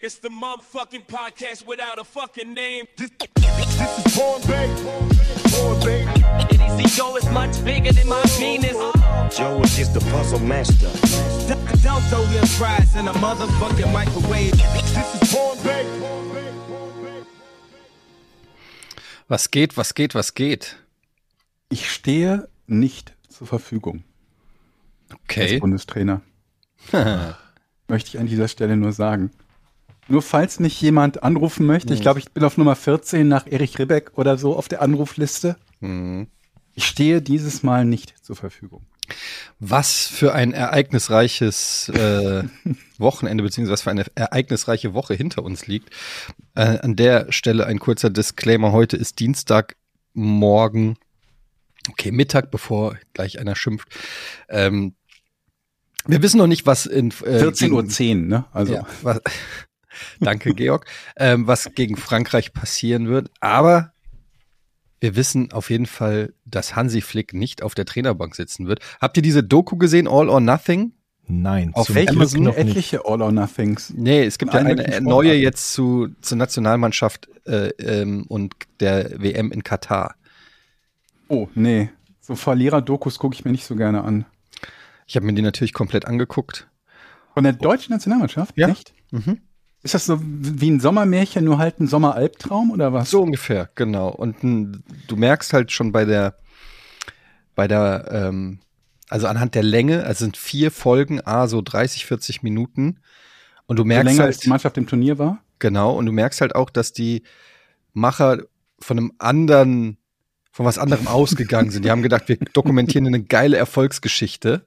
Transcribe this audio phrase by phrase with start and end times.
[0.00, 2.86] It's the motherfucking podcast without a fucking name.
[2.96, 4.68] This, this is Born Bay.
[5.50, 6.06] Born Bay.
[6.52, 8.76] Easy Joe is much bigger than my penis.
[9.36, 10.86] Joe is just a puzzle master.
[11.82, 14.52] Don't throw your fries in a motherfucking microwave.
[14.52, 15.84] This is Born Bay.
[19.28, 20.76] Was geht, was geht, was geht?
[21.70, 24.04] Ich stehe nicht zur Verfügung
[25.10, 25.58] als Okay.
[25.58, 26.22] Bundestrainer.
[27.88, 29.32] Möchte ich an dieser Stelle nur sagen.
[30.08, 33.78] Nur falls mich jemand anrufen möchte, ich glaube, ich bin auf Nummer 14 nach Erich
[33.78, 35.56] Ribbeck oder so auf der Anrufliste.
[36.74, 38.86] Ich stehe dieses Mal nicht zur Verfügung.
[39.58, 42.44] Was für ein ereignisreiches äh,
[42.98, 45.90] Wochenende beziehungsweise was für eine ereignisreiche Woche hinter uns liegt.
[46.54, 48.72] Äh, an der Stelle ein kurzer Disclaimer.
[48.72, 49.76] Heute ist Dienstag,
[50.14, 50.96] morgen,
[51.90, 53.88] okay, Mittag, bevor gleich einer schimpft.
[54.48, 54.94] Ähm,
[56.06, 58.44] wir wissen noch nicht, was in äh, 14.10 Uhr, ne?
[58.52, 59.20] Also Ja, was,
[60.20, 60.86] danke, Georg.
[61.16, 63.30] Ähm, was gegen Frankreich passieren wird.
[63.40, 63.92] Aber
[65.00, 68.80] wir wissen auf jeden Fall, dass Hansi Flick nicht auf der Trainerbank sitzen wird.
[69.00, 70.92] Habt ihr diese Doku gesehen, All or Nothing?
[71.30, 72.68] Nein, Auf Amazon noch nicht.
[72.68, 73.92] etliche All or Nothings.
[73.94, 79.52] Nee, es gibt ja eine neue jetzt zu, zur Nationalmannschaft äh, ähm, und der WM
[79.52, 80.14] in Katar.
[81.28, 81.90] Oh, nee.
[82.20, 84.24] So Verlierer-Dokus gucke ich mir nicht so gerne an.
[85.06, 86.68] Ich habe mir die natürlich komplett angeguckt.
[87.34, 88.56] Von der deutschen Nationalmannschaft?
[88.56, 88.68] Ja.
[88.68, 88.94] Echt?
[89.82, 93.10] Ist das so wie ein Sommermärchen, nur halt ein Sommeralbtraum oder was?
[93.10, 94.08] So ungefähr, genau.
[94.08, 96.36] Und n, du merkst halt schon bei der,
[97.54, 98.58] bei der, ähm,
[99.08, 102.98] also anhand der Länge, also sind vier Folgen, a so 30, 40 Minuten.
[103.66, 105.38] Und du merkst länger als halt, die Mannschaft im Turnier war?
[105.58, 107.22] genau, und du merkst halt auch, dass die
[107.92, 108.38] Macher
[108.80, 109.98] von einem anderen,
[110.50, 111.84] von was anderem ausgegangen sind.
[111.84, 114.66] Die haben gedacht, wir dokumentieren eine geile Erfolgsgeschichte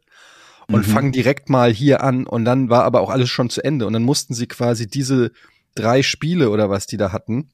[0.71, 0.91] und Mhm.
[0.91, 2.25] fangen direkt mal hier an.
[2.25, 3.85] Und dann war aber auch alles schon zu Ende.
[3.87, 5.31] Und dann mussten sie quasi diese
[5.75, 7.49] drei Spiele oder was die da hatten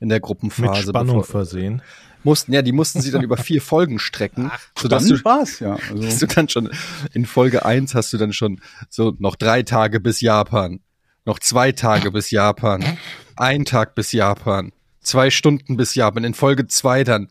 [0.00, 1.80] in der Mit Gruppenphase, Spannung bevor, versehen.
[2.24, 5.76] mussten, ja, die mussten sie dann über vier Folgen strecken, sodass du, war's ja.
[5.76, 6.70] dass Also, du dann schon
[7.12, 8.60] in Folge eins hast du dann schon
[8.90, 10.80] so noch drei Tage bis Japan,
[11.24, 12.84] noch zwei Tage bis Japan,
[13.36, 17.28] ein Tag bis Japan, zwei Stunden bis Japan, in Folge zwei dann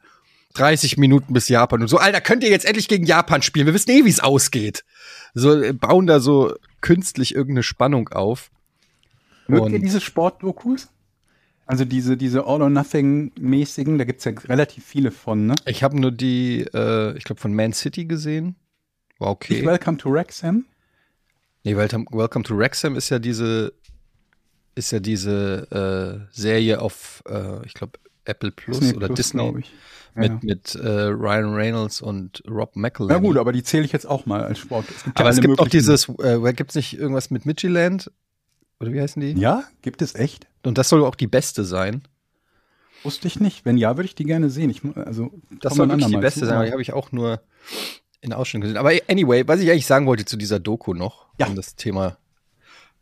[0.54, 3.68] 30 Minuten bis Japan und so, Alter, könnt ihr jetzt endlich gegen Japan spielen?
[3.68, 4.84] Wir wissen eh, wie es ausgeht.
[5.34, 8.52] So äh, bauen da so künstlich irgendeine Spannung auf.
[9.48, 10.90] mögt ihr Und- diese Sportdokus?
[11.68, 15.56] Also diese, diese All or Nothing-mäßigen, da gibt's ja relativ viele von, ne?
[15.66, 18.56] Ich habe nur die, äh, ich glaube, von Man City gesehen.
[19.20, 19.54] War okay.
[19.54, 20.66] Nicht Welcome to Wrexham?
[21.64, 23.72] Nee, Welcome, Welcome to Wrexham ist ja diese,
[24.76, 27.94] ist ja diese äh, Serie auf, äh, ich glaube,
[28.26, 29.42] Apple Plus Disney oder Plus, Disney.
[29.44, 29.52] Ja,
[30.14, 30.40] mit, ja.
[30.42, 33.14] mit äh, Ryan Reynolds und Rob McElhenney.
[33.14, 34.86] Na gut, aber die zähle ich jetzt auch mal als Sport.
[34.90, 38.12] Es gibt ja aber es gibt auch dieses, äh, gibt's nicht irgendwas mit Midtjylland?
[38.80, 39.34] Oder wie heißen die?
[39.34, 40.48] Ja, gibt es echt?
[40.64, 42.04] Und das soll auch die beste sein.
[43.04, 43.66] Wusste ich nicht.
[43.66, 44.70] Wenn ja, würde ich die gerne sehen.
[44.70, 45.32] Ich, also,
[45.62, 46.46] Das soll wir wirklich die beste zu.
[46.48, 47.42] sein, aber die habe ich auch nur
[48.22, 48.78] in Ausstellungen gesehen.
[48.78, 51.48] Aber anyway, was ich eigentlich sagen wollte zu dieser Doku noch, Ja.
[51.48, 52.18] um das Thema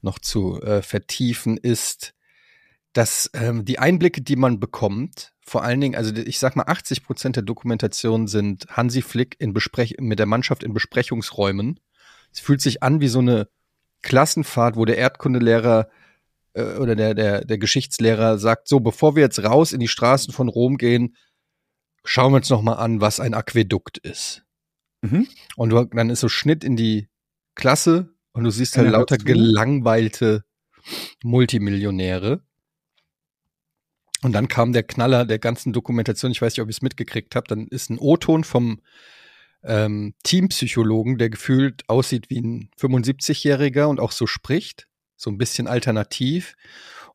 [0.01, 2.13] noch zu äh, vertiefen, ist,
[2.99, 7.05] dass ähm, die Einblicke, die man bekommt, vor allen Dingen, also ich sag mal, 80
[7.05, 11.79] Prozent der Dokumentation sind Hansi Flick in Besprech mit der Mannschaft in Besprechungsräumen.
[12.33, 13.47] Es fühlt sich an wie so eine
[14.01, 15.87] Klassenfahrt, wo der Erdkundelehrer
[16.55, 20.33] äh, oder der, der, der Geschichtslehrer sagt, so, bevor wir jetzt raus in die Straßen
[20.33, 21.15] von Rom gehen,
[22.03, 24.43] schauen wir uns noch mal an, was ein Aquädukt ist.
[25.03, 25.25] Mhm.
[25.55, 27.07] Und du, dann ist so Schnitt in die
[27.55, 30.43] Klasse und du siehst halt lauter gelangweilte
[31.23, 32.43] Multimillionäre.
[34.21, 37.35] Und dann kam der Knaller der ganzen Dokumentation, ich weiß nicht, ob ihr es mitgekriegt
[37.35, 38.81] habt, dann ist ein O-Ton vom
[39.63, 45.67] ähm, Teampsychologen, der gefühlt aussieht wie ein 75-Jähriger und auch so spricht, so ein bisschen
[45.67, 46.55] alternativ.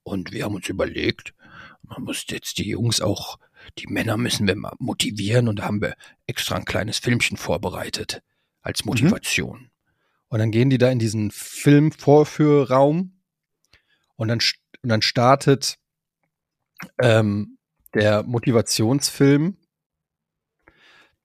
[0.03, 1.34] Und wir haben uns überlegt,
[1.82, 3.38] man muss jetzt die Jungs auch,
[3.78, 5.48] die Männer müssen wir mal motivieren.
[5.48, 5.94] Und da haben wir
[6.26, 8.22] extra ein kleines Filmchen vorbereitet
[8.62, 9.70] als Motivation.
[10.28, 13.12] Und dann gehen die da in diesen Filmvorführraum.
[14.16, 14.41] Und dann,
[14.82, 15.79] und dann startet
[16.99, 17.59] ähm,
[17.94, 19.56] der Motivationsfilm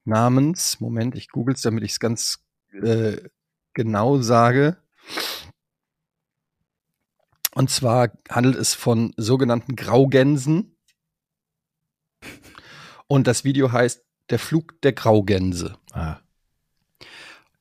[0.04, 3.16] namens, Moment, ich google's, damit ich es ganz äh,
[3.74, 4.76] genau sage.
[7.54, 10.76] Und zwar handelt es von sogenannten Graugänsen.
[13.06, 15.76] Und das Video heißt Der Flug der Graugänse.
[15.92, 16.18] Ah,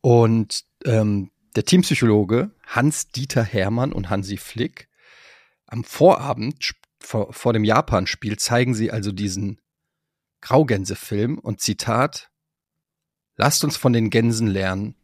[0.02, 4.88] Und ähm, der Teampsychologe Hans-Dieter Hermann und Hansi Flick
[5.66, 6.64] am Vorabend
[7.00, 9.60] vor, vor dem Japan-Spiel zeigen sie also diesen
[10.42, 12.30] Graugänse-Film und Zitat,
[13.36, 14.96] lasst uns von den Gänsen lernen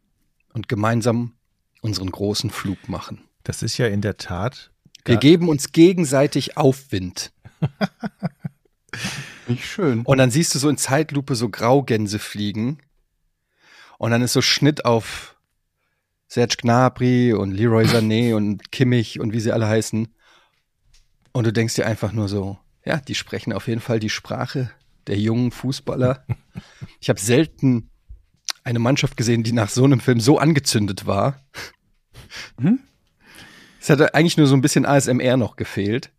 [0.52, 1.36] und gemeinsam
[1.82, 3.22] unseren großen Flug machen.
[3.44, 4.72] das ist ja in der Tat
[5.04, 7.32] Wir geben uns gegenseitig Aufwind.
[9.46, 10.02] Nicht schön.
[10.02, 12.78] Und dann siehst du so in Zeitlupe so Graugänse fliegen.
[13.98, 15.36] Und dann ist so Schnitt auf
[16.28, 20.08] Serge Gnabry und Leroy Sané und Kimmich und wie sie alle heißen.
[21.36, 22.56] Und du denkst dir einfach nur so,
[22.86, 24.70] ja, die sprechen auf jeden Fall die Sprache
[25.06, 26.24] der jungen Fußballer.
[26.98, 27.90] Ich habe selten
[28.64, 31.42] eine Mannschaft gesehen, die nach so einem Film so angezündet war.
[32.58, 32.80] Hm?
[33.78, 36.10] Es hatte eigentlich nur so ein bisschen ASMR noch gefehlt.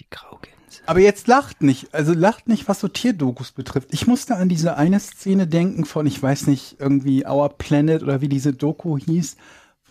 [0.00, 0.82] Die Graugänse.
[0.86, 3.90] Aber jetzt lacht nicht, also lacht nicht, was so Tierdokus betrifft.
[3.92, 8.20] Ich musste an diese eine Szene denken von, ich weiß nicht, irgendwie Our Planet oder
[8.20, 9.36] wie diese Doku hieß,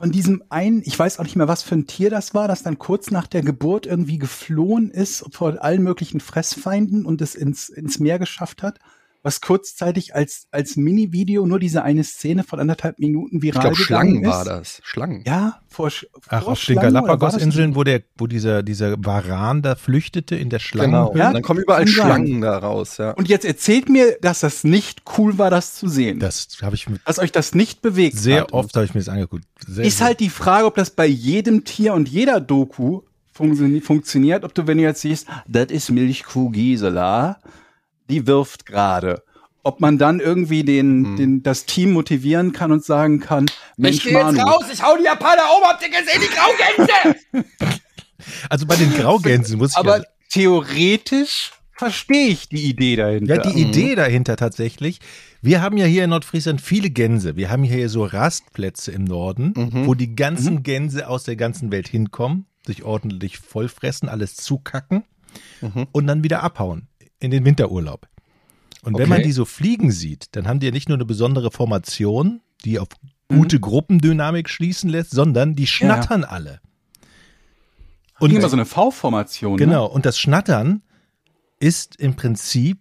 [0.03, 2.61] von diesem einen, ich weiß auch nicht mehr, was für ein Tier das war, das
[2.61, 7.69] dann kurz nach der Geburt irgendwie geflohen ist vor allen möglichen Fressfeinden und es ins,
[7.69, 8.81] ins Meer geschafft hat
[9.23, 13.77] was kurzzeitig als, als Mini-Video nur diese eine Szene von anderthalb Minuten viral Ich glaube,
[13.77, 14.29] gegangen Schlangen ist.
[14.29, 14.81] war das.
[14.83, 15.23] Schlangen.
[15.25, 15.87] Ja, vor,
[16.27, 20.35] Ach, vor auf den Schlangen das Galapagos-Inseln, wo der, wo dieser, dieser Varan da flüchtete
[20.35, 20.87] in der Schlange.
[20.91, 21.15] Genau.
[21.15, 21.87] Ja, Und dann kommen überall.
[21.87, 23.11] Schlangen da raus, ja.
[23.11, 26.19] Und jetzt erzählt mir, dass das nicht cool war, das zu sehen.
[26.19, 28.51] Das habe ich mit dass euch das nicht bewegt sehr hat.
[28.53, 29.45] oft habe ich mir das angeguckt.
[29.65, 33.01] Sehr, Ist halt die Frage, ob das bei jedem Tier und jeder Doku
[33.33, 34.43] funktio- funktioniert.
[34.43, 37.39] Ob du, wenn du jetzt siehst, das ist Milchkuh Gisela,
[38.09, 39.23] die wirft gerade.
[39.63, 41.15] Ob man dann irgendwie den, Hm.
[41.15, 43.45] den, das Team motivieren kann und sagen kann,
[43.77, 44.38] Mensch, Manu,
[44.71, 47.44] ich hau die Japaner um, habt ihr gesehen, die Graugänse?
[48.50, 53.35] also bei den Graugänsen muss ich aber ja, theoretisch verstehe ich die Idee dahinter.
[53.35, 55.00] ja die Idee dahinter tatsächlich.
[55.41, 57.35] Wir haben ja hier in Nordfriesland viele Gänse.
[57.35, 59.53] Wir haben hier so Rastplätze im Norden,
[59.85, 65.03] wo die ganzen Gänse aus der ganzen Welt hinkommen, sich ordentlich vollfressen, alles zukacken
[65.91, 66.88] und dann wieder abhauen
[67.23, 68.07] in den Winterurlaub.
[68.83, 69.09] Und wenn Okay.
[69.09, 72.79] man die so fliegen sieht, dann haben die ja nicht nur eine besondere Formation, die
[72.79, 72.89] auf
[73.29, 76.59] gute Gruppendynamik schließen lässt, sondern die schnattern alle.
[78.19, 79.53] Und immer so eine V-Formation.
[79.53, 79.57] Ne?
[79.65, 80.81] Genau, und das Schnattern
[81.59, 82.77] ist im Prinzip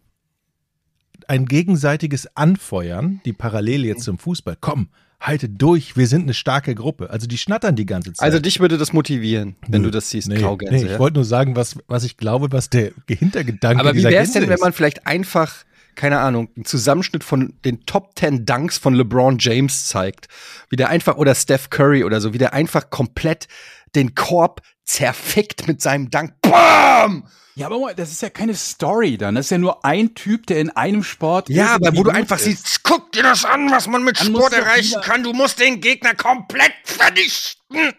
[1.29, 4.57] ein gegenseitiges Anfeuern, die Parallele jetzt zum Fußball.
[4.61, 4.89] Komm,
[5.23, 7.11] haltet durch, wir sind eine starke Gruppe.
[7.11, 8.25] Also die schnattern die ganze Zeit.
[8.25, 9.89] Also dich würde das motivieren, wenn Nö.
[9.89, 10.75] du das siehst, nee, Graugänse.
[10.75, 10.99] nee, ich ja?
[10.99, 14.49] wollte nur sagen, was, was ich glaube, was der Hintergedanke Aber wie wäre es denn,
[14.49, 15.65] wenn man vielleicht einfach,
[15.95, 20.27] keine Ahnung, einen Zusammenschnitt von den Top 10 Dunks von LeBron James zeigt?
[20.69, 23.47] Wie der einfach, oder Steph Curry oder so, wie der einfach komplett
[23.95, 26.35] den Korb zerfickt mit seinem Dunk.
[26.43, 27.27] BAM!
[27.55, 29.35] Ja, aber das ist ja keine Story dann.
[29.35, 31.51] Das ist ja nur ein Typ, der in einem Sport.
[31.51, 32.45] Ja, aber wo du einfach ist.
[32.45, 35.23] siehst, guck dir das an, was man mit Dann Sport du erreichen kann.
[35.23, 37.93] Du musst den Gegner komplett vernichten.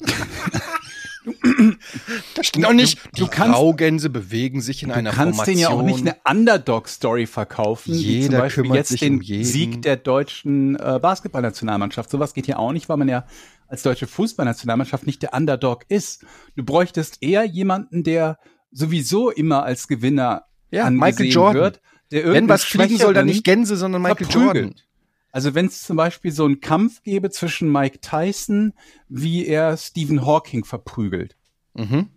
[2.34, 2.98] das stimmt auch nicht.
[3.16, 5.54] du Die kannst- Graugänse bewegen sich in Du einer kannst Formation.
[5.54, 9.14] den ja auch nicht eine Underdog-Story verkaufen, wie Jeder zum Beispiel kümmert jetzt sich den
[9.16, 9.44] um jeden.
[9.44, 12.10] Sieg der deutschen äh, Basketballnationalmannschaft.
[12.10, 13.24] Sowas geht hier auch nicht, weil man ja
[13.66, 16.24] als deutsche Fußballnationalmannschaft nicht der Underdog ist.
[16.56, 18.38] Du bräuchtest eher jemanden, der
[18.70, 21.62] sowieso immer als Gewinner Ja, Michael Jordan.
[21.62, 21.80] wird.
[22.10, 24.64] Der Wenn was fliegen soll, dann nicht Gänse, sondern Michael verprügelt.
[24.64, 24.80] Jordan.
[25.32, 28.72] Also wenn es zum Beispiel so einen Kampf gäbe zwischen Mike Tyson,
[29.08, 31.36] wie er Stephen Hawking verprügelt.
[31.74, 32.10] Mhm.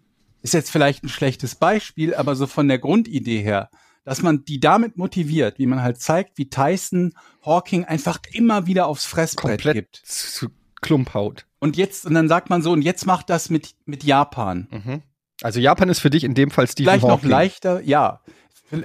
[0.43, 3.71] Ist jetzt vielleicht ein schlechtes Beispiel, aber so von der Grundidee her,
[4.03, 7.13] dass man die damit motiviert, wie man halt zeigt, wie Tyson
[7.43, 10.01] Hawking einfach immer wieder aufs Fressbrett Komplett gibt.
[10.05, 10.49] zu
[10.81, 11.45] Klumphaut.
[11.59, 14.67] Und jetzt, und dann sagt man so, und jetzt macht das mit, mit Japan.
[14.71, 15.01] Mhm.
[15.41, 17.29] Also Japan ist für dich in dem Fall Stephen Vielleicht noch Hawking.
[17.29, 18.21] leichter, ja.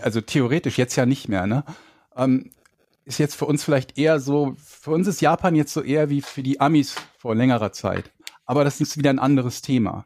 [0.03, 1.65] Also theoretisch, jetzt ja nicht mehr, ne?
[2.17, 2.51] Ähm,
[3.05, 6.21] ist jetzt für uns vielleicht eher so, für uns ist Japan jetzt so eher wie
[6.21, 8.11] für die Amis vor längerer Zeit.
[8.47, 10.05] Aber das ist wieder ein anderes Thema.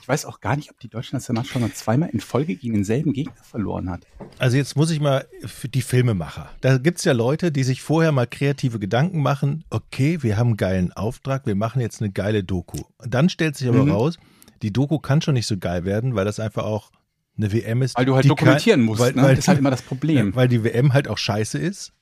[0.00, 2.72] Ich weiß auch gar nicht, ob die deutsche Nationalmannschaft schon mal zweimal in Folge gegen
[2.74, 4.06] denselben Gegner verloren hat.
[4.38, 6.48] Also jetzt muss ich mal für die Filmemacher.
[6.62, 9.64] Da gibt's ja Leute, die sich vorher mal kreative Gedanken machen.
[9.70, 12.82] Okay, wir haben einen geilen Auftrag, wir machen jetzt eine geile Doku.
[12.98, 13.90] Dann stellt sich aber Mhm.
[13.90, 14.18] raus,
[14.62, 16.90] die Doku kann schon nicht so geil werden, weil das einfach auch
[17.36, 17.98] eine WM ist.
[17.98, 19.22] Weil du halt dokumentieren kann- musst, Weil, ne?
[19.22, 20.28] weil, das ist halt immer das Problem.
[20.30, 21.92] Ja, weil die WM halt auch scheiße ist.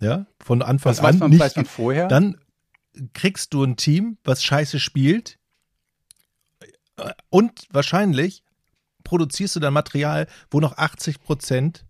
[0.00, 1.40] Ja, von Anfang Das weiß an man, nicht.
[1.40, 2.06] weiß man vorher.
[2.08, 2.36] Dann
[3.14, 5.38] kriegst du ein Team, was scheiße spielt.
[7.30, 8.42] Und wahrscheinlich
[9.04, 11.84] produzierst du dann Material, wo noch 80 Prozent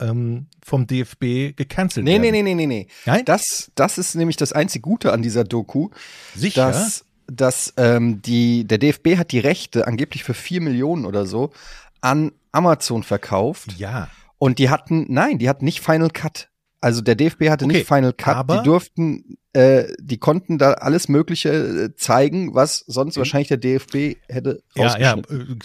[0.00, 2.22] ähm, vom DFB gecancelt Nee, werden.
[2.22, 2.88] nee, nee, nee, nee, nee.
[3.06, 3.24] Nein?
[3.24, 5.90] Das, das ist nämlich das einzig Gute an dieser Doku,
[6.34, 6.68] Sicher?
[6.70, 11.52] dass, dass ähm, die, der DFB hat die Rechte angeblich für vier Millionen oder so
[12.00, 13.72] an Amazon verkauft.
[13.76, 14.08] ja.
[14.40, 16.48] Und die hatten, nein, die hatten nicht Final Cut.
[16.80, 18.36] Also der DFB hatte Okay, nicht Final Cut.
[18.36, 23.56] aber- die durften, äh, die konnten da alles Mögliche äh, zeigen, was sonst wahrscheinlich der
[23.56, 25.22] DFB hätte Ja, ja, äh,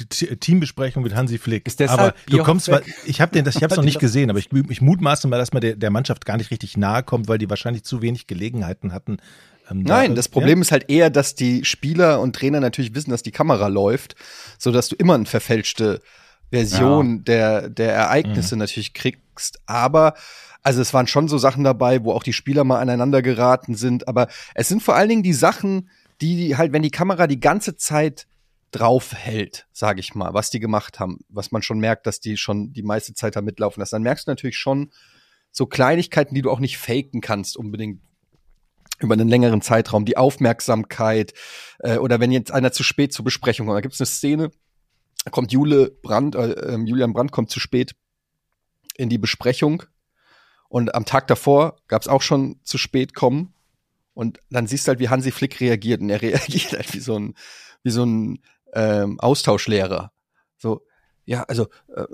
[0.10, 1.68] T- Teambesprechung mit Hansi Flick.
[1.68, 2.84] Ist deshalb aber du kommst, weg?
[2.86, 5.38] weil- ich habe den, das, ich habe noch nicht gesehen, aber ich, ich mutmaße mal,
[5.38, 8.26] dass man der, der Mannschaft gar nicht richtig nahe kommt, weil die wahrscheinlich zu wenig
[8.26, 9.18] Gelegenheiten hatten,
[9.70, 13.12] Ähm, da- Nein, das Problem ist halt eher, dass die Spieler und Trainer natürlich wissen,
[13.12, 14.16] dass die Kamera läuft,
[14.58, 16.02] so dass du immer eine verfälschte
[16.52, 19.60] Version der, der Ereignisse natürlich kriegst.
[19.66, 20.14] Aber,
[20.64, 24.08] also es waren schon so Sachen dabei, wo auch die Spieler mal aneinander geraten sind.
[24.08, 25.90] Aber es sind vor allen Dingen die Sachen,
[26.22, 28.28] die halt, wenn die Kamera die ganze Zeit
[28.72, 32.38] drauf hält, sage ich mal, was die gemacht haben, was man schon merkt, dass die
[32.38, 34.92] schon die meiste Zeit da mitlaufen lassen, dann merkst du natürlich schon
[35.52, 38.02] so Kleinigkeiten, die du auch nicht faken kannst unbedingt
[39.00, 41.34] über einen längeren Zeitraum, die Aufmerksamkeit
[41.80, 43.78] äh, oder wenn jetzt einer zu spät zur Besprechung kommt.
[43.78, 44.52] Da gibt es eine Szene,
[45.30, 47.96] kommt Jule Brandt, äh, ähm, Julian Brandt kommt zu spät
[48.96, 49.84] in die Besprechung
[50.74, 53.54] und am Tag davor gab es auch schon zu spät kommen
[54.16, 57.16] und dann siehst du halt, wie Hansi Flick reagiert und er reagiert halt wie so
[57.16, 57.36] ein
[57.84, 58.40] wie so ein
[58.74, 60.12] ähm, Austauschlehrer.
[60.58, 60.82] So,
[61.26, 62.06] ja, also äh,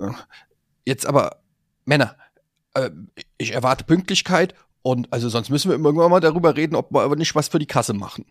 [0.84, 1.40] jetzt aber
[1.86, 2.16] Männer,
[2.74, 2.90] äh,
[3.38, 7.16] ich erwarte Pünktlichkeit und also sonst müssen wir irgendwann mal darüber reden, ob wir aber
[7.16, 8.26] nicht was für die Kasse machen.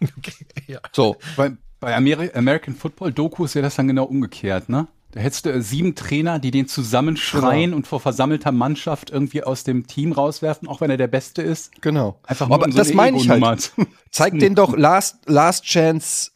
[0.66, 0.80] ja.
[0.90, 4.88] So, Bei, bei Ameri American Football Dokus wäre das dann genau umgekehrt, ne?
[5.14, 7.76] Da hättest du äh, sieben Trainer, die den zusammenschreien Genau.
[7.76, 11.70] und vor versammelter Mannschaft irgendwie aus dem Team rauswerfen, auch wenn er der Beste ist.
[11.80, 12.18] genau.
[12.24, 13.72] Einfach nur aber um so das eine meine ich halt.
[14.10, 16.32] Zeig den doch Last, Last Chance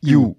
[0.00, 0.36] You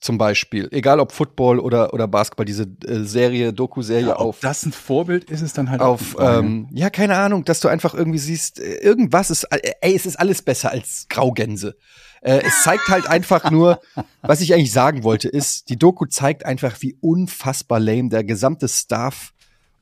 [0.00, 0.68] zum Beispiel.
[0.72, 4.40] Egal ob Football oder, oder Basketball, diese äh, Serie, Doku-Serie Ja, ob auf.
[4.40, 7.68] das ein Vorbild ist, ist dann halt auch auf, ähm, ja, keine Ahnung, dass du
[7.68, 11.76] einfach irgendwie siehst, äh, irgendwas ist, äh, ey, es ist alles besser als Graugänse.
[12.20, 13.80] Äh, es zeigt halt einfach nur,
[14.22, 18.68] was ich eigentlich sagen wollte, ist, die Doku zeigt einfach, wie unfassbar lame der gesamte
[18.68, 19.32] Staff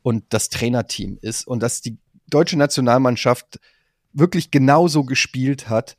[0.03, 3.59] und das Trainerteam ist und dass die deutsche Nationalmannschaft
[4.13, 5.97] wirklich genauso gespielt hat,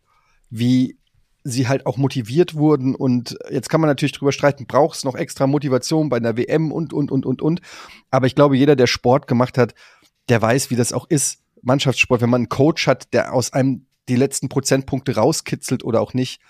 [0.50, 0.98] wie
[1.48, 5.14] sie halt auch motiviert wurden und jetzt kann man natürlich drüber streiten, braucht es noch
[5.14, 7.62] extra Motivation bei einer WM und, und, und, und, und.
[8.10, 9.76] Aber ich glaube, jeder, der Sport gemacht hat,
[10.28, 13.86] der weiß, wie das auch ist, Mannschaftssport, wenn man einen Coach hat, der aus einem
[14.10, 16.42] die letzten Prozentpunkte rauskitzelt oder auch nicht.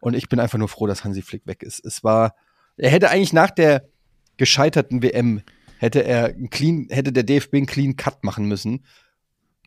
[0.00, 1.84] Und ich bin einfach nur froh, dass Hansi Flick weg ist.
[1.84, 2.34] Es war,
[2.76, 3.88] er hätte eigentlich nach der
[4.36, 5.40] gescheiterten WM,
[5.78, 8.84] hätte er clean, hätte der DFB einen clean Cut machen müssen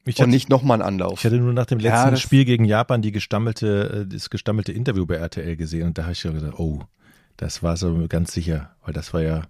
[0.07, 1.19] Ich und hatte, nicht nochmal einen Anlauf.
[1.19, 4.29] ich hatte nur nach dem Ja, letzten das- Spiel gegen Japan die gestammelte, äh, das
[4.29, 6.81] gestammelte Interview bei RTL gesehen und da habe ich schon gesagt, oh,
[7.37, 9.43] das war so ganz sicher, weil das war ja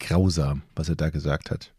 [0.00, 1.72] grausam, was er da gesagt hat.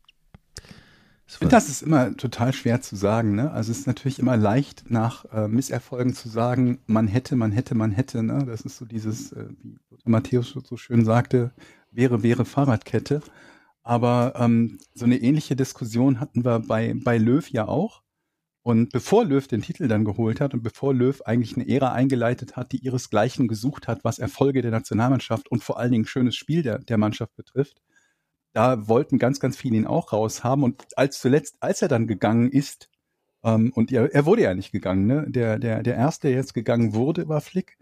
[1.26, 3.36] Das Ich finde, das ist immer total schwer zu sagen.
[3.36, 3.52] Ne?
[3.52, 7.76] Also es ist natürlich immer leicht, nach äh, Misserfolgen zu sagen, man hätte, man hätte,
[7.76, 8.24] man hätte.
[8.24, 8.46] Ne?
[8.46, 11.52] Das ist so dieses, äh, wie Matthäus so schön sagte,
[11.92, 13.22] wäre, wäre Fahrradkette.
[13.84, 18.02] Aber ähm, so eine ähnliche Diskussion hatten wir bei, bei Löw ja auch.
[18.64, 22.56] Und bevor Löw den Titel dann geholt hat und bevor Löw eigentlich eine Ära eingeleitet
[22.56, 26.64] hat, die ihresgleichen gesucht hat, was Erfolge der Nationalmannschaft und vor allen Dingen schönes Spiel
[26.64, 27.82] der, der Mannschaft betrifft,
[28.54, 30.64] da wollten ganz, ganz viele ihn auch raushaben.
[30.64, 32.90] Und als zuletzt, als er dann gegangen ist,
[33.44, 35.26] ähm, und er, er wurde ja nicht gegangen, ne?
[35.28, 37.78] Der, der, der erste, der jetzt gegangen wurde, war Flick,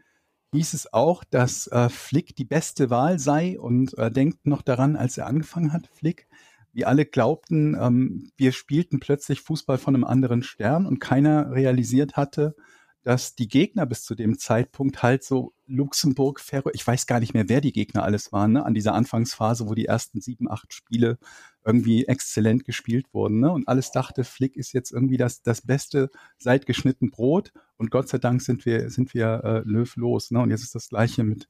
[0.53, 4.95] hieß es auch, dass äh, Flick die beste Wahl sei und äh, denkt noch daran,
[4.95, 6.27] als er angefangen hat, Flick,
[6.73, 12.15] wie alle glaubten, ähm, wir spielten plötzlich Fußball von einem anderen Stern und keiner realisiert
[12.17, 12.55] hatte,
[13.03, 17.33] dass die Gegner bis zu dem Zeitpunkt halt so Luxemburg, Ferro, ich weiß gar nicht
[17.33, 18.65] mehr, wer die Gegner alles waren, ne?
[18.65, 21.17] an dieser Anfangsphase, wo die ersten sieben, acht Spiele
[21.65, 23.39] irgendwie exzellent gespielt wurden.
[23.39, 23.51] Ne?
[23.51, 27.51] Und alles dachte, Flick ist jetzt irgendwie das, das Beste seit geschnitten Brot.
[27.77, 30.29] Und Gott sei Dank sind wir, sind wir äh, Löw los.
[30.31, 30.39] Ne?
[30.39, 31.49] Und jetzt ist das Gleiche mit,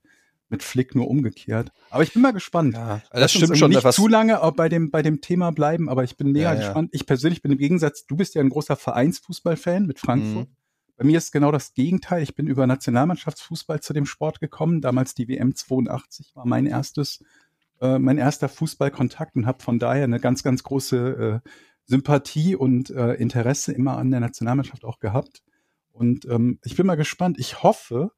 [0.52, 1.72] mit Flick nur umgekehrt.
[1.90, 2.76] Aber ich bin mal gespannt.
[2.76, 3.72] Ja, also Lass das uns stimmt schon.
[3.72, 6.54] Nicht was, zu lange auch bei dem, bei dem Thema bleiben, aber ich bin mega
[6.54, 6.60] ja.
[6.60, 6.90] gespannt.
[6.92, 10.50] Ich persönlich bin im Gegensatz, du bist ja ein großer Vereinsfußballfan mit Frankfurt.
[10.50, 10.56] Mhm.
[10.98, 12.22] Bei mir ist genau das Gegenteil.
[12.22, 14.82] Ich bin über Nationalmannschaftsfußball zu dem Sport gekommen.
[14.82, 17.24] Damals die WM 82 war mein erstes,
[17.80, 21.50] äh, mein erster Fußballkontakt und habe von daher eine ganz, ganz große äh,
[21.86, 25.42] Sympathie und äh, Interesse immer an der Nationalmannschaft auch gehabt.
[25.92, 27.40] Und ähm, ich bin mal gespannt.
[27.40, 28.12] Ich hoffe,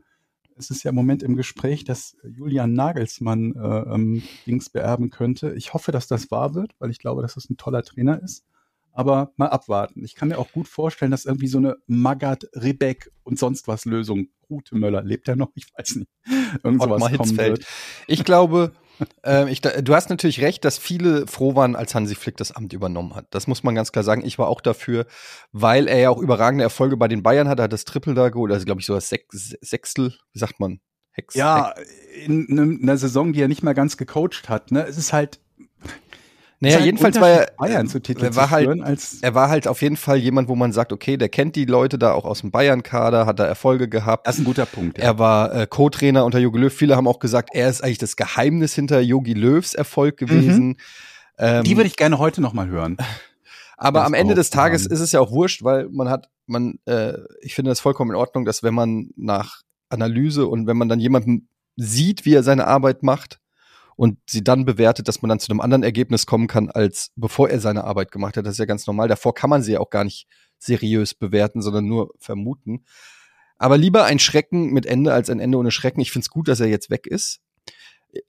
[0.57, 5.53] es ist ja im Moment im Gespräch, dass Julian Nagelsmann äh, ähm, Dings beerben könnte.
[5.55, 8.45] Ich hoffe, dass das wahr wird, weil ich glaube, dass das ein toller Trainer ist.
[8.91, 10.03] Aber mal abwarten.
[10.05, 13.85] Ich kann mir auch gut vorstellen, dass irgendwie so eine Magath, Ribbeck und sonst was
[13.85, 15.49] Lösung, Rute Möller, lebt er noch?
[15.55, 16.09] Ich weiß nicht.
[16.63, 17.65] Irgend Ottmar sowas kommen wird.
[18.07, 18.71] Ich glaube,
[19.25, 22.73] äh, ich, du hast natürlich recht, dass viele froh waren, als Hansi Flick das Amt
[22.73, 23.27] übernommen hat.
[23.31, 24.25] Das muss man ganz klar sagen.
[24.25, 25.05] Ich war auch dafür,
[25.51, 27.59] weil er ja auch überragende Erfolge bei den Bayern hat.
[27.59, 30.59] Er hat das Triple da geholt, also glaube ich so das Sech Sechstel, wie sagt
[30.59, 30.79] man?
[31.13, 31.75] Hex, Ja,
[32.25, 34.71] in, in einer Saison, die er nicht mal ganz gecoacht hat.
[34.71, 34.83] Ne?
[34.83, 35.39] Es ist halt.
[36.63, 38.69] Naja, halt jedenfalls war er, Bayern zu Titel er war halt,
[39.21, 41.99] er war halt auf jeden Fall jemand, wo man sagt, okay, der kennt die Leute
[41.99, 44.25] da auch aus dem Bayern-Kader, hat da Erfolge gehabt.
[44.25, 44.97] das ist ein guter Punkt.
[44.97, 45.03] Ja.
[45.03, 46.73] Er war äh, Co-Trainer unter Jogi Löw.
[46.73, 50.77] Viele haben auch gesagt, er ist eigentlich das Geheimnis hinter Jogi Löws Erfolg gewesen.
[51.37, 52.95] Ähm, Die würde ich gerne heute noch mal hören.
[53.77, 56.79] aber das am Ende des Tages ist es ja auch wurscht, weil man hat man,
[56.85, 60.89] äh, ich finde das vollkommen in Ordnung, dass wenn man nach Analyse und wenn man
[60.89, 63.39] dann jemanden sieht, wie er seine Arbeit macht
[63.95, 67.49] und sie dann bewertet, dass man dann zu einem anderen Ergebnis kommen kann, als bevor
[67.49, 68.45] er seine Arbeit gemacht hat.
[68.45, 69.07] Das ist ja ganz normal.
[69.07, 70.27] Davor kann man sie ja auch gar nicht
[70.59, 72.85] seriös bewerten, sondern nur vermuten.
[73.57, 76.01] Aber lieber ein Schrecken mit Ende als ein Ende ohne Schrecken.
[76.01, 77.41] Ich finde es gut, dass er jetzt weg ist.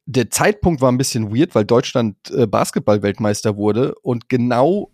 [0.07, 4.91] Der Zeitpunkt war ein bisschen weird, weil Deutschland äh, Basketball-Weltmeister wurde und genau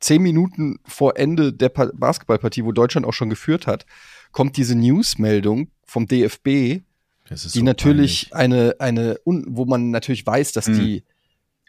[0.00, 3.86] zehn Minuten vor Ende der pa Basketballpartie, wo Deutschland auch schon geführt hat,
[4.32, 6.82] kommt diese Newsmeldung vom DFB,
[7.30, 8.34] die so natürlich peinlich.
[8.34, 10.78] eine, eine, wo man natürlich weiß, dass Mhm.
[10.78, 11.04] die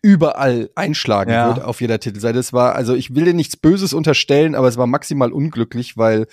[0.04, 1.48] überall einschlagen Ja.
[1.56, 2.38] wird auf jeder Titelseite.
[2.40, 6.28] Es war, also ich will dir nichts Böses unterstellen, aber es war maximal unglücklich, weil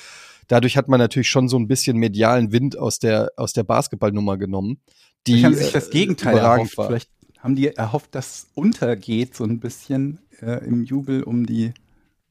[0.48, 4.36] dadurch hat man natürlich schon so ein bisschen medialen Wind aus der, aus der Basketballnummer
[4.36, 4.78] genommen.
[5.26, 6.76] Die Vielleicht haben sich das äh, Gegenteil überragend erhofft.
[6.78, 6.86] war.
[6.88, 11.72] Vielleicht haben die erhofft, dass es untergeht so ein bisschen äh, im Jubel um die,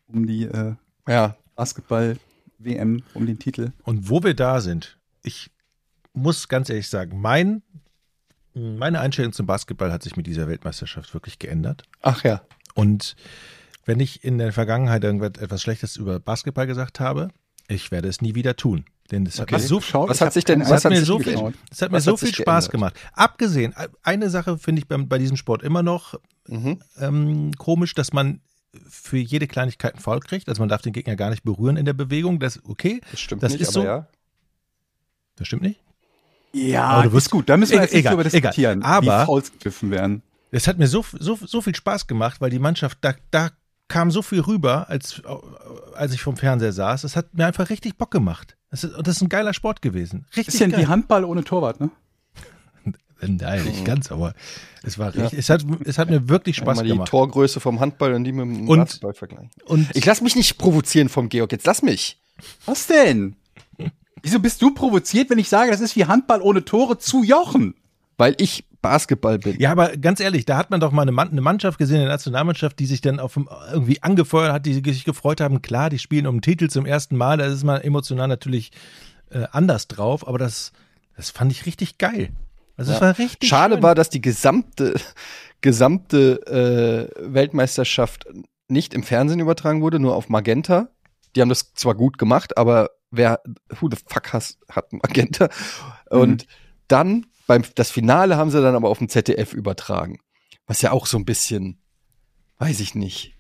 [0.08, 0.76] um die äh,
[1.08, 3.72] Ja, Basketball-WM, um den Titel.
[3.84, 5.50] Und wo wir da sind, ich
[6.14, 7.62] muss ganz ehrlich sagen, mein,
[8.54, 11.84] meine Einstellung zum Basketball hat sich mit dieser Weltmeisterschaft wirklich geändert.
[12.02, 12.42] ach ja.
[12.76, 13.16] Und
[13.86, 17.30] wenn ich in der Vergangenheit irgendetwas Schlechtes über Basketball gesagt habe,
[17.68, 18.86] ich werde es nie wieder tun.
[19.12, 19.56] Denn es hat Okay.
[19.56, 20.10] mir so, Geschaut?
[20.10, 22.34] Was hat sich denn- hat mir sich so viel, es hat mir so hat viel
[22.34, 22.96] Spaß geändert?
[22.96, 23.14] gemacht.
[23.14, 26.16] Abgesehen, eine Sache finde ich beim, bei diesem Sport immer noch
[26.48, 26.82] Mhm.
[27.00, 28.42] ähm, komisch, dass man
[28.90, 30.50] für jede Kleinigkeit einen Foul kriegt.
[30.50, 32.40] Also man darf den Gegner gar nicht berühren in der Bewegung.
[32.40, 33.02] Das okay.
[33.12, 33.84] Das stimmt Das nicht, ist aber so.
[33.86, 34.08] ja.
[35.36, 35.82] Das stimmt nicht.
[36.54, 37.50] Ja, Aber du wirst- ist gut.
[37.50, 38.92] Da müssen wir jetzt nicht egal, drüber diskutieren, egal.
[38.92, 40.22] Aber- wie Fouls gegriffen werden.
[40.52, 43.50] Es hat mir so, so, so viel Spaß gemacht, weil die Mannschaft, da, da
[43.88, 45.22] kam so viel rüber, als,
[45.96, 47.04] als ich vom Fernseher saß.
[47.06, 48.56] Es hat mir einfach richtig Bock gemacht.
[48.70, 50.26] Das ist, und das ist ein geiler Sport gewesen.
[50.38, 50.82] Richtig Bisschen geil.
[50.82, 51.90] wie Handball ohne Torwart, ne?
[53.22, 54.34] Nein, nicht ganz, aber
[54.84, 57.10] es war richtig, es, hat, es hat mir wirklich Spaß Mal die gemacht.
[57.10, 59.50] Torgröße vom Handball und die mit dem Und- Basketball vergleichen.
[59.66, 62.20] Und Ich lass mich nicht provozieren vom Georg, jetzt lass mich.
[62.66, 63.38] Was denn?
[64.24, 67.76] Wieso bist du provoziert, wenn ich sage, das ist wie Handball ohne Tore zu Jochen?
[68.18, 69.60] Weil ich Basketball bin.
[69.60, 72.10] ja, aber ganz ehrlich, da hat man doch mal eine, Mann, eine Mannschaft gesehen, eine
[72.10, 73.38] Nationalmannschaft, die sich dann auf
[73.72, 75.62] irgendwie angefeuert hat, die sich gefreut haben.
[75.62, 78.72] Klar, die spielen um den Titel zum ersten Mal, da ist man emotional natürlich
[79.30, 80.74] äh, anders drauf, aber das,
[81.16, 82.30] das fand ich richtig geil.
[82.76, 83.06] Also es Ja.
[83.08, 83.84] war richtig Schade schön.
[83.84, 84.96] war, dass die gesamte,
[85.62, 88.26] gesamte äh, Weltmeisterschaft
[88.68, 90.90] nicht im Fernsehen übertragen wurde, nur auf Magenta.
[91.36, 93.42] Die haben das zwar gut gemacht, aber wer,
[93.80, 95.50] who the fuck has, hat Magenta?
[96.10, 96.48] Und
[96.88, 100.20] dann, beim, das Finale haben sie dann aber auf dem ZDF übertragen.
[100.68, 101.80] Was ja auch so ein bisschen,
[102.58, 103.36] weiß ich nicht.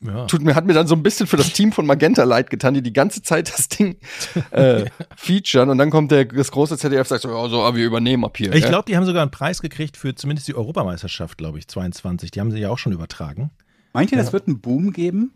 [0.00, 0.26] ja.
[0.26, 2.74] Tut mir, hat mir dann so ein bisschen für das Team von Magenta leid getan,
[2.74, 3.98] die die ganze Zeit das Ding
[4.50, 7.84] äh, featuren und dann kommt der, das große ZDF sagt so, ja, so, ah, wir
[7.84, 8.54] übernehmen ab hier.
[8.54, 8.68] Ich ja.
[8.68, 12.30] glaube, die haben sogar einen Preis gekriegt für zumindest die Europameisterschaft, glaube ich, 22.
[12.30, 13.50] Die haben sie ja auch schon übertragen.
[13.92, 15.32] Meint ihr, das wird einen Boom geben?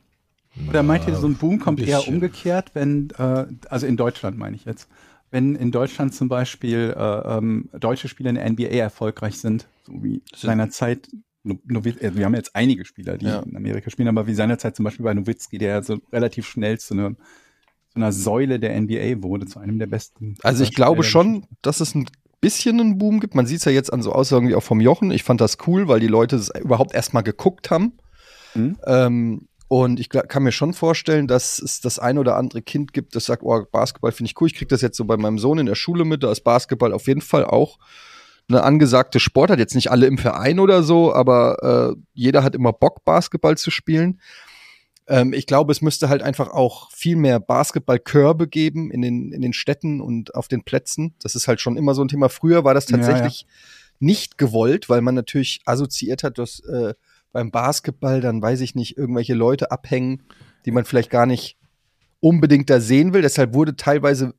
[0.69, 4.39] Oder meint ihr, so ein Boom kommt ein eher umgekehrt, wenn, äh, also in Deutschland
[4.39, 4.89] meine ich jetzt,
[5.31, 9.93] wenn in Deutschland zum Beispiel äh, ähm, deutsche Spieler in der NBA erfolgreich sind, so
[10.03, 11.09] wie seinerzeit,
[11.43, 13.41] No- äh, wir haben jetzt einige Spieler, die Ja.
[13.41, 16.95] in Amerika spielen, aber wie seinerzeit zum Beispiel bei Nowitzki, der so relativ schnell zu
[16.95, 17.11] einer,
[17.91, 20.37] zu einer Säule der NBA wurde, zu einem der besten.
[20.43, 22.07] Also ich glaube schon, dass es ein
[22.41, 23.35] bisschen einen Boom gibt.
[23.35, 25.11] Man sieht es ja jetzt an so Aussagen wie auch vom Jochen.
[25.11, 27.95] Ich fand das cool, weil die Leute es überhaupt erstmal geguckt haben.
[28.55, 28.77] Mhm.
[28.87, 33.17] Ähm, und ich kann mir schon vorstellen, dass es das ein oder andere Kind gibt,
[33.17, 34.47] das sagt, oh, Basketball finde ich cool.
[34.47, 36.23] Ich kriege das jetzt so bei meinem Sohn in der Schule mit.
[36.23, 37.79] Da ist Basketball auf jeden Fall auch
[38.49, 39.59] eine angesagte Sportart.
[39.59, 43.71] Jetzt nicht alle im Verein oder so, aber äh, jeder hat immer Bock, Basketball zu
[43.71, 44.21] spielen.
[45.07, 49.41] Ähm, ich glaube, es müsste halt einfach auch viel mehr Basketballkörbe geben in den, in
[49.41, 51.15] den Städten und auf den Plätzen.
[51.23, 52.29] Das ist halt schon immer so ein Thema.
[52.29, 53.47] Früher war das Ja, tatsächlich
[53.99, 56.95] nicht gewollt, weil man natürlich assoziiert hat, dass äh,
[57.35, 60.23] beim Basketball dann, weiß ich nicht, irgendwelche Leute abhängen,
[60.65, 61.59] die man vielleicht gar nicht
[62.21, 63.23] unbedingt da sehen will.
[63.23, 64.35] Deshalb wurde teilweise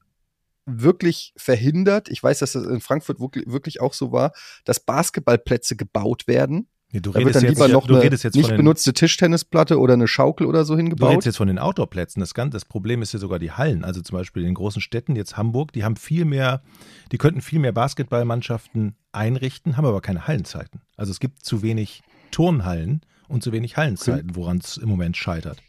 [0.66, 2.10] wirklich verhindert.
[2.10, 4.32] Ich weiß, dass das in Frankfurt wirklich, auch so war,
[4.64, 6.68] dass Basketballplätze gebaut werden.
[6.94, 9.78] Nee, du Da wird redest dann jetzt, lieber noch du eine jetzt nicht benutzte Tischtennisplatte
[9.78, 11.12] oder eine Schaukel oder so Du hingebaut.
[11.12, 12.22] redest jetzt von den Outdoor-Plätzen.
[12.22, 13.84] Das, das Problem ist ja sogar die Hallen.
[13.84, 16.64] Also zum Beispiel in den großen Städten, jetzt Hamburg, die haben viel mehr,
[17.12, 20.82] die könnten viel mehr Basketballmannschaften einrichten, haben aber keine Hallenzeiten.
[20.96, 22.02] Also es gibt zu wenig
[22.36, 25.60] Turnhallen und zu wenig Hallenzeiten, woran es im Moment scheitert.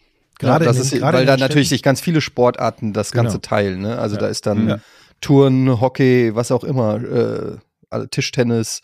[0.41, 3.23] Gerade in das den- ist, gerade weil da natürlich sich ganz viele Sportarten das Genau.
[3.23, 3.81] Ganze teilen.
[3.83, 3.99] Ne?
[3.99, 4.23] Also Ja.
[4.23, 4.79] da ist dann Ja.
[5.21, 7.57] Touren, Hockey, was auch immer, äh,
[7.89, 8.83] alle- Tischtennis,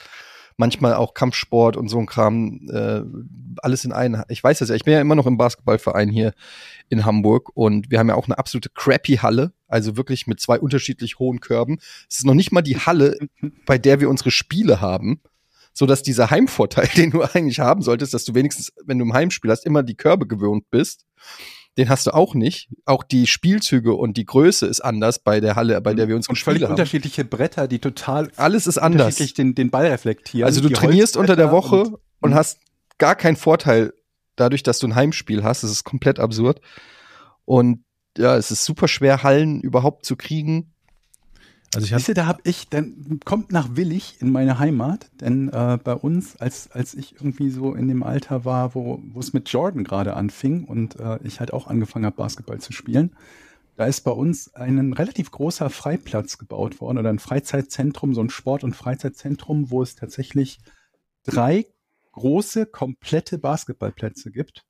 [0.57, 3.03] manchmal auch Kampfsport und so ein Kram, äh,
[3.63, 4.23] alles in einen.
[4.29, 6.33] Ich weiß das ja, ich bin ja immer noch im Basketballverein hier
[6.89, 10.61] in Hamburg und wir haben ja auch eine absolute crappy Halle, also wirklich mit zwei
[10.61, 11.79] unterschiedlich hohen Körben.
[12.09, 13.19] Es ist noch nicht mal die Halle,
[13.67, 15.21] bei der wir unsere Spiele haben,
[15.73, 19.13] so dass dieser Heimvorteil, den du eigentlich haben solltest, dass du wenigstens, wenn du im
[19.13, 21.07] Heimspiel hast, immer die Körbe gewöhnt bist.
[21.79, 22.69] Den hast du auch nicht.
[22.85, 26.29] Auch die Spielzüge und die Größe ist anders bei der Halle, bei der wir uns
[26.29, 26.73] und gespielt völlig haben.
[26.73, 29.07] unterschiedliche Bretter, die total Alles ist anders.
[29.07, 30.47] unterschiedlich den, den Ball reflektieren.
[30.47, 32.59] Also du trainierst unter der Woche und- und, hast
[32.99, 33.95] gar keinen Vorteil
[34.37, 35.63] dadurch, dass du ein Heimspiel hast.
[35.63, 36.61] Das ist komplett absurd.
[37.47, 37.85] Und
[38.19, 40.75] ja, es ist super schwer, Hallen überhaupt zu kriegen.
[41.75, 45.49] Also ich habe du, da hab ich, dann kommt nach Willig in meine Heimat, denn
[45.49, 49.33] äh, bei uns, als, als ich irgendwie so in dem Alter war, wo wo es
[49.33, 53.17] mit Jordan gerade anfing und äh, ich halt auch angefangen habe, Basketball zu spielen,
[53.77, 58.29] da ist bei uns ein relativ großer Freiplatz gebaut worden oder ein Freizeitzentrum, so ein
[58.29, 60.59] Sport- und Freizeitzentrum, wo es tatsächlich
[61.25, 61.67] drei
[62.13, 64.67] große, komplette Basketballplätze gibt.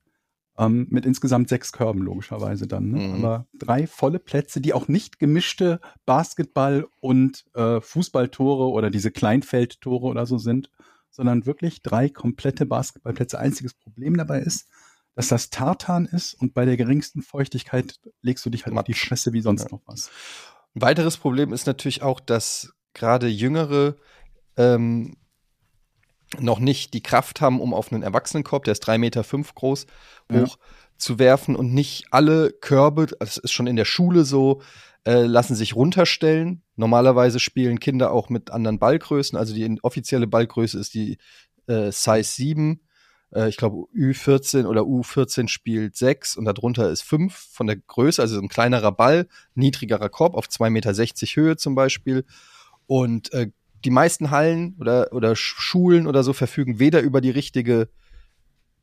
[0.58, 2.90] Ähm, mit insgesamt sechs Körben, logischerweise dann.
[2.90, 2.98] Ne?
[3.08, 3.14] Mhm.
[3.24, 10.04] Aber drei volle Plätze, die auch nicht gemischte Basketball- und äh, Fußballtore oder diese Kleinfeldtore
[10.06, 10.70] oder so sind,
[11.10, 13.38] sondern wirklich drei komplette Basketballplätze.
[13.38, 14.68] Einziges Problem dabei ist,
[15.14, 18.92] dass das Tartan ist und bei der geringsten Feuchtigkeit legst du dich halt auf die
[18.92, 19.08] Matsch.
[19.08, 19.68] Fresse wie sonst Ja.
[19.72, 20.10] noch was.
[20.74, 23.96] Ein weiteres Problem ist natürlich auch, dass gerade Jüngere
[24.56, 25.16] ähm,
[26.38, 29.86] noch nicht die Kraft haben, um auf einen Erwachsenenkorb, der ist drei Meter fünf groß,
[30.30, 30.42] Ja.
[30.42, 30.58] hoch
[30.96, 34.62] zu werfen und nicht alle Körbe, das ist schon in der Schule so,
[35.04, 36.62] äh, lassen sich runterstellen.
[36.76, 41.18] Normalerweise spielen Kinder auch mit anderen Ballgrößen, also die offizielle Ballgröße ist die
[41.66, 42.80] äh, Size 7.
[43.34, 48.22] Äh, ich glaube U14 oder U14 spielt 6 und darunter ist 5 von der Größe,
[48.22, 52.24] also ein kleinerer Ball, niedrigerer Korb auf 2,60 Meter Höhe zum Beispiel.
[52.86, 53.50] Und äh,
[53.84, 57.88] die meisten Hallen oder, oder Sch- Schulen oder so verfügen weder über die richtige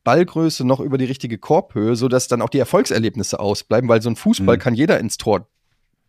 [0.03, 4.15] Ballgröße noch über die richtige Korbhöhe, sodass dann auch die Erfolgserlebnisse ausbleiben, weil so ein
[4.15, 4.59] Fußball Mhm.
[4.59, 5.47] kann jeder ins Tor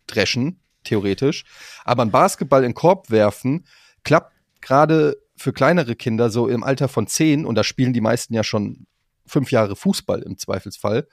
[0.07, 1.43] dreschen, theoretisch.
[1.83, 3.65] Aber ein Basketball in Korb werfen
[4.03, 8.33] klappt gerade für kleinere Kinder so im Alter von zehn, und da spielen die meisten
[8.33, 8.85] ja schon
[9.25, 11.07] fünf Jahre Fußball im Zweifelsfall,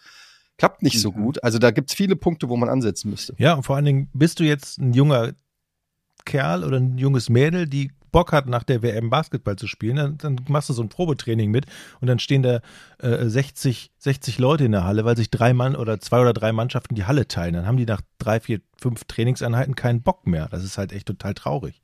[0.56, 1.42] klappt nicht so gut.
[1.44, 3.34] Also da gibt's viele Punkte, wo man ansetzen müsste.
[3.38, 5.32] Ja, und vor allen Dingen bist du jetzt ein junger
[6.28, 10.16] Kerl oder ein junges Mädel, die Bock hat, nach der WM Basketball zu spielen, dann,
[10.18, 11.66] dann machst du so ein Probetraining mit
[12.00, 12.60] und dann stehen da
[13.00, 16.52] äh, 60, 60 Leute in der Halle, weil sich drei Mann oder zwei oder drei
[16.52, 17.52] Mannschaften die Halle teilen.
[17.54, 20.48] Dann haben die nach drei, vier, fünf Trainingseinheiten keinen Bock mehr.
[20.50, 21.82] Das ist halt echt total traurig.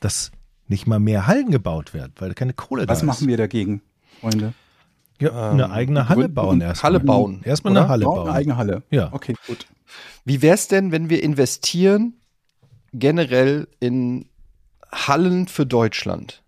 [0.00, 0.32] Dass
[0.68, 3.04] nicht mal mehr Hallen gebaut werden, weil keine Kohle da Was ist.
[3.06, 3.80] machen wir dagegen,
[4.20, 4.52] Freunde?
[5.20, 6.92] Ja, eine Ähm, eigene Halle bauen erstmal.
[6.94, 8.28] Halle bauen, Erstmal eine Halle Bauen bauen.
[8.28, 8.82] eine eigene Halle.
[8.90, 9.10] Ja.
[9.12, 9.66] Okay, gut.
[10.26, 12.14] Wie wär's denn, wenn wir investieren
[12.94, 14.28] generell in
[14.90, 16.42] Hallen für Deutschland?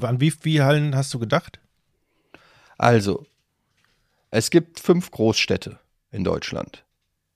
[0.00, 1.60] An wie viele Hallen hast du gedacht?
[2.78, 3.26] Also,
[4.30, 5.80] es gibt fünf Großstädte
[6.12, 6.84] in Deutschland,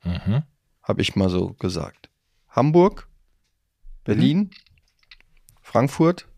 [0.04, 0.44] Mhm.
[0.82, 2.08] habe ich mal so gesagt.
[2.48, 3.08] Hamburg,
[4.04, 4.50] Berlin,
[5.60, 6.28] Frankfurt,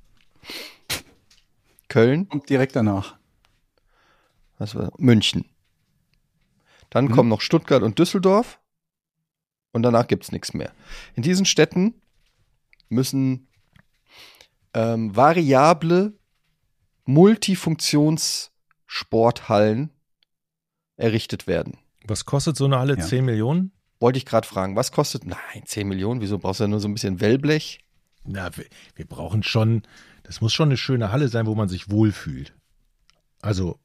[1.88, 3.16] Köln, Und direkt danach.
[4.58, 5.44] was war, München.
[6.90, 7.10] Dann Mhm.
[7.12, 8.58] kommen noch Stuttgart und Düsseldorf
[9.76, 10.72] und danach gibt's nichts mehr.
[11.14, 11.94] In diesen Städten
[12.88, 13.46] müssen
[14.74, 16.14] ähm, variable
[17.04, 19.90] Multifunktionssporthallen
[20.96, 21.78] errichtet werden.
[22.04, 22.96] Was kostet so eine Halle?
[22.98, 23.04] Ja.
[23.04, 23.72] 10 Millionen?
[24.00, 25.26] Wollte ich gerade fragen, was kostet?
[25.26, 27.80] Nein, 10 Millionen, wieso brauchst du ja nur so ein bisschen Wellblech?
[28.24, 29.82] Na, wir, wir brauchen schon,
[30.22, 32.52] das muss schon eine schöne Halle sein, wo man sich wohlfühlt.
[33.40, 33.78] Also,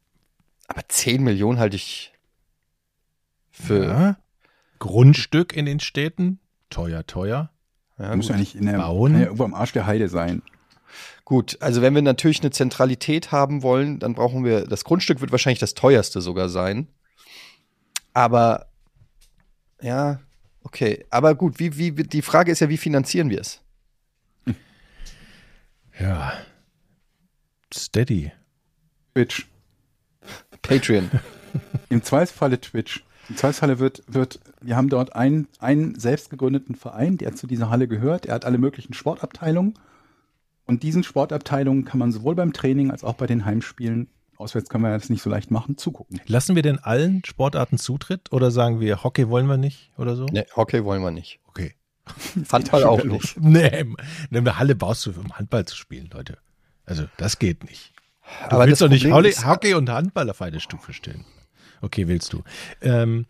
[0.67, 2.13] Aber 10 Millionen halte ich
[3.51, 3.85] für.
[3.85, 4.17] ja,
[4.81, 6.39] Grundstück in den Städten,
[6.71, 7.51] teuer, teuer.
[7.99, 9.13] Ja, Muss nicht in der, Bauen?
[9.13, 10.41] ja irgendwo am Arsch der Heide sein.
[11.23, 15.31] gut, also wenn wir natürlich eine Zentralität haben wollen, dann brauchen wir, das Grundstück wird
[15.31, 16.87] wahrscheinlich das teuerste sogar sein.
[18.13, 18.69] Aber,
[19.81, 20.19] ja,
[20.63, 21.05] okay.
[21.11, 23.61] Aber gut, wie, wie, die Frage ist ja, wie finanzieren wir es?
[25.99, 26.33] Ja.
[27.71, 28.31] Steady.
[29.13, 29.45] Twitch.
[30.63, 31.11] Patreon.
[31.89, 33.03] Im Zweifelsfalle Twitch.
[33.31, 37.69] Im Zweifelsfalle wird, wird, wir haben dort einen, einen selbst gegründeten Verein, der zu dieser
[37.69, 38.25] Halle gehört.
[38.25, 39.75] Er hat alle möglichen Sportabteilungen.
[40.65, 44.83] Und diesen Sportabteilungen kann man sowohl beim Training als auch bei den Heimspielen, auswärts können
[44.83, 46.19] wir das nicht so leicht machen, zugucken.
[46.27, 50.25] Lassen wir denn allen Sportarten Zutritt oder sagen wir, Hockey wollen wir nicht oder so?
[50.25, 51.39] ne, Hockey wollen wir nicht.
[51.47, 51.73] Okay.
[52.51, 53.39] Handball auch nicht.
[53.39, 53.85] Nee,
[54.29, 56.37] eine Halle baust du, um Handball zu spielen, Leute.
[56.85, 57.93] Also, das geht nicht.
[58.49, 61.23] Du Aber willst doch nicht Hockey, ist- Hockey und Handball auf eine Stufe stellen.
[61.81, 62.43] Okay, willst du.
[62.81, 63.25] Ähm,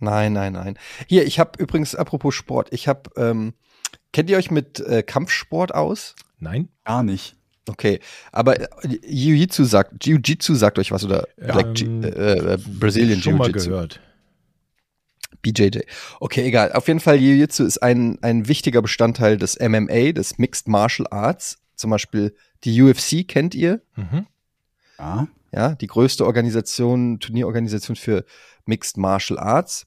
[0.00, 0.78] Nein, nein, nein.
[1.08, 3.54] Hier, ich habe übrigens, apropos Sport, ich habe, ähm,
[4.12, 6.14] kennt ihr euch mit äh, Kampfsport aus?
[6.38, 6.68] nein?
[6.84, 7.36] Gar nicht.
[7.66, 8.66] Okay, aber äh,
[9.06, 13.70] Jiu-Jitsu sagt, Jiu-Jitsu sagt euch was oder Black Ähm, äh, äh, Brazilian Schon mal Jiu-Jitsu.
[13.70, 14.00] gehört.
[15.40, 15.80] BJJ.
[16.20, 16.72] Okay, egal.
[16.72, 21.58] Auf jeden Fall, Jiu-Jitsu ist ein, ein wichtiger Bestandteil des MMA, des Mixed Martial Arts.
[21.76, 23.80] Zum Beispiel die UFC kennt ihr.
[23.96, 24.26] Mhm.
[24.98, 25.28] Ja.
[25.54, 28.24] Ja, die größte Organisation, Turnierorganisation für
[28.66, 29.86] Mixed Martial Arts.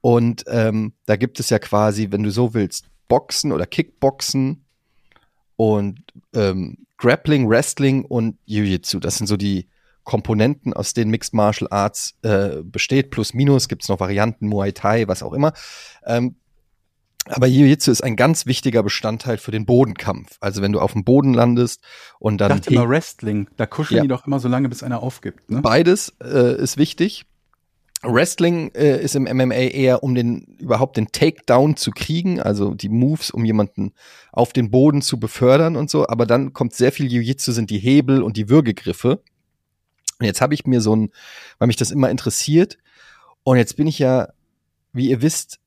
[0.00, 4.64] Und ähm, da gibt es ja quasi, wenn du so willst, Boxen oder Kickboxen
[5.56, 6.00] und
[6.34, 9.00] ähm, Grappling, Wrestling und Jiu-Jitsu.
[9.00, 9.68] Das sind so die
[10.04, 13.10] Komponenten, aus denen Mixed Martial Arts äh, besteht.
[13.10, 15.52] Plus, minus gibt es noch Varianten, Muay Thai, was auch immer.
[16.06, 16.36] Ähm,
[17.26, 20.36] aber Jiu-Jitsu ist ein ganz wichtiger Bestandteil für den Bodenkampf.
[20.40, 21.82] Also wenn du auf dem Boden landest
[22.18, 23.48] und Ich dann dachte immer Wrestling.
[23.56, 24.02] Da kuscheln Ja.
[24.02, 25.50] die doch immer so lange, bis einer aufgibt.
[25.50, 25.62] Ne?
[25.62, 27.26] Beides äh, ist wichtig.
[28.02, 32.88] Wrestling äh, ist im MMA eher, um den überhaupt den Takedown zu kriegen, also die
[32.88, 33.92] Moves, um jemanden
[34.32, 36.08] auf den Boden zu befördern und so.
[36.08, 39.22] Aber dann kommt sehr viel Jiu-Jitsu, sind die Hebel und die Würgegriffe.
[40.18, 41.10] Und jetzt habe ich mir so ein,
[41.58, 42.78] weil mich das immer interessiert.
[43.44, 44.28] Und jetzt bin ich ja,
[44.92, 45.60] wie ihr wisst,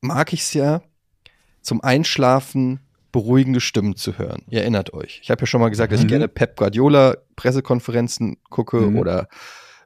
[0.00, 0.82] mag ich es ja,
[1.62, 2.80] zum Einschlafen
[3.12, 4.42] beruhigende Stimmen zu hören.
[4.48, 5.20] Ihr erinnert euch.
[5.22, 6.10] Ich habe ja schon mal gesagt, dass ich Mhm.
[6.10, 8.98] gerne Pep Guardiola Pressekonferenzen gucke Mhm.
[8.98, 9.28] oder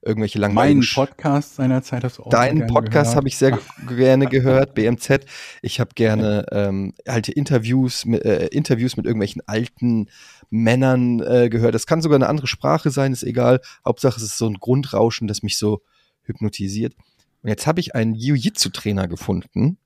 [0.02, 3.60] irgendwelche Meinen langweiligen Podcast seinerzeit hast du auch Deinen Podcast habe ich sehr ge-
[3.96, 5.24] gerne gehört, BMZ.
[5.62, 10.10] Ich habe gerne ähm, alte Interviews mit, äh, Interviews mit irgendwelchen alten
[10.50, 11.74] Männern äh, gehört.
[11.74, 13.60] Das kann sogar eine andere Sprache sein, ist egal.
[13.86, 15.80] Hauptsache es ist so ein Grundrauschen, das mich so
[16.24, 16.94] hypnotisiert.
[17.42, 19.78] Und jetzt habe ich einen Jiu-Jitsu-Trainer gefunden.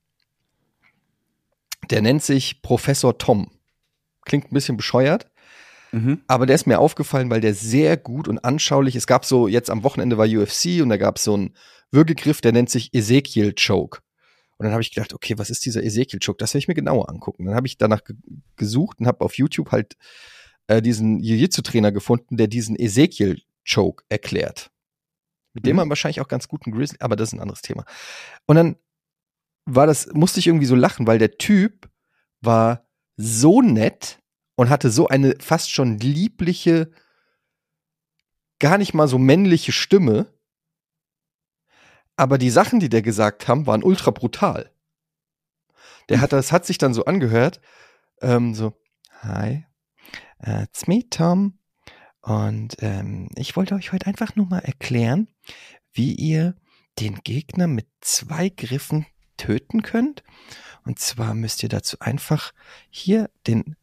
[1.90, 3.50] Der nennt sich Professor Tom.
[4.24, 5.30] Klingt ein bisschen bescheuert.
[5.92, 6.20] Mhm.
[6.26, 9.70] Aber der ist mir aufgefallen, weil der sehr gut und anschaulich, es gab so, jetzt
[9.70, 11.54] am Wochenende war UFC und da gab es so einen
[11.90, 14.00] Würgegriff, der nennt sich Ezekiel Choke.
[14.58, 16.38] Und dann habe ich gedacht, okay, was ist dieser Ezekiel Choke?
[16.38, 17.46] Das will ich mir genauer angucken.
[17.46, 18.16] Dann habe ich danach ge
[18.56, 19.96] gesucht und habe auf YouTube halt
[20.66, 24.70] äh, diesen Jiu-Jitsu-Trainer gefunden, der diesen Ezekiel Choke erklärt.
[25.54, 25.76] Mit dem Mhm.
[25.76, 27.84] man wahrscheinlich auch ganz guten Grizzly, aber das ist ein anderes Thema.
[28.46, 28.76] Und dann
[29.68, 31.90] war das, musste ich irgendwie so lachen, weil der Typ
[32.40, 34.22] war so nett
[34.56, 36.90] und hatte so eine fast schon liebliche,
[38.58, 40.32] gar nicht mal so männliche Stimme.
[42.16, 44.72] Aber die Sachen, die der gesagt haben, waren ultra brutal.
[46.08, 47.60] Der hat, das hat sich dann so angehört,
[48.22, 48.72] ähm, so,
[49.20, 49.64] hi,
[50.46, 51.58] uh, it's me, Tom.
[52.22, 55.28] Und ähm, ich wollte euch heute einfach nur mal erklären,
[55.92, 56.56] wie ihr
[56.98, 59.06] den Gegner mit zwei Griffen
[59.38, 60.22] töten könnt.
[60.84, 62.52] Und zwar müsst ihr dazu einfach
[62.90, 63.76] hier den,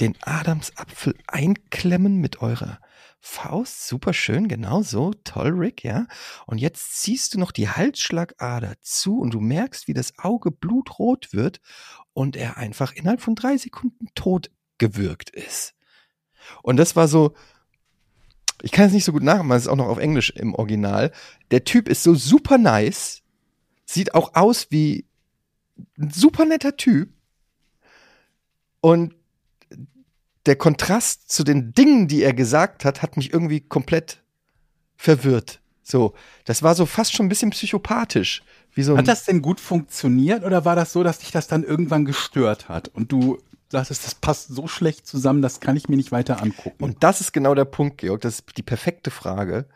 [0.00, 2.78] den Adamsapfel einklemmen mit eurer
[3.20, 3.86] Faust.
[3.86, 5.12] Super schön, genau so.
[5.24, 6.06] Toll, Rick, ja.
[6.46, 11.32] Und jetzt ziehst du noch die Halsschlagader zu und du merkst, wie das Auge blutrot
[11.32, 11.60] wird
[12.14, 15.74] und er einfach innerhalb von drei Sekunden tot gewürgt ist.
[16.62, 17.34] Und das war so,
[18.62, 21.12] ich kann es nicht so gut nachmachen, es ist auch noch auf Englisch im Original.
[21.50, 23.21] Der Typ ist so super nice,
[23.92, 25.06] sieht auch aus wie
[25.98, 27.10] ein super netter Typ.
[28.80, 29.14] Und
[30.46, 34.22] der Kontrast zu den Dingen, die er gesagt hat, hat mich irgendwie komplett
[34.96, 35.60] verwirrt.
[35.82, 38.42] So, das war so fast schon ein bisschen psychopathisch.
[38.76, 41.62] So ein Hat das denn gut funktioniert oder war das so, dass dich das dann
[41.62, 45.96] irgendwann gestört hat und du sagtest, das passt so schlecht zusammen, das kann ich mir
[45.96, 46.82] nicht weiter angucken?
[46.82, 48.20] Und das ist genau der Punkt, Georg.
[48.20, 49.66] Das ist die perfekte Frage.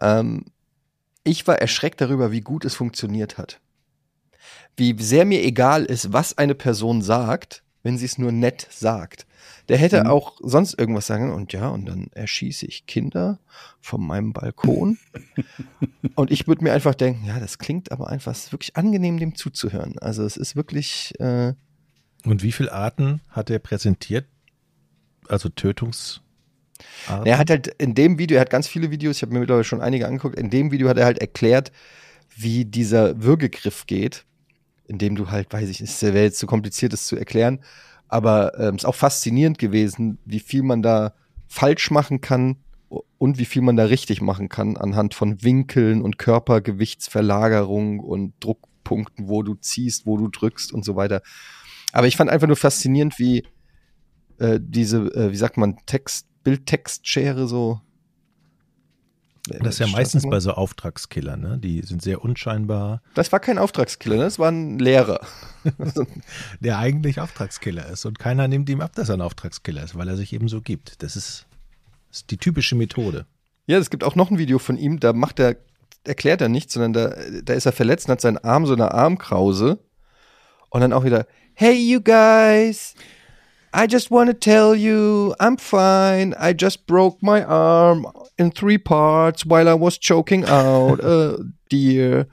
[0.00, 0.46] Ähm,
[1.24, 3.60] ich war erschreckt darüber, wie gut es funktioniert hat.
[4.76, 9.26] Wie sehr mir egal ist, was eine Person sagt, wenn sie es nur nett sagt.
[9.68, 10.10] Der hätte Mhm.
[10.10, 13.38] auch sonst irgendwas sagen und ja, und dann erschieße ich Kinder
[13.80, 14.98] von meinem Balkon.
[16.14, 19.98] und ich würde mir einfach denken, ja, das klingt aber einfach wirklich angenehm, dem zuzuhören.
[19.98, 21.54] Also es ist wirklich, äh,
[22.24, 24.26] Und wie viele Arten hat er präsentiert?
[25.28, 26.20] Also Tötungs.
[27.24, 29.64] Er hat halt in dem Video, er hat ganz viele Videos, ich habe mir mittlerweile
[29.64, 31.72] schon einige angeguckt, in dem Video hat er halt erklärt,
[32.36, 34.24] wie dieser Würgegriff geht,
[34.86, 37.60] indem du halt, weiß ich nicht, es wäre jetzt zu kompliziert, das zu erklären,
[38.08, 41.14] aber ähm, ist auch faszinierend gewesen, wie viel man da
[41.46, 42.56] falsch machen kann
[43.18, 49.28] und wie viel man da richtig machen kann anhand von Winkeln und Körpergewichtsverlagerung und Druckpunkten,
[49.28, 51.22] wo du ziehst, wo du drückst und so weiter.
[51.92, 53.44] Aber ich fand einfach nur faszinierend, wie
[54.38, 57.80] äh, diese, äh, wie sagt man, Text, Bild-Text-Schere so.
[59.46, 61.58] Das ist ja meistens bei so Auftragskillern, ne?
[61.58, 63.02] Die sind sehr unscheinbar.
[63.12, 64.22] Das war kein Auftragskiller, ne?
[64.22, 65.20] das war ein Lehrer.
[66.60, 68.06] Der eigentlich Auftragskiller ist.
[68.06, 70.62] Und keiner nimmt ihm ab, dass er ein Auftragskiller ist, weil er sich eben so
[70.62, 71.02] gibt.
[71.02, 71.46] Das ist,
[72.08, 73.26] das ist die typische Methode.
[73.66, 75.56] Ja, es gibt auch noch ein Video von ihm, da macht er,
[76.04, 78.92] erklärt er nichts, sondern da, da ist er verletzt und hat seinen Arm so eine
[78.92, 79.78] Armkrause.
[80.70, 82.94] Und dann auch wieder, hey you guys,
[83.74, 86.34] I just want to tell you, I'm fine.
[86.38, 88.06] I just broke my arm
[88.36, 91.38] in three parts while I was choking out a
[91.72, 92.26] deer.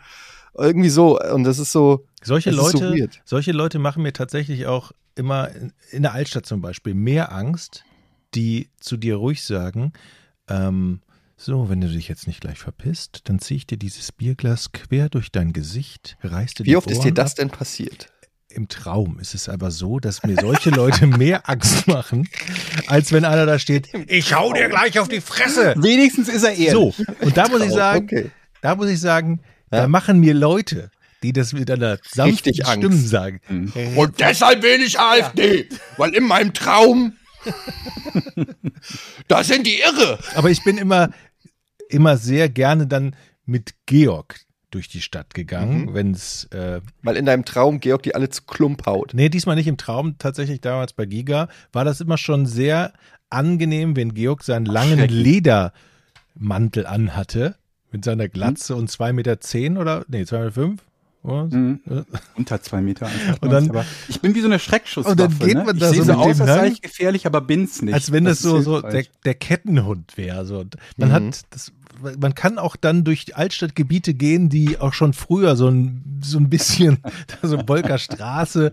[0.58, 1.20] Irgendwie so.
[1.20, 2.06] Und das ist so.
[2.24, 3.22] Solche das ist so Leute, weird.
[3.26, 5.50] solche Leute machen mir tatsächlich auch immer
[5.92, 7.84] in, der Altstadt zum Beispiel mehr Angst,
[8.36, 9.94] die zu dir ruhig sagen,
[10.48, 11.02] Ähm,
[11.38, 15.10] so, wenn du dich jetzt nicht gleich verpisst, dann zieh ich dir dieses Bierglas quer
[15.10, 17.38] durch dein Gesicht, reißt dir Wie oft ist dir Ohren das ab.
[17.38, 18.12] denn passiert?
[18.54, 22.28] Im Traum ist es aber so, dass mir solche Leute mehr Angst machen,
[22.88, 25.74] als wenn einer da steht, ich hau dir gleich auf die Fresse.
[25.78, 26.72] Wenigstens ist er ehrlich.
[26.72, 28.32] So, und da muss ich sagen, Okay.
[28.62, 29.88] da muss ich sagen, da Ja.
[29.88, 30.92] machen mir Leute,
[31.24, 32.54] die das mit einer sanften.
[32.54, 33.40] Stimme sagen.
[33.96, 37.14] Und deshalb wähle ich AfD, weil in meinem Traum,
[39.28, 40.20] da sind die irre.
[40.36, 41.10] Aber ich bin immer,
[41.90, 44.40] immer sehr gerne dann mit Georg
[44.72, 45.94] durch die Stadt gegangen, Mhm.
[45.94, 49.14] wenn es, äh, Weil in deinem Traum Georg die alle zu Klump haut.
[49.14, 52.94] nee, diesmal nicht im Traum, tatsächlich damals bei Giga, war das immer schon sehr
[53.30, 57.56] angenehm, wenn Georg seinen langen Ledermantel anhatte,
[57.92, 60.82] mit seiner Glatze und zwei Meter zehn oder, nee, zwei Meter fünf.
[61.24, 61.50] Oder?
[62.36, 63.10] Unter zwei Meter.
[63.42, 65.12] Und dann- aber ich bin wie so eine Schreckschusswaffe.
[65.12, 65.64] Und dann geht ne?
[65.66, 67.94] man ich da sehe so so aus, als sei ich gefährlich, aber bin's nicht.
[67.94, 70.46] Als wenn das, ist so, so der, der Kettenhund wäre.
[70.46, 70.66] So.
[70.98, 71.72] Man hat das,
[72.20, 76.50] man kann auch dann durch Altstadtgebiete gehen, die auch schon früher so ein, so ein
[76.50, 76.98] bisschen,
[77.44, 78.72] so Bolker Straße.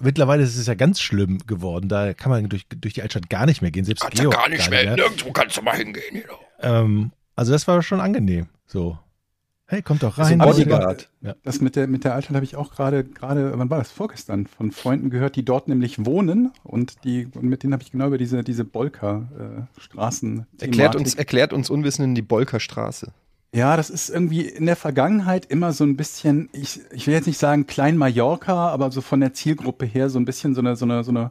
[0.00, 1.88] Mittlerweile ist es ja ganz schlimm geworden.
[1.88, 3.84] Da kann man durch, durch die Altstadt gar nicht mehr gehen.
[3.84, 4.84] Selbst Kannst ja Georg gar nicht mehr.
[4.84, 4.96] mehr.
[4.96, 6.22] Nirgendwo kannst du mal hingehen.
[6.60, 8.46] Ähm, also das war schon angenehm.
[8.66, 8.98] So.
[9.70, 10.40] Hey, kommt doch rein.
[10.40, 11.10] Also Bodyguard.
[11.42, 13.92] Das mit der, mit der Altstadt habe ich auch gerade, gerade, wann war das?
[13.92, 17.92] Vorgestern von Freunden gehört, die dort nämlich wohnen und die, und mit denen habe ich
[17.92, 20.46] genau über diese, diese Bolker-Straßen.
[20.58, 23.12] Erklärt uns, erklärt uns Unwissenden die Bolkerstraße.
[23.54, 27.26] Ja, das ist irgendwie in der Vergangenheit immer so ein bisschen, ich, ich will jetzt
[27.26, 30.76] nicht sagen Klein Mallorca, aber so von der Zielgruppe her so ein bisschen so eine,
[30.76, 31.30] so eine, so eine,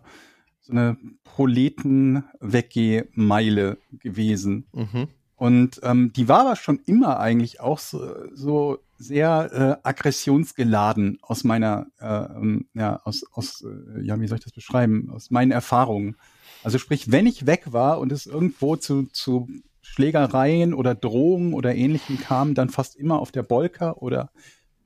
[0.61, 4.67] so eine Proleten-Weggemeile gewesen.
[4.73, 5.07] Mhm.
[5.37, 11.43] Und ähm, die war aber schon immer eigentlich auch so, so sehr äh, aggressionsgeladen aus
[11.43, 15.51] meiner, äh, ähm, ja, aus, aus, äh, ja, wie soll ich das beschreiben, aus meinen
[15.51, 16.15] Erfahrungen.
[16.63, 19.47] Also sprich, wenn ich weg war und es irgendwo zu, zu
[19.81, 24.31] Schlägereien oder Drohungen oder ähnlichem kam, dann fast immer auf der Bolker oder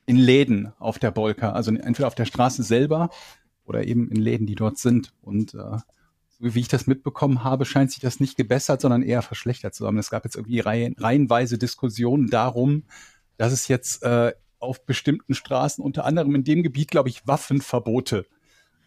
[0.05, 1.55] in Läden auf der Bolker.
[1.55, 3.09] Also entweder auf der Straße selber
[3.65, 5.13] oder eben in Läden, die dort sind.
[5.21, 5.77] Und äh,
[6.41, 9.97] wie ich das mitbekommen habe, scheint sich das nicht gebessert, sondern eher verschlechtert zu haben.
[9.97, 12.83] Es gab jetzt irgendwie reihen, reihenweise Diskussionen darum,
[13.37, 18.25] dass es jetzt äh, auf bestimmten Straßen, unter anderem in dem Gebiet, glaube ich, Waffenverbote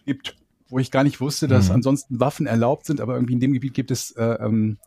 [0.04, 0.36] gibt,
[0.68, 1.76] wo ich gar nicht wusste, dass Mhm.
[1.76, 4.78] ansonsten Waffen erlaubt sind, aber irgendwie in dem Gebiet gibt es äh, ähm,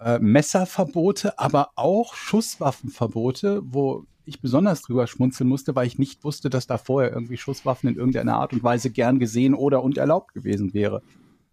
[0.00, 6.50] äh, Messerverbote, aber auch Schusswaffenverbote, wo ich besonders drüber schmunzeln musste, weil ich nicht wusste,
[6.50, 10.34] dass da vorher irgendwie Schusswaffen in irgendeiner Art und Weise gern gesehen oder und erlaubt
[10.34, 11.02] gewesen wäre.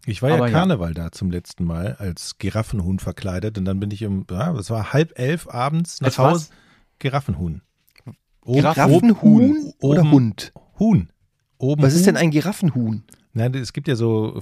[0.06, 0.52] Ich war ja Aber ja.
[0.52, 4.68] Karneval da zum letzten Mal als Giraffenhuhn verkleidet und dann bin ich um, ja, es
[4.70, 6.16] war halb elf abends nach?
[6.18, 6.48] Hause.
[6.98, 7.62] Giraffenhuhn.
[8.44, 10.52] Oben- Giraffenhuhn oder oben- Hund?
[10.78, 11.08] Huhn.
[11.58, 12.04] Oben Was ist Huhn.
[12.06, 13.04] denn ein Giraffenhuhn?
[13.32, 14.40] Nein, es gibt ja so,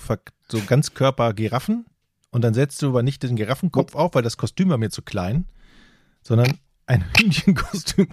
[0.48, 1.86] so Ganzkörper-Giraffen
[2.30, 5.02] und dann setzt du aber nicht den Giraffenkopf auf, weil das Kostüm war mir zu
[5.02, 5.46] klein,
[6.22, 8.08] sondern ein Hühnchenkostüm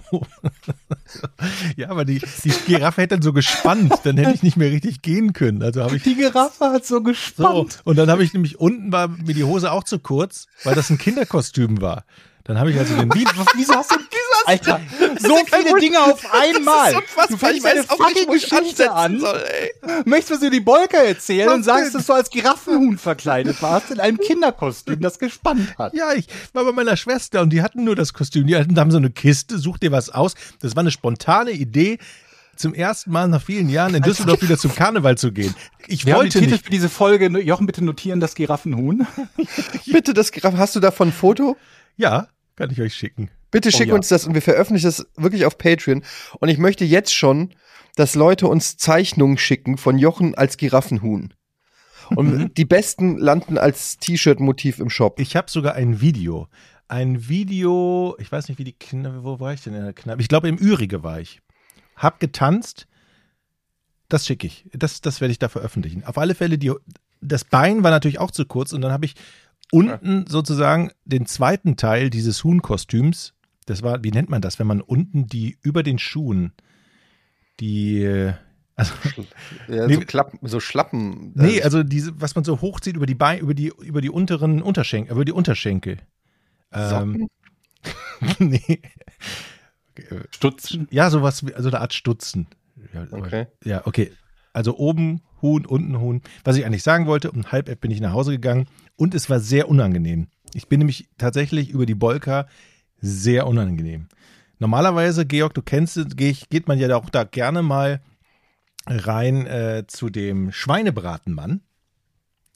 [1.75, 5.01] ja, aber die, die Giraffe hätte dann so gespannt, dann hätte ich nicht mehr richtig
[5.01, 5.63] gehen können.
[5.63, 7.81] Also habe ich Die Giraffe hat so so, gespannt.
[7.83, 10.89] und dann habe ich nämlich unten war mir die Hose auch zu kurz, weil das
[10.89, 12.05] ein Kinderkostüm war.
[12.49, 13.23] Dann habe ich also den Wie,
[13.55, 13.95] wieso hast du
[14.47, 14.81] Alter,
[15.19, 16.95] so viele Dinge auf einmal.
[17.29, 19.21] du fängst eine fucking Geschichte an,
[20.05, 23.99] möchtest was über die Bolker erzählen und sagst, dass du als Giraffenhuhn verkleidet warst in
[23.99, 25.93] einem Kinderkostüm, das gespannt hat.
[25.93, 28.47] Ja, ich war bei meiner Schwester und die hatten nur das Kostüm.
[28.47, 30.33] Die hatten, haben so eine Kiste, such dir was aus.
[30.59, 31.99] Das war eine spontane Idee,
[32.55, 35.53] zum ersten Mal nach vielen Jahren in Düsseldorf wieder zum Karneval zu gehen.
[35.85, 36.65] Ich Wir haben den wollte Titel nicht.
[36.65, 39.05] für diese Folge, Jochen, bitte notieren das Giraffenhuhn.
[39.85, 40.57] Bitte das Giraffen.
[40.57, 41.55] Hast du davon ein Foto?
[41.95, 42.27] Ja,
[42.59, 43.31] kann ich euch schicken.
[43.51, 43.95] Bitte schick ja.
[43.95, 46.03] uns das und wir veröffentlichen das wirklich auf Patreon.
[46.39, 47.53] Und ich möchte jetzt schon,
[47.95, 51.33] dass Leute uns Zeichnungen schicken von Jochen als Giraffenhuhn.
[52.15, 55.19] Und die besten landen als T-Shirt-Motiv im Shop.
[55.19, 56.47] Ich habe sogar ein Video.
[56.87, 60.21] Ein Video, ich weiß nicht, wie die Kneipe, wo war ich denn in der Kneipe?
[60.21, 61.39] Ich glaube, im Ürige war ich.
[61.95, 62.87] Hab getanzt.
[64.09, 64.65] Das schicke ich.
[64.73, 66.03] Das, das werde ich da veröffentlichen.
[66.03, 66.73] Auf alle Fälle, die,
[67.21, 69.15] das Bein war natürlich auch zu kurz und dann habe ich
[69.71, 73.33] unten sozusagen den zweiten Teil dieses Huhnkostüms.
[73.65, 76.53] Das war, wie nennt man das, wenn man unten die über den Schuhen
[77.59, 78.33] die, äh,
[78.75, 78.93] also
[79.67, 79.95] Ja, Nee.
[79.95, 81.33] so, Klappen, so Schlappen.
[81.35, 84.09] Nee, äh, also diese, was man so hochzieht über die Beine, über die, über die
[84.09, 85.97] unteren Unterschenkel, über die Unterschenkel.
[86.71, 87.27] Ähm,
[88.39, 88.81] nee.
[90.31, 90.87] Stutzen.
[90.91, 92.47] Ja, sowas wie, also eine Art Stutzen.
[92.93, 93.47] Ja, aber- Okay.
[93.65, 94.11] Ja, okay.
[94.59, 96.21] Also oben Huhn, unten Huhn.
[96.43, 99.29] Was ich eigentlich sagen wollte, um halb elf bin ich nach Hause gegangen und es
[99.29, 100.27] war sehr unangenehm.
[100.53, 102.45] Ich bin nämlich tatsächlich über die Bolka
[102.99, 104.07] sehr unangenehm.
[104.57, 108.01] Normalerweise, Georg, du kennst es, geht man ja auch da gerne mal
[108.85, 111.61] rein äh, zu dem Schweinebratenmann.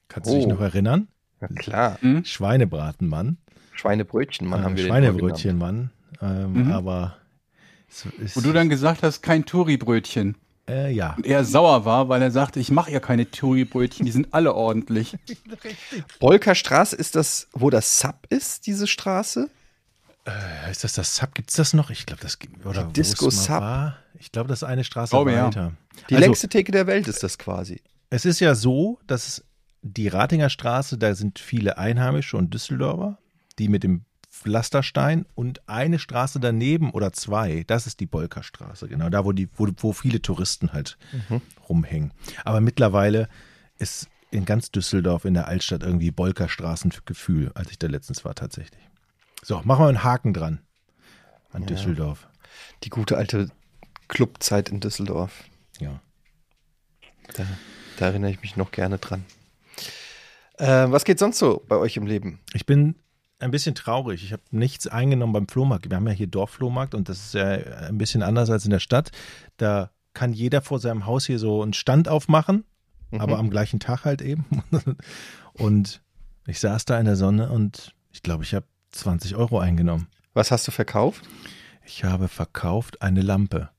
[0.10, 0.50] Kannst du dich Oh.
[0.50, 1.08] noch erinnern?
[1.40, 2.00] Ja, klar.
[2.24, 3.38] Schweinebratenmann.
[3.72, 5.92] Schweinebrötchenmann Äh, haben wir Schweinebrötchenmann.
[6.22, 7.16] Ähm, Aber
[7.90, 10.36] es ist, Wo du dann gesagt hast, kein Touri-Brötchen.
[10.70, 11.16] Äh, ja.
[11.16, 14.54] Und er sauer war, weil er sagte, ich mache ja keine Touri-Brötchen, die sind alle
[14.54, 15.18] ordentlich.
[16.20, 19.50] Bolker Straße ist das, wo das Sub ist, diese Straße?
[20.26, 21.36] Äh, Ist das das Sub?
[21.36, 21.90] Gibt es das noch?
[21.90, 23.60] Ich glaube, das gibt oder Die Disco Sub.
[23.60, 23.98] war.
[24.20, 25.48] Ich glaube, das ist eine Straße Glaube, ja.
[25.48, 25.74] weiter.
[26.10, 27.82] Die also, längste Theke der Welt ist das quasi.
[28.10, 29.44] Es ist ja so, dass
[29.82, 33.18] die Ratinger Straße, da sind viele Einheimische und Düsseldorfer,
[33.60, 34.06] die mit dem
[34.44, 39.50] Pflasterstein und eine Straße daneben oder zwei, das ist die Bolkerstraße, genau, da wo die,
[39.56, 40.98] wo, wo viele Touristen halt
[41.70, 42.14] rumhängen.
[42.44, 43.30] Aber mittlerweile
[43.78, 48.82] ist in ganz Düsseldorf in der Altstadt irgendwie Bolkerstraßengefühl, als ich da letztens war tatsächlich.
[49.42, 50.60] So, machen wir einen Haken dran
[51.52, 52.28] an Düsseldorf.
[52.84, 53.50] Die gute alte
[54.08, 55.44] Clubzeit in Düsseldorf.
[55.80, 56.02] Ja.
[57.36, 57.46] Da,
[57.98, 59.24] da erinnere ich mich noch gerne dran.
[60.58, 62.40] Äh, was geht sonst so bei euch im Leben?
[62.54, 62.96] Ich bin
[63.44, 64.24] ein bisschen traurig.
[64.24, 65.90] Ich habe nichts eingenommen beim Flohmarkt.
[65.90, 67.46] Wir haben ja hier Dorfflohmarkt und das ist ja
[67.88, 69.12] ein bisschen anders als in der Stadt.
[69.58, 72.66] Da kann jeder vor seinem Haus hier so einen Stand aufmachen,
[73.12, 74.46] aber am gleichen Tag halt eben.
[75.54, 76.02] Und
[76.48, 80.08] ich saß da in der Sonne und ich glaube, ich habe 20 Euro eingenommen.
[80.34, 81.24] Was hast du verkauft?
[81.86, 83.70] Ich habe verkauft eine Lampe.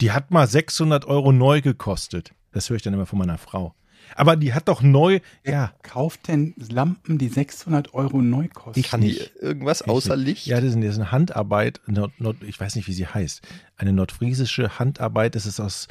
[0.00, 2.34] Die hat mal 600 Euro neu gekostet.
[2.52, 3.74] Das höre ich dann immer von meiner Frau.
[4.14, 8.82] Aber die hat doch neu, ja, Kauft denn Lampen, die 600 Euro neu kosten?
[8.82, 10.46] Kann die irgendwas außer Licht?
[10.46, 13.42] Ja, das ist, das ist eine Handarbeit, Nord, Nord, ich weiß nicht, wie sie heißt.
[13.76, 15.88] Eine nordfriesische Handarbeit, das ist aus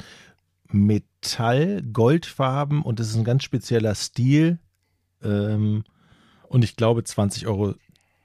[0.68, 4.58] Metall, Goldfarben und das ist ein ganz spezieller Stil.
[5.22, 5.84] Ähm,
[6.48, 7.74] und ich glaube, 20 Euro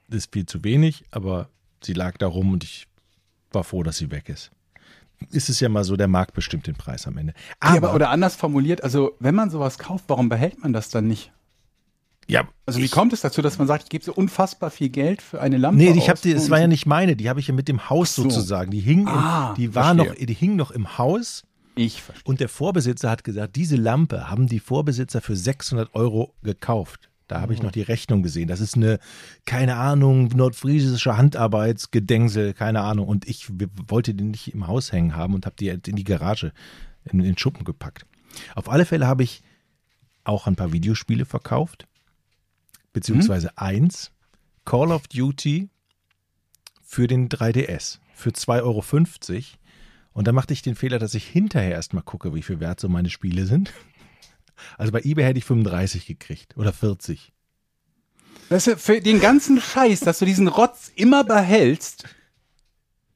[0.08, 1.48] ist viel zu wenig, aber
[1.82, 2.86] sie lag da rum und ich
[3.52, 4.50] war froh, dass sie weg ist.
[5.30, 7.32] Ist es ja mal so, der Markt bestimmt den Preis am Ende.
[7.60, 11.08] Aber, aber, oder anders formuliert, also wenn man sowas kauft, warum behält man das dann
[11.08, 11.32] nicht?
[12.28, 14.88] ja, Also wie ich- kommt es dazu, dass man sagt, ich gebe so unfassbar viel
[14.88, 17.38] Geld für eine Lampe Nee, ich habe die, es war ja nicht meine, die habe
[17.38, 18.24] ich ja mit dem Haus so.
[18.24, 18.70] sozusagen.
[18.72, 20.26] Die hing, Ah, im, die war noch, verstehe.
[20.26, 21.44] die hing noch im Haus
[21.76, 22.24] Ich verstehe.
[22.28, 27.10] und der Vorbesitzer hat gesagt, diese Lampe haben die Vorbesitzer für 600 Euro gekauft.
[27.28, 28.46] Da habe ich noch die Rechnung gesehen.
[28.46, 28.98] Das ist eine,
[29.46, 33.08] keine Ahnung, nordfriesische Handarbeitsgedengsel, keine Ahnung.
[33.08, 33.48] Und ich
[33.88, 36.52] wollte die nicht im Haus hängen haben und habe die in die Garage,
[37.04, 38.06] in den Schuppen gepackt.
[38.54, 39.42] Auf alle Fälle habe ich
[40.24, 41.86] auch ein paar Videospiele verkauft,
[42.92, 44.12] beziehungsweise eins,
[44.64, 45.68] Call of Duty
[46.82, 48.84] für den 3DS, für 2,50 Euro.
[50.12, 52.88] Und da machte ich den Fehler, dass ich hinterher erstmal gucke, wie viel wert so
[52.88, 53.72] meine Spiele sind.
[54.78, 57.32] Also bei eBay hätte ich 35 gekriegt oder 40.
[58.48, 62.04] Weißt du, für den ganzen Scheiß, dass du diesen Rotz immer behältst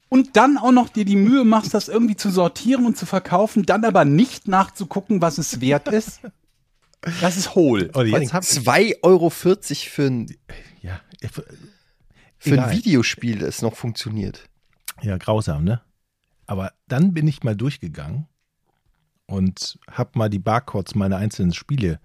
[0.09, 3.65] und dann auch noch dir die Mühe machst, das irgendwie zu sortieren und zu verkaufen,
[3.65, 6.19] dann aber nicht nachzugucken, was es wert ist,
[7.21, 7.83] das ist hohl.
[7.83, 9.57] Und Vor allem jetzt hab ich, 2,40 Euro für
[10.03, 10.35] ein,
[10.81, 10.99] ja,
[12.37, 12.69] für Egal.
[12.69, 14.49] ein Videospiel, das noch funktioniert.
[15.01, 15.81] ja, grausam, ne?
[16.45, 18.27] Aber dann bin ich mal durchgegangen
[19.31, 21.99] und habe mal die Barcodes meiner einzelnen Spiele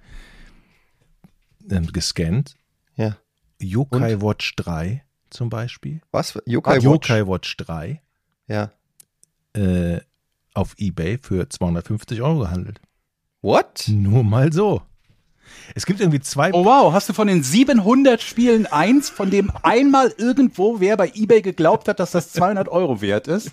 [1.71, 2.57] ähm, gescannt.
[2.97, 3.17] Ja.
[3.61, 6.01] Yokai Watch 3 zum Beispiel.
[6.13, 6.33] Was?
[6.33, 6.85] für- Yokai Watch?
[6.85, 8.01] Yokai Watch 3
[8.49, 8.71] Ja.
[9.55, 10.01] äh,
[10.55, 12.81] auf eBay für 250 Euro gehandelt.
[13.43, 13.85] What?
[13.89, 14.83] Nur mal so.
[15.75, 19.53] Es gibt irgendwie zwei Oh wow, hast du von den 700 Spielen eins, von dem
[19.63, 23.53] einmal irgendwo wer bei eBay geglaubt hat, dass das 200 Euro wert ist?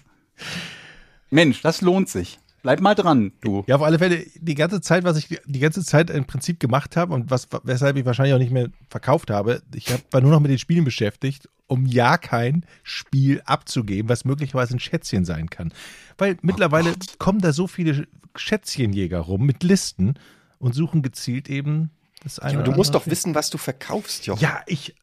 [1.29, 2.39] Mensch, das lohnt sich.
[2.63, 3.65] Bleib mal dran, du.
[3.67, 6.95] Ja, auf alle Fälle, die ganze Zeit, was ich die ganze Zeit im Prinzip gemacht
[6.95, 10.31] habe und was, weshalb ich wahrscheinlich auch nicht mehr verkauft habe, ich hab, war nur
[10.31, 15.49] noch mit den Spielen beschäftigt, um ja kein Spiel abzugeben, was möglicherweise ein Schätzchen sein
[15.49, 15.73] kann.
[16.17, 20.15] Weil mittlerweile kommen da so viele Schätzchenjäger rum mit Listen
[20.57, 21.91] und suchen gezielt eben
[22.23, 22.59] das eine.
[22.59, 24.41] Aber du musst doch wissen, was du verkaufst, Jochen.
[24.41, 24.95] Ja, ich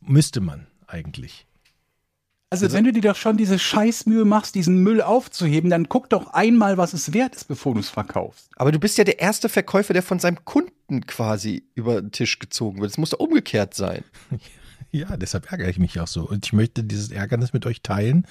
[0.00, 1.46] müsste man eigentlich.
[2.52, 6.34] Also, wenn du dir doch schon diese Scheißmühe machst, diesen Müll aufzuheben, dann guck doch
[6.34, 8.50] einmal, was es wert ist, bevor du es verkaufst.
[8.56, 12.38] Aber du bist ja der erste Verkäufer, der von seinem Kunden quasi über den Tisch
[12.38, 12.90] gezogen wird.
[12.90, 14.04] Es muss doch umgekehrt sein.
[14.94, 16.28] Ja, deshalb ärgere ich mich auch so.
[16.28, 18.26] Und ich möchte dieses Ärgernis mit euch teilen.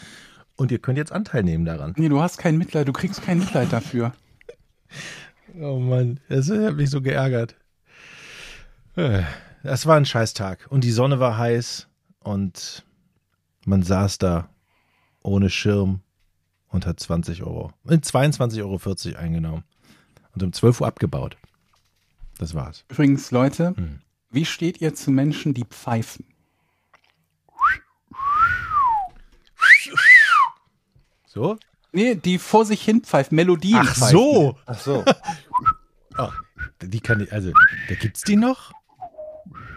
[0.55, 1.95] Und ihr könnt jetzt Anteil nehmen daran.
[1.97, 4.13] Nee, du hast kein Mitleid, du kriegst kein Mitleid dafür.
[5.59, 7.55] Oh Mann, das hat mich so geärgert.
[8.95, 9.23] Äh,
[9.63, 10.67] Das war ein Scheißtag.
[10.69, 11.87] Und die Sonne war heiß
[12.19, 12.83] und
[13.65, 14.49] man saß da
[15.23, 16.01] ohne Schirm
[16.69, 19.63] und hat 20 Euro, äh, 22,40 Euro eingenommen
[20.33, 21.37] und um 12 Uhr abgebaut.
[22.37, 22.85] Das war's.
[22.89, 23.99] Übrigens, Leute, Hm.
[24.31, 26.25] wie steht ihr zu Menschen, die pfeifen?
[31.27, 31.57] So?
[31.93, 34.11] Nee, die vor sich hin pfeifen, Melodien Ach pfeifen.
[34.17, 34.57] so.
[34.65, 35.03] Ach so.
[36.17, 36.29] Oh,
[36.81, 37.51] die kann ich, also,
[37.89, 38.71] da gibt's die noch?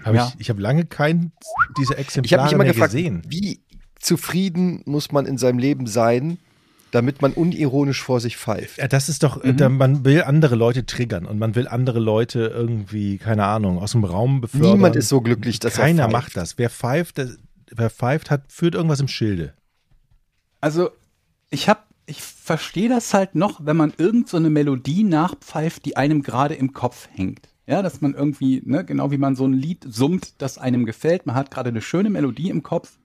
[0.04, 0.28] Hab Ja.
[0.28, 1.32] ich ich habe lange kein
[1.78, 3.22] dieser Ich habe Exemplare mich immer mehr gefragt, gesehen.
[3.26, 3.60] wie
[4.04, 6.38] zufrieden muss man in seinem Leben sein,
[6.90, 8.78] damit man unironisch vor sich pfeift.
[8.78, 9.76] Ja, das ist doch, Mhm.
[9.76, 14.04] man will andere Leute triggern und man will andere Leute irgendwie, keine Ahnung, aus dem
[14.04, 14.72] Raum befördern.
[14.74, 16.56] Niemand ist so glücklich, dass Keiner er macht das.
[16.56, 17.36] Wer pfeift, das,
[17.74, 19.54] wer pfeift, hat, führt irgendwas im Schilde.
[20.60, 20.90] Also,
[21.50, 25.96] ich hab, ich verstehe das halt noch, wenn man irgend so eine Melodie nachpfeift, die
[25.96, 27.48] einem gerade im Kopf hängt.
[27.66, 31.24] Ja, dass man irgendwie, ne, genau wie man so ein Lied summt, das einem gefällt.
[31.26, 32.98] Man hat gerade eine schöne Melodie im Kopf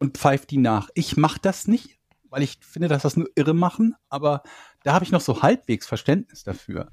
[0.00, 0.88] und pfeift die nach.
[0.94, 4.42] Ich mach das nicht, weil ich finde, dass das nur irre machen, aber
[4.82, 6.90] da habe ich noch so halbwegs Verständnis dafür.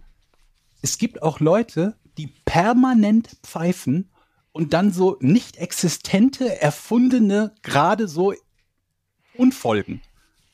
[0.82, 4.12] Es gibt auch Leute, die permanent pfeifen
[4.52, 8.34] und dann so nicht existente, erfundene, gerade so
[9.36, 10.02] Unfolgen,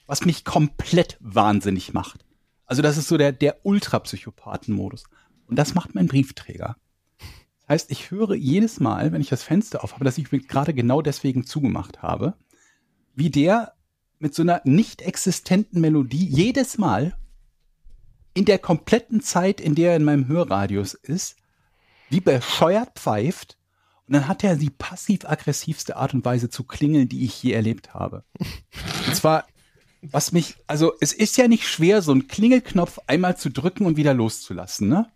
[0.06, 2.26] was mich komplett wahnsinnig macht.
[2.66, 5.06] Also das ist so der, der Ultrapsychopathen-Modus.
[5.48, 6.76] Und das macht mein Briefträger.
[7.62, 11.02] Das heißt, ich höre jedes Mal, wenn ich das Fenster aufhabe, das ich gerade genau
[11.02, 12.36] deswegen zugemacht habe,
[13.16, 13.74] wie der
[14.20, 17.16] mit so einer nicht existenten Melodie jedes Mal
[18.34, 21.36] in der kompletten Zeit, in der er in meinem Hörradius ist,
[22.10, 23.58] wie bescheuert pfeift.
[24.08, 27.94] Und dann hat er die passiv-aggressivste Art und Weise zu klingeln, die ich je erlebt
[27.94, 28.24] habe.
[29.08, 29.46] Und zwar,
[30.02, 33.98] was mich, also es ist ja nicht schwer, so einen Klingelknopf einmal zu drücken und
[33.98, 35.10] wieder loszulassen, ne?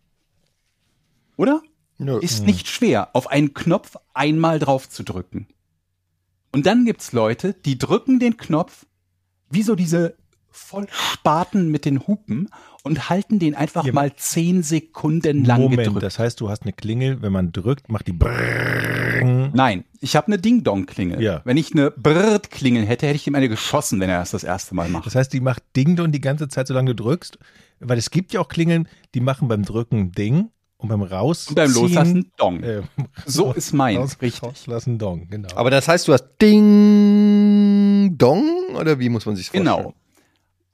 [1.36, 1.62] Oder?
[1.98, 2.20] Nö.
[2.20, 5.48] Ist nicht schwer, auf einen Knopf einmal drauf zu drücken.
[6.52, 8.86] Und dann gibt's Leute, die drücken den Knopf
[9.50, 10.16] wie so diese
[10.50, 12.50] Vollspaten mit den Hupen
[12.84, 16.04] und halten den einfach Ja, mal zehn Sekunden lang Moment, gedrückt.
[16.04, 19.24] das heißt, du hast eine Klingel, wenn man drückt, macht die Brrrr.
[19.54, 21.22] Nein, ich habe eine Ding-Dong-Klingel.
[21.22, 21.41] Ja.
[21.43, 24.76] Wenn ich eine Brrrt-Klingel hätte, hätte ich ihm eine geschossen, wenn er das das erste
[24.76, 25.06] Mal macht.
[25.06, 27.38] Das heißt, die macht Ding und die ganze Zeit, solange du drückst.
[27.80, 31.49] Weil es gibt ja auch Klingeln, die machen beim Drücken Ding und beim Rausziehen.
[31.51, 32.61] Und beim Loslassen Dong.
[32.63, 32.82] Äh,
[33.25, 34.43] So ist meins, raus, richtig.
[34.43, 35.49] Rauslassen Dong, genau.
[35.55, 39.65] Aber das heißt, du hast Ding Dong oder wie muss man sich vorstellen?
[39.65, 39.93] Genau.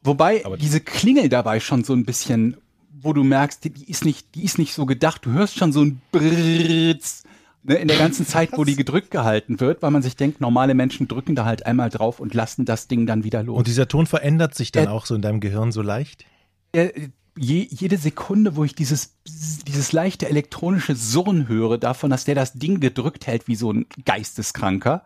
[0.04, 2.58] Wobei Aber- diese Klingel dabei schon so ein bisschen,
[3.02, 5.26] wo du merkst, die, die ist nicht, die ist nicht so gedacht.
[5.26, 7.24] Du hörst schon so ein Britz
[7.64, 10.74] ne, in der ganzen Zeit, wo die gedrückt gehalten wird, weil man sich denkt, normale
[10.74, 13.58] Menschen drücken da halt einmal drauf und lassen das Ding dann wieder los.
[13.58, 16.26] und dieser Ton verändert sich dann Äh, auch so in deinem Gehirn so leicht.
[16.74, 16.90] äh,
[17.38, 22.54] je, jede Sekunde, wo ich dieses, dieses leichte elektronische Surren höre, davon, dass der das
[22.54, 25.04] Ding gedrückt hält wie so ein Geisteskranker,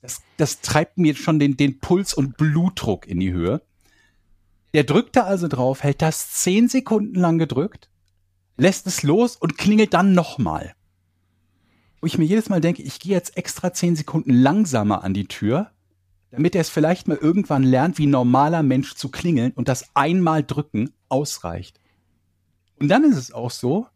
[0.00, 3.62] das, das treibt mir schon den, den Puls und Blutdruck in die Höhe.
[4.74, 7.88] Der drückt da also drauf, hält das zehn Sekunden lang gedrückt,
[8.56, 10.74] lässt es los und klingelt dann nochmal.
[12.00, 15.26] Wo ich mir jedes Mal denke, ich gehe jetzt extra zehn Sekunden langsamer an die
[15.26, 15.72] Tür,
[16.30, 20.44] damit er es vielleicht mal irgendwann lernt, wie normaler Mensch zu klingeln und das einmal
[20.44, 21.80] drücken ausreicht.
[22.78, 23.86] Und dann ist es auch so,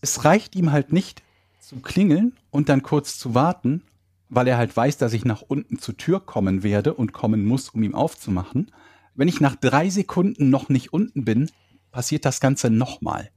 [0.00, 1.22] es reicht ihm halt nicht
[1.60, 3.82] zu klingeln und dann kurz zu warten,
[4.28, 7.68] weil er halt weiß, dass ich nach unten zur Tür kommen werde und kommen muss,
[7.70, 8.70] um ihm aufzumachen.
[9.14, 11.50] Wenn ich nach drei Sekunden noch nicht unten bin,
[11.90, 13.30] passiert das Ganze nochmal.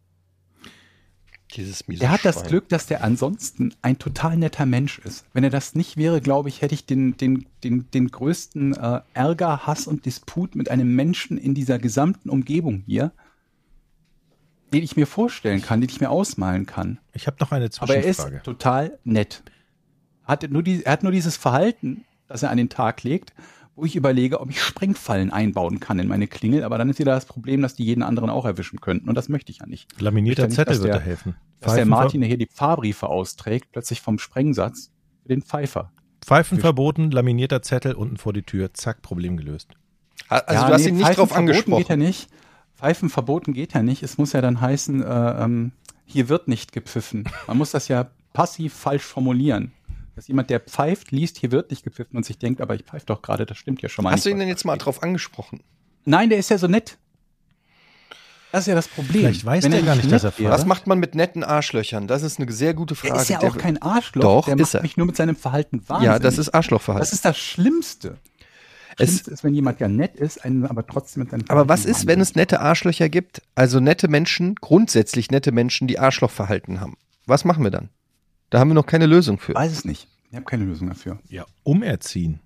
[1.56, 2.48] Dieses miese Er hat das Schwein.
[2.50, 5.26] Glück, dass der ansonsten ein total netter Mensch ist.
[5.34, 9.02] Wenn er das nicht wäre, glaube ich, hätte ich den, den, den, den größten äh,
[9.14, 13.12] Ärger, Hass und Disput mit einem Menschen in dieser gesamten Umgebung hier,
[14.74, 17.00] den ich mir vorstellen kann, den ich mir ausmalen kann.
[17.14, 18.36] Ich habe noch eine Aber er Zwischenfrage.
[18.38, 19.44] ist total nett.
[20.24, 23.34] Hat nur die, er hat nur dieses Verhalten, das er an den Tag legt,
[23.76, 26.64] wo ich überlege, ob ich Sprengfallen einbauen kann in meine Klingel.
[26.64, 29.10] Aber dann ist wieder das Problem, dass die jeden anderen auch erwischen könnten.
[29.10, 30.00] Und das möchte ich ja nicht.
[30.02, 31.36] Laminierter Ich möchte Zettel nicht, wird da helfen.
[31.60, 34.92] Dass der Pfeifen- Martin, der hier die Pfarrbriefe austrägt, plötzlich vom Sprengsatz
[35.24, 35.92] für den Pfeifer.
[36.24, 39.74] Pfeifen verboten, laminierter Zettel unten vor die Tür, zack, Problem gelöst.
[40.30, 42.00] Also Ja, du hast nee, ihn nicht Pfeifen drauf verboten Geht ja angesprochen.
[42.00, 42.28] nicht.
[42.76, 44.04] Pfeifen verboten geht ja nicht.
[44.04, 45.72] Es muss ja dann heißen, äh, ähm,
[46.06, 47.26] hier wird nicht gepfiffen.
[47.48, 49.72] Man muss das ja passiv falsch formulieren.
[50.16, 53.06] Dass jemand, der pfeift, liest, hier wird nicht gepfiffen und sich denkt, aber ich pfeife
[53.06, 54.36] doch gerade, das stimmt ja schon mal Hast du nicht.
[54.36, 55.62] ihn was denn jetzt mal drauf angesprochen?
[56.06, 56.98] Nein, der ist ja so nett.
[58.52, 59.22] Das ist ja das Problem.
[59.24, 61.44] Vielleicht weiß Wenn der er gar nicht, dass er wäre, Was macht man mit netten
[61.44, 62.08] Arschlöchern?
[62.08, 63.14] Das ist eine sehr gute Frage.
[63.16, 64.22] Der ist ja Der- auch kein Arschloch.
[64.22, 64.82] Doch, der ist macht er.
[64.84, 66.14] mich nur mit seinem Verhalten wahnsinnig.
[66.14, 67.02] ja, das ist Arschlochverhalten.
[67.06, 68.18] Das ist das Schlimmste.
[68.98, 71.82] Es- Schlimmste ist, wenn jemand ja nett ist, einen aber trotzdem mit seinem Aber was
[71.82, 73.42] Verhalten ist, wenn es nette Arschlöcher gibt?
[73.56, 76.96] Also nette Menschen, grundsätzlich nette Menschen, die Arschlochverhalten haben.
[77.26, 77.90] Was machen wir dann?
[78.56, 79.54] Da haben wir noch keine Lösung für.
[79.54, 80.08] Weiß es nicht.
[80.30, 81.20] Ich habe keine Lösung dafür.
[81.28, 82.40] Ja, umerziehen.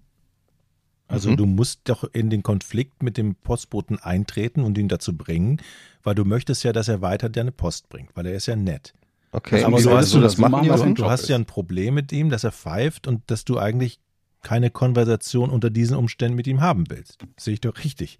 [1.07, 1.37] Also Mhm.
[1.37, 5.61] du musst doch in den Konflikt mit dem Postboten eintreten und ihn dazu bringen,
[6.01, 8.95] weil du möchtest ja, dass er weiter deine Post bringt, weil er ist ja nett.
[9.31, 10.89] Okay, Aber wie so hast du du das das machen, machen, was Jochen?
[10.93, 11.29] ein Du hast ist.
[11.29, 13.99] ja ein Problem mit ihm, dass er pfeift und dass du eigentlich
[14.41, 17.19] keine Konversation unter diesen Umständen mit ihm haben willst.
[17.37, 18.17] Sehe ich doch richtig.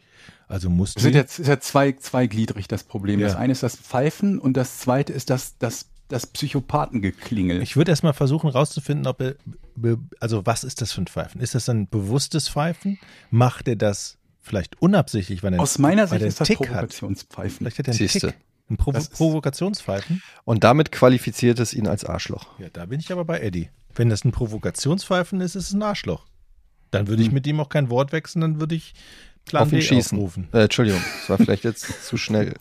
[0.48, 1.08] Also musst Es du.
[1.08, 3.20] sind jetzt ist ja zwei, zweigliedrig das Problem.
[3.20, 3.40] Das Ja.
[3.40, 7.62] eine ist das Pfeifen und das zweite ist das, das das Psychopathengeklingel.
[7.62, 9.36] Ich würde erstmal versuchen rauszufinden, ob er,
[10.20, 11.40] also was ist das für ein Pfeifen?
[11.40, 13.00] Ist das ein bewusstes Pfeifen?
[13.30, 16.68] Macht er das vielleicht unabsichtlich, weil er Aus meiner Sicht ist das Tick hat?
[16.68, 17.58] Provokationspfeifen.
[17.60, 18.28] Vielleicht hat er einen Siehste.
[18.32, 18.38] Tick.
[18.70, 20.22] Ein Provo Provokationspfeifen?
[20.46, 22.60] Und damit qualifiziert es ihn als Arschloch.
[22.60, 23.70] Ja, da bin ich aber bei Eddie.
[23.96, 26.26] Wenn das ein Provokationspfeifen ist, ist es ein Arschloch.
[26.92, 28.94] Dann würde ich mit ihm auch kein Wort wechseln, dann würde ich
[29.46, 30.18] Plan Auf ihn B schießen.
[30.18, 30.50] aufrufen.
[30.54, 32.56] Äh, Entschuldigung, das war vielleicht jetzt zu schnell.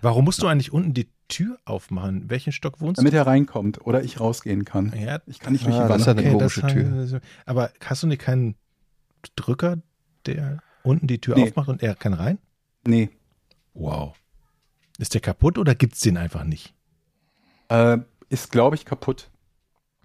[0.00, 2.28] Warum musst du eigentlich unten die Tür aufmachen?
[2.30, 4.90] Welchen Stock wohnst Damit er reinkommt oder ich rausgehen kann.
[4.92, 4.98] du?
[4.98, 6.18] Ja, Ich kann nicht durch Ah, die das Wand.
[6.18, 7.20] hat eine komische das- Tür.
[7.46, 8.54] Aber hast du nicht keinen
[9.36, 9.78] Drücker,
[10.26, 11.44] der unten die Tür Nee.
[11.44, 12.38] aufmacht und er kann rein?
[12.86, 13.10] Nee.
[13.74, 14.16] Wow.
[14.98, 16.74] Ist der kaputt oder gibt's den einfach nicht?
[17.68, 17.98] Äh,
[18.30, 19.30] ist, glaube ich, kaputt.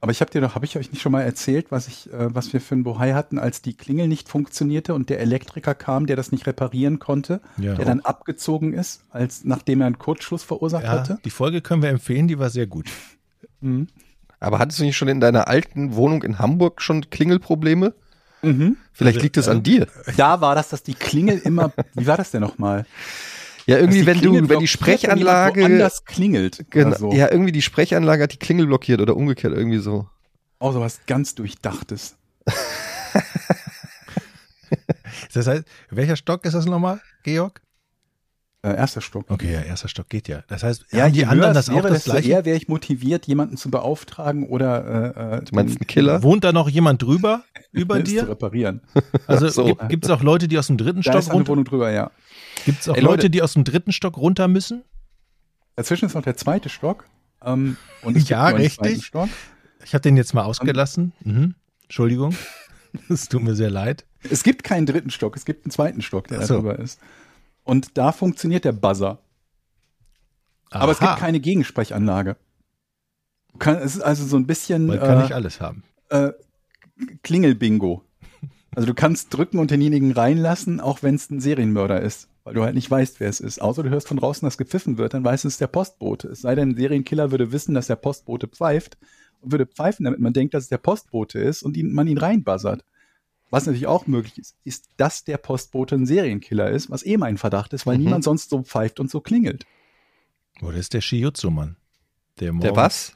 [0.04, 2.36] Aber ich habe dir doch, habe ich euch nicht schon mal erzählt, was ich, äh,
[2.36, 6.08] was wir für einen Bohai hatten, als die Klingel nicht funktionierte und der Elektriker kam,
[6.08, 7.74] der das nicht reparieren konnte, Ja.
[7.76, 11.20] der dann abgezogen ist, als nachdem er einen Kurzschluss verursacht Ja, hatte.
[11.24, 12.90] die Folge können wir empfehlen, die war sehr gut.
[13.62, 13.88] Mhm.
[14.42, 17.94] Aber hattest du nicht schon in deiner alten Wohnung in Hamburg schon Klingelprobleme?
[18.42, 18.76] Mhm.
[18.92, 19.88] Vielleicht Also, liegt es äh, an dir.
[20.18, 22.86] Da war das, dass die Klingel immer, wie war das denn nochmal?
[23.66, 25.62] Ja, irgendwie, wenn du, wenn die Sprechanlage.
[25.62, 26.66] woanders klingelt.
[26.70, 27.14] Genau, so.
[27.14, 30.08] Ja, irgendwie die Sprechanlage hat die Klingel blockiert oder umgekehrt, irgendwie so.
[30.60, 32.16] Auch so was ganz Durchdachtes.
[35.34, 37.62] Das heißt, welcher Stock ist das nochmal, Georg?
[38.66, 39.26] Äh, erster Stock.
[39.30, 40.44] Okay, ja, erster Stock geht ja.
[40.48, 42.30] Das heißt, Ja, die anderen das auch wäre, das gleiche?
[42.30, 46.24] eher wäre ich motiviert, jemanden zu beauftragen oder äh, äh, Du meinst einen Killer?
[46.24, 47.44] Wohnt da noch jemand drüber,
[47.74, 48.30] über es zu dir?
[48.30, 48.80] reparieren.
[49.28, 49.76] Also So.
[49.90, 51.52] gibt, es auch Leute, die aus dem dritten Da Stock ist eine runter?
[51.52, 52.10] Wohnung drüber, ja.
[52.64, 53.30] Gibt es auch Ey, Leute, Leute.
[53.32, 54.84] die aus dem dritten Stock runter müssen?
[55.76, 57.04] Dazwischen ist noch der zweite Stock.
[57.44, 59.06] Ähm, und Ja, richtig.
[59.06, 59.28] Stock.
[59.84, 61.12] Ich habe den jetzt mal ausgelassen.
[61.26, 61.56] Mhm.
[61.84, 62.34] Entschuldigung.
[63.10, 64.06] Es tut mir sehr leid.
[64.30, 66.56] Es gibt keinen dritten Stock, es gibt einen zweiten Stock, der so.
[66.56, 67.00] drüber ist.
[67.64, 69.20] Und da funktioniert der Buzzer.
[70.70, 72.36] Aber es gibt Aha, keine Gegensprechanlage.
[73.60, 75.84] Kann, es ist also so ein bisschen Man kann äh, nicht alles haben.
[76.10, 76.32] äh,
[77.22, 78.04] Klingelbingo.
[78.76, 82.28] Also du kannst drücken und denjenigen reinlassen, auch wenn es ein Serienmörder ist.
[82.44, 83.62] Weil du halt nicht weißt, wer es ist.
[83.62, 86.28] Außer du hörst von draußen, dass gepfiffen wird, dann weißt du, es ist der Postbote.
[86.28, 88.98] Es sei denn, ein Serienkiller würde wissen, dass der Postbote pfeift
[89.42, 92.18] und würde pfeifen, damit man denkt, dass es der Postbote ist und ihn, man ihn
[92.18, 92.84] reinbuzzert.
[93.54, 97.38] Was natürlich auch möglich ist, ist, dass der Postbote ein Serienkiller ist, was eh mein
[97.38, 98.06] Verdacht ist, weil Mhm.
[98.06, 99.68] niemand sonst so pfeift und so klingelt.
[100.60, 101.76] Das ist der Shiotsu-Mann.
[102.40, 103.14] Der, Der was?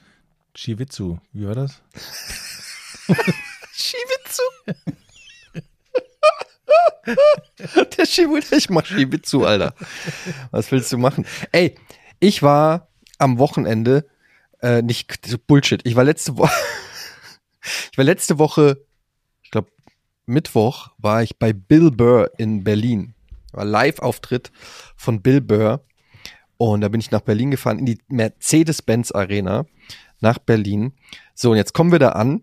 [0.53, 1.17] Shiwitsu.
[1.33, 1.81] Wie war das?
[3.73, 4.43] Shibitsu.
[7.97, 9.73] Der Shibitsu, ich mach Shibitsu, Alter.
[10.51, 11.25] Was willst du machen?
[11.51, 11.73] Ey,
[12.19, 14.07] ich war am Wochenende,
[14.61, 16.53] äh, nicht Bullshit, ich war letzte Woche,
[17.91, 18.85] ich war letzte Woche,
[20.27, 23.15] Mittwoch, war ich bei Bill Burr in Berlin.
[23.53, 24.51] War Live-Auftritt
[24.95, 25.81] von Bill Burr.
[26.57, 29.65] Und da bin ich nach Berlin gefahren, in die Mercedes-Benz Arena
[30.19, 30.93] nach Berlin.
[31.33, 32.41] So, und jetzt kommen wir da an.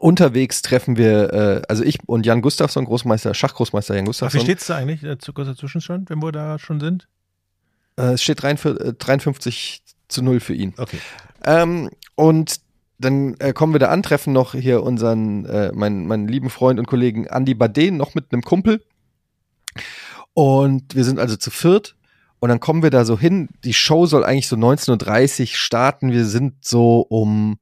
[0.00, 4.40] Unterwegs treffen wir, äh, also ich und Jan Gustafsson, Großmeister, Schachgroßmeister Jan Ach, wie Gustafsson.
[4.42, 5.02] steht's da eigentlich?
[5.02, 7.08] Äh, zu kurz dazwischen schon, wenn wir da schon sind?
[7.96, 10.74] Äh, es steht 53, äh, 53 zu 0 für ihn.
[10.76, 10.98] Okay.
[11.44, 12.60] Ähm, und
[12.98, 16.78] dann äh, kommen wir da an, treffen noch hier unseren, äh, meinen, meinen lieben Freund
[16.78, 18.84] und Kollegen Andy Baden noch mit einem Kumpel.
[20.34, 21.96] Und wir sind also zu viert.
[22.40, 23.48] Und dann kommen wir da so hin.
[23.64, 26.12] Die Show soll eigentlich so 19.30 Uhr starten.
[26.12, 27.58] Wir sind so um,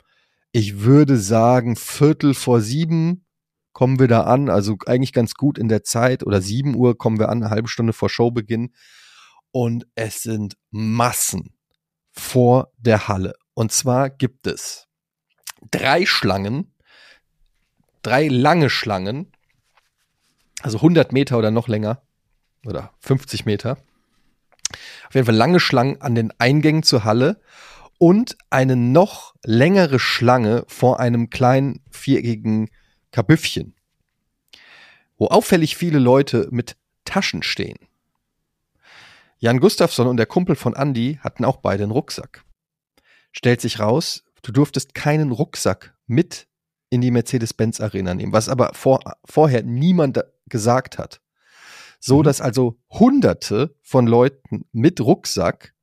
[0.53, 3.25] ich würde sagen, Viertel vor sieben
[3.73, 4.51] kommen wir da an.
[4.51, 6.25] Also eigentlich ganz gut in der Zeit.
[6.27, 8.73] Oder sieben Uhr kommen wir an, eine halbe Stunde vor Showbeginn.
[9.51, 11.55] Und es sind Massen
[12.11, 13.35] vor der Halle.
[13.55, 14.86] Und zwar gibt es
[15.71, 16.73] drei Schlangen,
[18.03, 19.33] drei lange Schlangen,
[20.63, 22.03] also 100 Meter oder noch länger
[22.65, 23.79] oder 50 Meter.
[25.09, 27.41] Auf jeden Fall lange Schlangen an den Eingängen zur Halle
[27.99, 32.69] und eine noch längere Schlange vor einem kleinen viereckigen
[33.11, 33.75] Kabüffchen,
[35.17, 37.79] wo auffällig viele Leute mit Taschen stehen.
[39.39, 42.45] Jan Gustafsson und der Kumpel von Andy hatten auch beide einen Rucksack.
[43.33, 46.47] Stellt sich raus, du durftest keinen Rucksack mit
[46.89, 51.21] in die Mercedes-Benz Arena nehmen, was aber vor, vorher niemand gesagt hat.
[51.99, 55.75] So, dass also Hunderte von Leuten mit Rucksack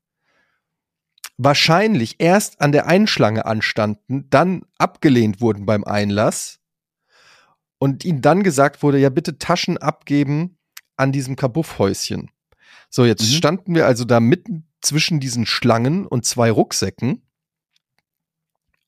[1.38, 6.59] wahrscheinlich erst an der Einschlange anstanden, dann abgelehnt wurden beim Einlass
[7.80, 10.57] und ihnen dann gesagt wurde, ja bitte Taschen abgeben
[10.95, 12.32] an diesem Kabuffhäuschen.
[12.89, 13.36] So, jetzt Mhm.
[13.36, 17.22] standen wir also da mitten zwischen diesen Schlangen und zwei Rucksäcken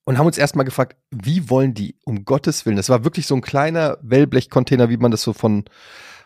[0.06, 2.78] und haben uns erstmal gefragt, wie wollen die um Gottes Willen?
[2.78, 5.66] Das war wirklich so ein kleiner Wellblechcontainer, wie man das so von,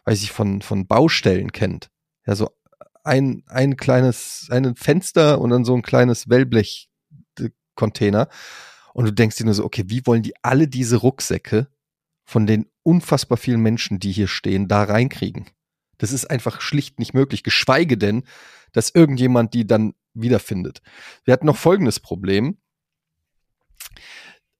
[0.06, 1.90] weiß ich, von, von Baustellen kennt.
[2.28, 2.50] Ja, so
[3.04, 8.28] ein, ein kleines, ein Fenster und dann so ein kleines Wellblech-Container.
[8.94, 11.70] Und du denkst dir nur so, okay, wie wollen die alle diese Rucksäcke
[12.26, 15.46] von den unfassbar vielen Menschen, die hier stehen, da reinkriegen?
[15.98, 18.24] Das ist einfach schlicht nicht möglich, geschweige denn,
[18.74, 20.82] dass irgendjemand die dann wiederfindet.
[21.24, 22.58] Wir hatten noch folgendes Problem.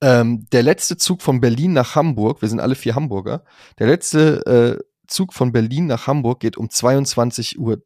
[0.02, 3.44] Ähm, der letzte Zug von Berlin nach Hamburg, wir sind alle vier Hamburger,
[3.80, 7.80] der letzte äh, Zug von Berlin nach Hamburg geht um 22.30 Uhr.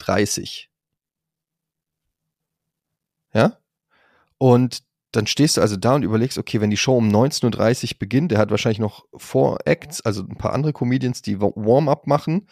[3.34, 3.57] Ja?
[4.38, 7.99] Und dann stehst du also da und überlegst, okay, wenn die Show um 19.30 Uhr
[7.99, 12.47] beginnt, der hat wahrscheinlich noch Vor-Acts, also ein paar andere Comedians, die Warm-up machen,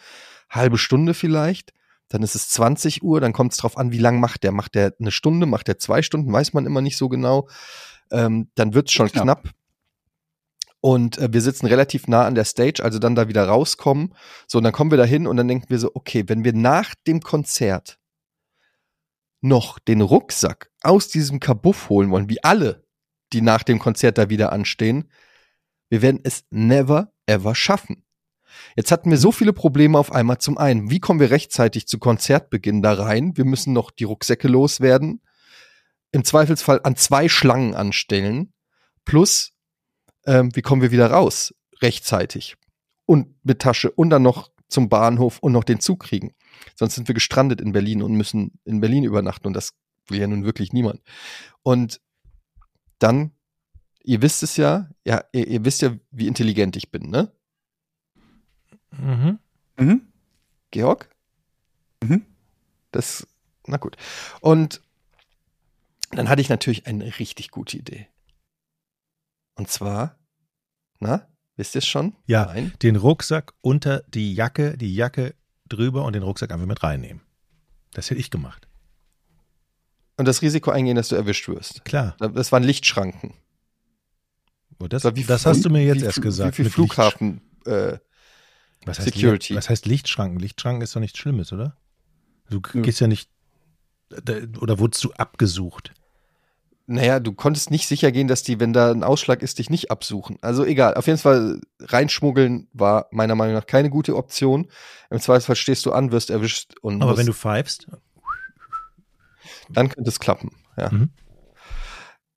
[0.48, 1.72] halbe Stunde vielleicht,
[2.08, 4.52] dann ist es 20 Uhr, dann kommt es drauf an, wie lang macht der.
[4.52, 7.48] Macht der eine Stunde, macht der zwei Stunden, weiß man immer nicht so genau.
[8.12, 9.42] Ähm, dann wird es schon knapp.
[9.42, 9.54] knapp.
[10.80, 14.14] Und äh, wir sitzen relativ nah an der Stage, also dann da wieder rauskommen.
[14.46, 16.52] So, und dann kommen wir da hin und dann denken wir so, okay, wenn wir
[16.52, 17.98] nach dem Konzert
[19.40, 22.84] noch den Rucksack aus diesem Kabuff holen wollen, wie alle,
[23.32, 25.10] die nach dem Konzert da wieder anstehen,
[25.88, 28.04] wir werden es never ever schaffen.
[28.76, 30.38] Jetzt hatten wir so viele Probleme auf einmal.
[30.38, 33.36] Zum einen, wie kommen wir rechtzeitig zu Konzertbeginn da rein?
[33.36, 35.22] Wir müssen noch die Rucksäcke loswerden.
[36.12, 38.52] Im Zweifelsfall an zwei Schlangen anstellen.
[39.04, 39.52] Plus,
[40.26, 41.54] ähm, wie kommen wir wieder raus?
[41.80, 42.56] Rechtzeitig.
[43.06, 46.34] Und mit Tasche und dann noch zum Bahnhof und noch den Zug kriegen.
[46.76, 49.74] Sonst sind wir gestrandet in Berlin und müssen in Berlin übernachten und das
[50.08, 51.00] will ja nun wirklich niemand.
[51.62, 52.00] Und
[52.98, 53.32] dann,
[54.02, 57.32] ihr wisst es ja, ja, ihr, ihr wisst ja, wie intelligent ich bin, ne?
[58.90, 59.38] Mhm.
[59.78, 60.12] Mhm.
[60.70, 61.08] Georg?
[62.02, 62.26] Mhm.
[62.90, 63.26] Das,
[63.66, 63.96] na gut.
[64.40, 64.81] Und
[66.18, 68.08] dann hatte ich natürlich eine richtig gute Idee.
[69.54, 70.18] Und zwar,
[70.98, 72.14] na, wisst ihr es schon?
[72.26, 72.72] Ja, Nein?
[72.82, 75.34] den Rucksack unter die Jacke, die Jacke
[75.68, 77.22] drüber und den Rucksack einfach mit reinnehmen.
[77.92, 78.68] Das hätte ich gemacht.
[80.16, 81.84] Und das Risiko eingehen, dass du erwischt wirst.
[81.84, 82.16] Klar.
[82.18, 83.34] Das waren Lichtschranken.
[84.78, 86.58] Oh, das, das, das hast du mir jetzt wie, erst gesagt.
[86.58, 87.98] Wie viel Flughafen äh,
[88.84, 89.54] was heißt Security.
[89.54, 90.38] was heißt Lichtschranken?
[90.38, 91.76] Lichtschranken ist doch nichts Schlimmes, oder?
[92.50, 93.30] Du gehst ja nicht.
[94.60, 95.94] Oder wurdest du abgesucht?
[96.86, 99.90] Naja, du konntest nicht sicher gehen, dass die, wenn da ein Ausschlag ist, dich nicht
[99.90, 100.38] absuchen.
[100.42, 100.94] Also egal.
[100.94, 104.68] Auf jeden Fall, reinschmuggeln war meiner Meinung nach keine gute Option.
[105.10, 107.02] Im Zweifelsfall stehst du an, wirst erwischt und.
[107.02, 107.86] Aber wenn du pfeifst.
[109.70, 110.90] Dann könnte es klappen, ja.
[110.90, 111.10] Mhm.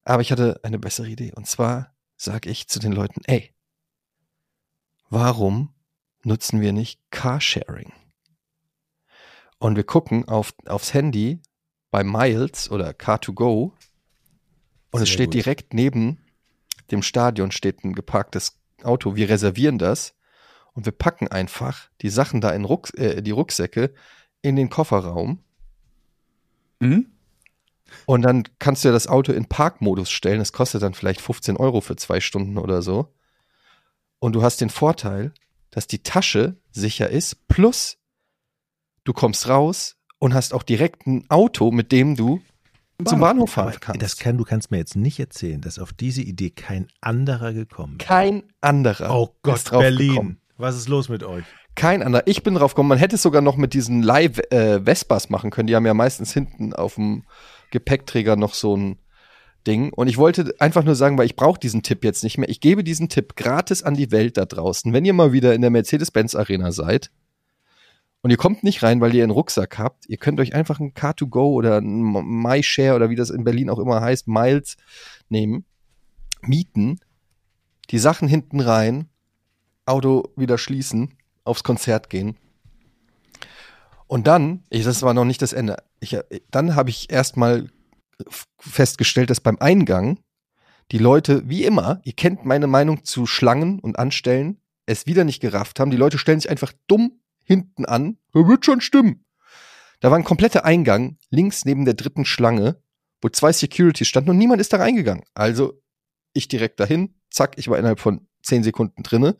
[0.03, 1.33] Aber ich hatte eine bessere Idee.
[1.35, 3.53] Und zwar sage ich zu den Leuten, ey,
[5.09, 5.73] warum
[6.23, 7.91] nutzen wir nicht Carsharing?
[9.57, 11.41] Und wir gucken auf, aufs Handy
[11.89, 13.73] bei Miles oder Car2Go
[14.95, 15.33] und es steht gut.
[15.35, 16.19] direkt neben
[16.91, 19.15] dem Stadion steht ein geparktes Auto.
[19.15, 20.15] Wir reservieren das
[20.73, 23.93] und wir packen einfach die Sachen da in Rucks äh, die Rucksäcke
[24.41, 25.39] in den Kofferraum.
[26.79, 27.07] Mhm.
[28.05, 30.39] Und dann kannst du ja das Auto in Parkmodus stellen.
[30.39, 33.13] Das kostet dann vielleicht 15 Euro für zwei Stunden oder so.
[34.19, 35.33] Und du hast den Vorteil,
[35.71, 37.97] dass die Tasche sicher ist, plus
[39.03, 42.41] du kommst raus und hast auch direkt ein Auto, mit dem du
[42.97, 43.09] Bahnhof.
[43.09, 44.01] zum Bahnhof fahren kannst.
[44.01, 47.97] Das kann, du kannst mir jetzt nicht erzählen, dass auf diese Idee kein anderer gekommen
[47.99, 48.05] ist.
[48.07, 49.13] Kein anderer.
[49.13, 50.09] Oh Gott, Berlin.
[50.09, 50.41] Gekommen.
[50.57, 51.43] Was ist los mit euch?
[51.75, 52.23] Kein anderer.
[52.25, 52.89] Ich bin drauf gekommen.
[52.89, 55.67] Man hätte es sogar noch mit diesen Live-Vespas äh, machen können.
[55.67, 57.23] Die haben ja meistens hinten auf dem
[57.71, 58.97] Gepäckträger noch so ein
[59.67, 59.91] Ding.
[59.91, 62.47] Und ich wollte einfach nur sagen, weil ich brauche diesen Tipp jetzt nicht mehr.
[62.47, 64.93] Ich gebe diesen Tipp gratis an die Welt da draußen.
[64.93, 67.11] Wenn ihr mal wieder in der Mercedes-Benz Arena seid
[68.25, 70.95] und ihr kommt nicht rein, weil ihr einen Rucksack habt, ihr könnt euch einfach ein
[70.95, 74.77] Car2Go oder ein MyShare oder wie das in Berlin auch immer heißt, Miles
[75.29, 75.63] nehmen,
[76.41, 76.99] mieten,
[77.91, 79.09] die Sachen hinten rein,
[79.85, 81.13] Auto wieder schließen,
[81.43, 82.35] aufs Konzert gehen.
[84.07, 85.77] Und dann, das war noch nicht das Ende.
[85.99, 86.17] Ich,
[86.49, 87.69] dann habe ich erstmal
[88.57, 90.17] festgestellt, dass beim Eingang
[90.91, 95.41] die Leute, wie immer, ihr kennt meine Meinung zu Schlangen und Anstellen, es wieder nicht
[95.41, 95.91] gerafft haben.
[95.91, 98.17] Die Leute stellen sich einfach dumm hinten an.
[98.33, 99.23] Wird schon stimmen.
[100.01, 102.81] Da war ein kompletter Eingang links neben der dritten Schlange,
[103.21, 105.23] wo zwei Securities standen und niemand ist da reingegangen.
[105.33, 105.81] Also
[106.33, 109.37] ich direkt dahin, zack, ich war innerhalb von zehn Sekunden drinne.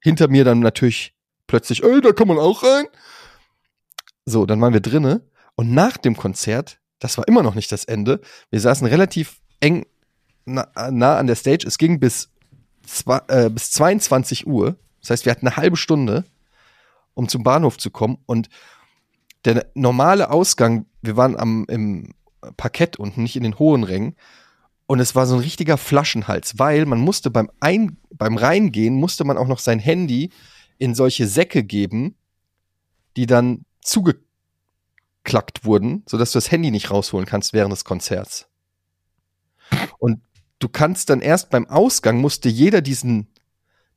[0.00, 1.14] Hinter mir dann natürlich
[1.48, 2.86] plötzlich, ey, da kann man auch rein.
[4.24, 7.84] So, dann waren wir drinne und nach dem Konzert das war immer noch nicht das
[7.84, 8.20] Ende.
[8.50, 9.86] Wir saßen relativ eng
[10.44, 11.66] nah, nah an der Stage.
[11.66, 12.30] Es ging bis,
[12.84, 14.76] zwei, äh, bis 22 Uhr.
[15.00, 16.24] Das heißt, wir hatten eine halbe Stunde,
[17.18, 18.18] um zum Bahnhof zu kommen.
[18.26, 18.48] Und
[19.44, 22.14] der normale Ausgang, wir waren am, im
[22.56, 24.14] Parkett unten, nicht in den hohen Rängen.
[24.86, 29.24] Und es war so ein richtiger Flaschenhals, weil man musste beim, Ein beim Reingehen, musste
[29.24, 30.30] man auch noch sein Handy
[30.78, 32.14] in solche Säcke geben,
[33.16, 34.20] die dann zuge
[35.24, 38.46] zugeklackt wurden, sodass du das Handy nicht rausholen kannst während des Konzerts.
[39.98, 40.22] Und
[40.60, 43.26] du kannst dann erst beim Ausgang musste jeder diesen,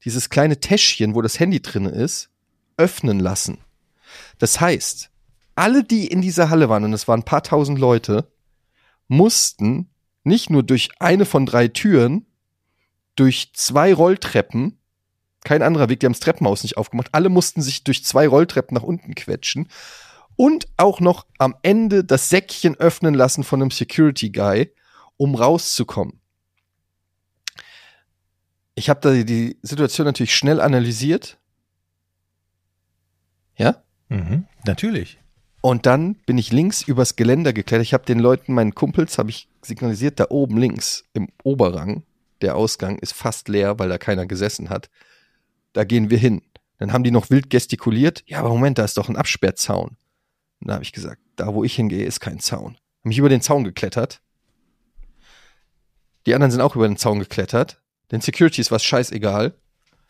[0.04, 2.31] dieses kleine Täschchen, wo das Handy drin ist,
[2.82, 3.60] öffnen lassen.
[4.40, 5.12] Das heißt,
[5.56, 8.32] alle, die in dieser Halle waren, und es waren ein paar tausend Leute,
[9.08, 9.92] mussten
[10.24, 12.26] nicht nur durch eine von drei Türen,
[13.16, 14.80] durch zwei Rolltreppen,
[15.44, 18.76] kein anderer Weg, die haben das Treppenhaus nicht aufgemacht, alle mussten sich durch zwei Rolltreppen
[18.76, 19.70] nach unten quetschen
[20.36, 24.74] und auch noch am Ende das Säckchen öffnen lassen von einem Security Guy,
[25.18, 26.20] um rauszukommen.
[28.74, 31.38] Ich habe da die Situation natürlich schnell analysiert.
[33.58, 33.84] Ja?
[34.10, 35.20] Mhm, natürlich.
[35.62, 37.86] Und dann bin ich links übers Geländer geklettert.
[37.86, 42.04] Ich habe den Leuten, meinen Kumpels, habe ich signalisiert, da oben links im Oberrang,
[42.42, 44.90] der Ausgang ist fast leer, weil da keiner gesessen hat.
[45.74, 46.42] Da gehen wir hin.
[46.80, 48.24] Dann haben die noch wild gestikuliert.
[48.26, 49.98] Ja, aber Moment, da ist doch ein Absperrzaun.
[50.60, 52.76] Und da habe ich gesagt, da wo ich hingehe, ist kein Zaun.
[53.00, 54.22] Hab mich über den Zaun geklettert.
[56.26, 57.82] Die anderen sind auch über den Zaun geklettert.
[58.12, 59.54] Den Securities war es scheißegal,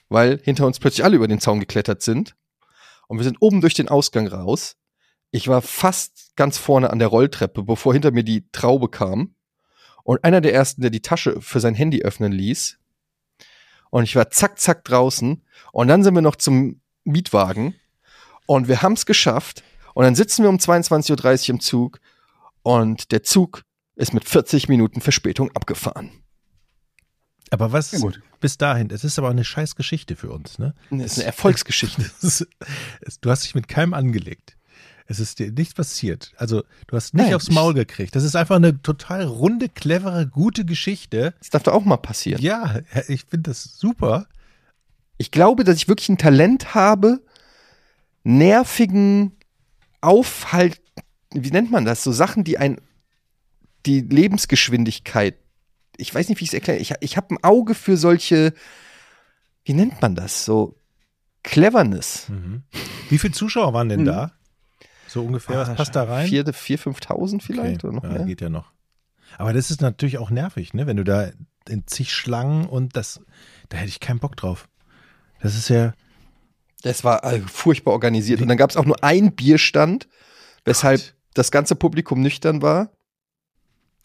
[0.09, 2.35] weil hinter uns plötzlich alle über den Zaun geklettert sind.
[3.11, 4.77] Und wir sind oben durch den Ausgang raus.
[5.31, 9.35] Ich war fast ganz vorne an der Rolltreppe, bevor hinter mir die Traube kam.
[10.05, 12.79] Und einer der ersten, der die Tasche für sein Handy öffnen ließ.
[13.89, 15.43] Und ich war zack, zack draußen.
[15.73, 17.75] Und dann sind wir noch zum Mietwagen.
[18.45, 19.61] Und wir haben es geschafft.
[19.93, 21.99] Und dann sitzen wir um 22.30 Uhr im Zug.
[22.63, 23.65] Und der Zug
[23.97, 26.23] ist mit 40 Minuten Verspätung abgefahren.
[27.51, 27.99] Aber was Ja,
[28.39, 30.73] bis dahin, es ist aber eine scheiß Geschichte für uns, ne?
[30.89, 32.01] Das ist eine Erfolgsgeschichte.
[32.21, 32.47] Ist,
[33.01, 34.57] es, du hast dich mit keinem angelegt.
[35.05, 36.31] Es ist dir nichts passiert.
[36.37, 38.15] Also, du hast nicht Nein, aufs Maul gekriegt.
[38.15, 41.33] Das ist einfach eine total runde, clevere, gute Geschichte.
[41.39, 42.41] Das darf doch auch mal passieren.
[42.41, 42.79] Ja,
[43.09, 44.27] ich finde das super.
[45.17, 47.21] Ich glaube, dass ich wirklich ein Talent habe,
[48.23, 49.33] nervigen
[49.99, 50.81] Aufhalt,
[51.33, 52.03] wie nennt man das?
[52.03, 52.79] So Sachen, die ein,
[53.85, 55.35] die Lebensgeschwindigkeit,
[55.97, 56.79] ich weiß nicht, wie ich es erkläre.
[56.79, 58.53] Ich, ich habe ein Auge für solche,
[59.65, 60.45] wie nennt man das?
[60.45, 60.75] So
[61.43, 62.27] Cleverness.
[63.09, 64.05] Wie viele Zuschauer waren denn Mhm.
[64.05, 64.31] da?
[65.07, 66.27] So ungefähr, was passt da rein?
[66.27, 68.25] Vier, vier 5.000 vielleicht Okay, oder noch ja, mehr?
[68.25, 68.71] geht ja noch.
[69.37, 70.87] Aber das ist natürlich auch nervig, ne?
[70.87, 71.31] Wenn du da
[71.67, 73.21] in zig Schlangen und das,
[73.69, 74.67] da hätte ich keinen Bock drauf.
[75.41, 75.93] Das ist ja,
[76.83, 78.41] Das war äh, furchtbar organisiert.
[78.41, 80.07] Und dann gab es auch nur einen Bierstand,
[80.65, 81.13] weshalb Gott.
[81.33, 82.91] das ganze Publikum nüchtern war.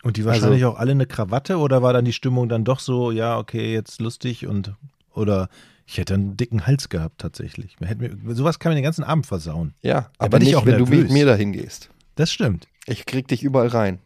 [0.06, 2.80] Und die Also- wahrscheinlich auch alle eine Krawatte oder war dann die Stimmung dann doch
[2.80, 4.72] so, ja, okay, jetzt lustig und,
[5.12, 5.48] oder
[5.86, 7.76] ich hätte einen dicken Hals gehabt tatsächlich.
[7.80, 9.74] Man hätte mir, sowas kann mir den ganzen Abend versauen.
[9.82, 11.02] Ja, aber bin ich nicht, auch wenn du nervös.
[11.04, 11.90] mit mir dahin gehst.
[12.14, 12.66] Das stimmt.
[12.86, 13.98] Ich krieg dich überall rein.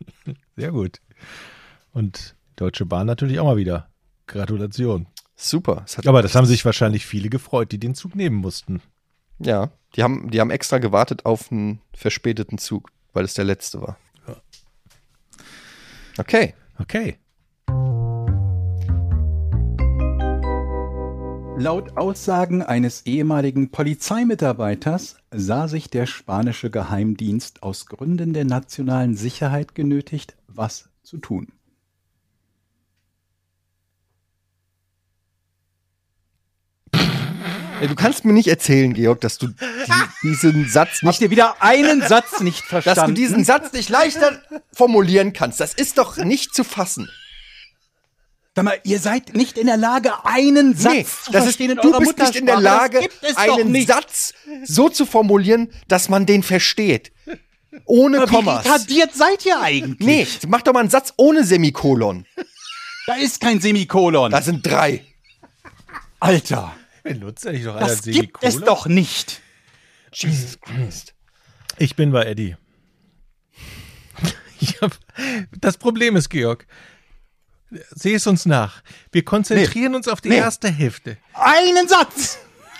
[0.56, 1.00] Sehr gut.
[1.92, 3.88] Und Deutsche Bahn natürlich auch mal wieder.
[4.26, 5.06] Gratulation.
[5.34, 5.84] Super.
[6.06, 8.80] Aber das haben sich wahrscheinlich viele gefreut, die den Zug nehmen mussten.
[9.38, 13.80] ja, die haben, die haben extra gewartet auf einen verspäteten Zug, weil es der letzte
[13.80, 13.98] war.
[16.18, 16.54] Okay.
[16.78, 17.18] Okay.
[21.58, 29.74] Laut Aussagen eines ehemaligen Polizeimitarbeiters sah sich der spanische Geheimdienst aus Gründen der nationalen Sicherheit
[29.74, 31.55] genötigt, was zu tun.
[37.82, 39.54] Du kannst mir nicht erzählen, Georg, dass du die,
[40.22, 43.14] diesen Satz Habt nicht, ihr wieder einen Satz nicht dass verstanden?
[43.14, 44.40] du diesen Satz nicht leichter
[44.72, 45.60] formulieren kannst.
[45.60, 47.10] Das ist doch nicht zu fassen.
[48.54, 51.72] Sag mal, ihr seid nicht in der Lage, einen Satz Nee, zu das ist, verstehen
[51.72, 53.08] in du bist nicht in der Muttersprache.
[53.36, 53.86] Lage, einen.
[53.86, 54.32] Satz
[54.64, 57.12] so zu formulieren, dass man den versteht.
[57.84, 58.64] Ohne Wie Kommas.
[58.64, 59.98] retardiert seid ihr eigentlich?
[60.00, 62.24] Nee, mach doch mal einen Satz ohne Semikolon.
[63.06, 64.30] Da ist kein Semikolon.
[64.30, 65.04] Da sind drei.
[66.18, 66.74] Alter,
[67.14, 69.40] Benutzt ja nicht doch das gibt es doch nicht.
[70.12, 71.14] Jesus Christ.
[71.78, 72.56] Ich bin bei Eddie.
[74.80, 74.92] Hab,
[75.60, 76.66] das Problem ist, Georg,
[77.90, 78.82] sieh es uns nach.
[79.12, 80.38] Wir konzentrieren uns auf die Nee.
[80.38, 81.18] erste Hälfte.
[81.34, 82.38] Einen Satz.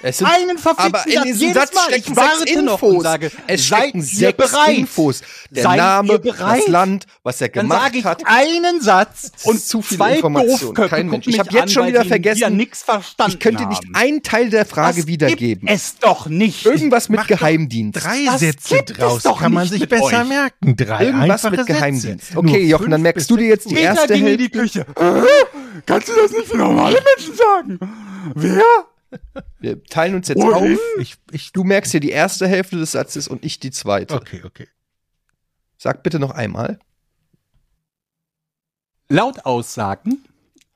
[0.09, 1.25] Es sind, Einen verfickten aber in Satz.
[1.25, 1.83] diesem Satz Mal.
[1.89, 2.83] stecken Ich sechs Infos.
[2.95, 4.79] und sage, es stecken sechs bereit?
[4.79, 5.21] Infos.
[5.51, 8.23] Der Seid Name, das Land, was er Dann gemacht sage ich hat.
[8.25, 10.75] einen Satz und zu viel Information.
[10.75, 11.27] Kein Mensch.
[11.27, 14.49] Ich mich hab jetzt an, schon wieder vergessen, nichts verstanden Ich könnte nicht einen Teil
[14.51, 15.67] der Frage das wiedergeben.
[15.67, 16.65] Gibt es doch nicht.
[16.65, 18.05] Irgendwas mit Geheimdienst.
[18.05, 20.29] Drei Das Sätze gibt es draus doch kann man nicht sich besser euch.
[20.29, 20.77] merken.
[20.77, 21.73] Drei Irgendwas mit Sätze.
[21.73, 22.35] Geheimdienst.
[22.35, 24.85] Nur Okay, Jochen, dann merkst du dir jetzt die Peter erste ging in die Hälfte.
[24.85, 24.87] Küche.
[25.85, 27.79] Kannst du das nicht für normale Menschen sagen?
[28.37, 28.63] Wer?
[29.61, 30.75] Wir teilen uns jetzt Wohin?
[30.75, 30.81] auf.
[31.01, 34.15] Ich, ich, Du merkst dir die erste Hälfte des Satzes und ich die zweite.
[34.15, 34.69] okay, okay.
[35.79, 36.79] Sag bitte noch einmal.
[39.09, 40.25] Laut Aussagen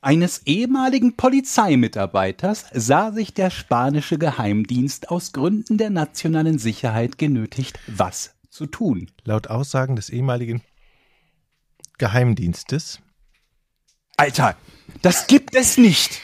[0.03, 8.35] eines ehemaligen Polizeimitarbeiters sah sich der spanische Geheimdienst aus Gründen der nationalen Sicherheit genötigt, was
[8.49, 9.11] zu tun.
[9.25, 10.63] Laut Aussagen des ehemaligen
[11.99, 13.01] Geheimdienstes.
[14.17, 14.57] Alter,
[15.03, 16.21] das gibt es nicht.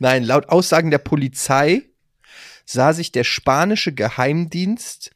[0.00, 1.82] Nein, laut Aussagen der Polizei
[2.64, 5.10] sah sich der spanische Geheimdienst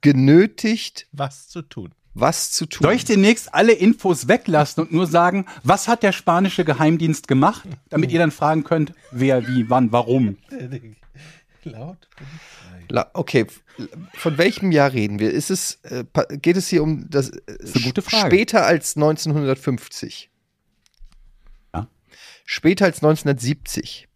[0.00, 1.94] genötigt, Was zu tun?
[2.14, 2.84] was zu tun.
[2.84, 7.62] Soll ich demnächst alle Infos weglassen und nur sagen, was hat der spanische Geheimdienst gemacht,
[7.88, 10.36] damit ihr dann fragen könnt, wer, wie, wann, warum?
[11.64, 12.08] Laut?
[12.88, 13.46] La okay,
[14.14, 15.30] von welchem Jahr reden wir?
[15.30, 16.04] Ist es, äh,
[16.38, 18.26] geht es hier um das äh, ist eine gute Frage.
[18.26, 20.30] später als 1950?
[21.74, 21.88] Ja.
[22.44, 24.08] Später als 1970?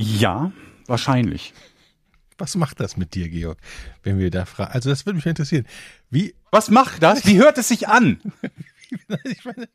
[0.00, 0.52] Ja,
[0.86, 1.52] wahrscheinlich.
[2.38, 3.58] Was macht das mit dir, Georg,
[4.02, 4.72] wenn wir da fragen?
[4.72, 5.66] Also das würde mich interessieren.
[6.10, 7.26] Wie, Was macht das?
[7.26, 8.20] Wie hört es sich an?
[9.24, 9.68] ich meine,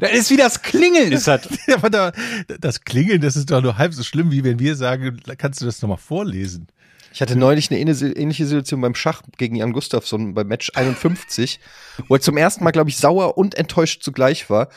[0.00, 1.12] Das ist wie das Klingeln.
[1.12, 1.48] Ist das.
[1.74, 2.12] aber da,
[2.58, 5.66] das Klingeln, das ist doch nur halb so schlimm, wie wenn wir sagen, kannst du
[5.66, 6.66] das nochmal vorlesen?
[7.12, 11.58] Ich hatte neulich eine ähnliche Situation beim Schach gegen Jan Gustafsson beim Match 51,
[12.06, 14.68] wo er zum ersten Mal, glaube ich, sauer und enttäuscht zugleich war,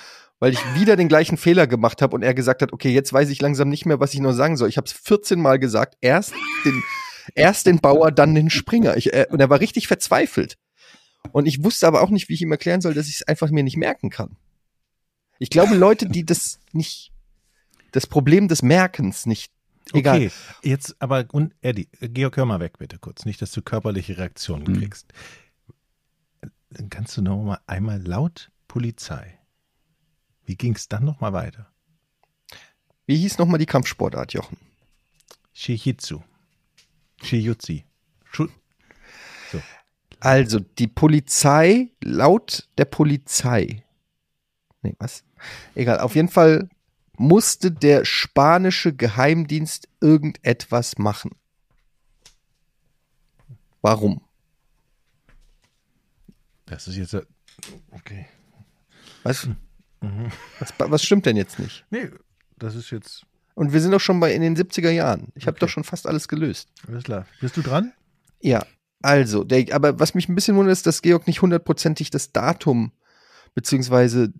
[0.43, 3.29] weil ich wieder den gleichen Fehler gemacht habe und er gesagt hat, okay, jetzt weiß
[3.29, 4.67] ich langsam nicht mehr, was ich noch sagen soll.
[4.67, 6.33] Ich habe es 14 Mal gesagt, erst
[6.65, 6.83] den,
[7.33, 8.97] erst den Bauer, dann den Springer.
[8.97, 10.57] Ich, äh, und er war richtig verzweifelt.
[11.31, 13.51] Und ich wusste aber auch nicht, wie ich ihm erklären soll, dass ich es einfach
[13.51, 14.35] mir nicht merken kann.
[15.39, 17.13] Ich glaube, Leute, die das nicht,
[17.93, 19.49] das Problem des Merkens nicht,
[19.93, 20.17] egal.
[20.17, 20.31] Okay,
[20.61, 24.65] jetzt aber, und Eddie, Georg, hör mal weg bitte kurz, nicht, dass du körperliche Reaktionen
[24.65, 24.77] Mhm.
[24.77, 25.13] kriegst.
[26.69, 29.39] Dann kannst du noch mal einmal laut Polizei.
[30.45, 31.71] Wie ging es dann noch mal weiter?
[33.05, 34.57] Wie hieß nochmal die Kampfsportart, Jochen?
[35.53, 36.21] Shihitsu.
[37.21, 37.85] Shiyutsi.
[38.25, 38.47] Schu
[40.19, 43.83] Also, die Polizei, laut der Polizei.
[44.81, 45.23] Nee, was?
[45.75, 46.69] Egal, auf jeden Fall
[47.17, 51.31] musste der spanische Geheimdienst irgendetwas machen.
[53.81, 54.21] Warum?
[56.65, 57.27] das ist jetzt.
[57.91, 58.25] Okay.
[59.23, 59.47] Was?
[60.59, 61.85] Was, was stimmt denn jetzt nicht?
[61.89, 62.09] Nee,
[62.57, 63.23] das ist jetzt.
[63.55, 65.27] Und wir sind doch schon bei in den 70er Jahren.
[65.35, 65.59] Ich habe Okay.
[65.65, 66.69] doch schon fast alles gelöst.
[66.87, 67.25] Alles klar.
[67.39, 67.93] Bist du dran?
[68.41, 68.65] Ja,
[69.01, 72.91] also, der, aber was mich ein bisschen wundert, ist, dass Georg nicht hundertprozentig das Datum
[73.53, 74.33] beziehungsweise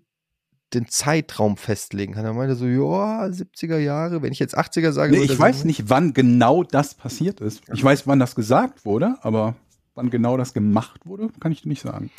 [0.72, 2.24] den Zeitraum festlegen kann.
[2.24, 5.12] Er meinte so, ja, 70er Jahre, wenn ich jetzt 80er sage.
[5.12, 7.62] Nee, ich weiß sagen, nicht, wann genau das passiert ist.
[7.72, 9.54] Ich weiß, wann das gesagt wurde, aber
[9.94, 12.10] wann genau das gemacht wurde, kann ich dir nicht sagen.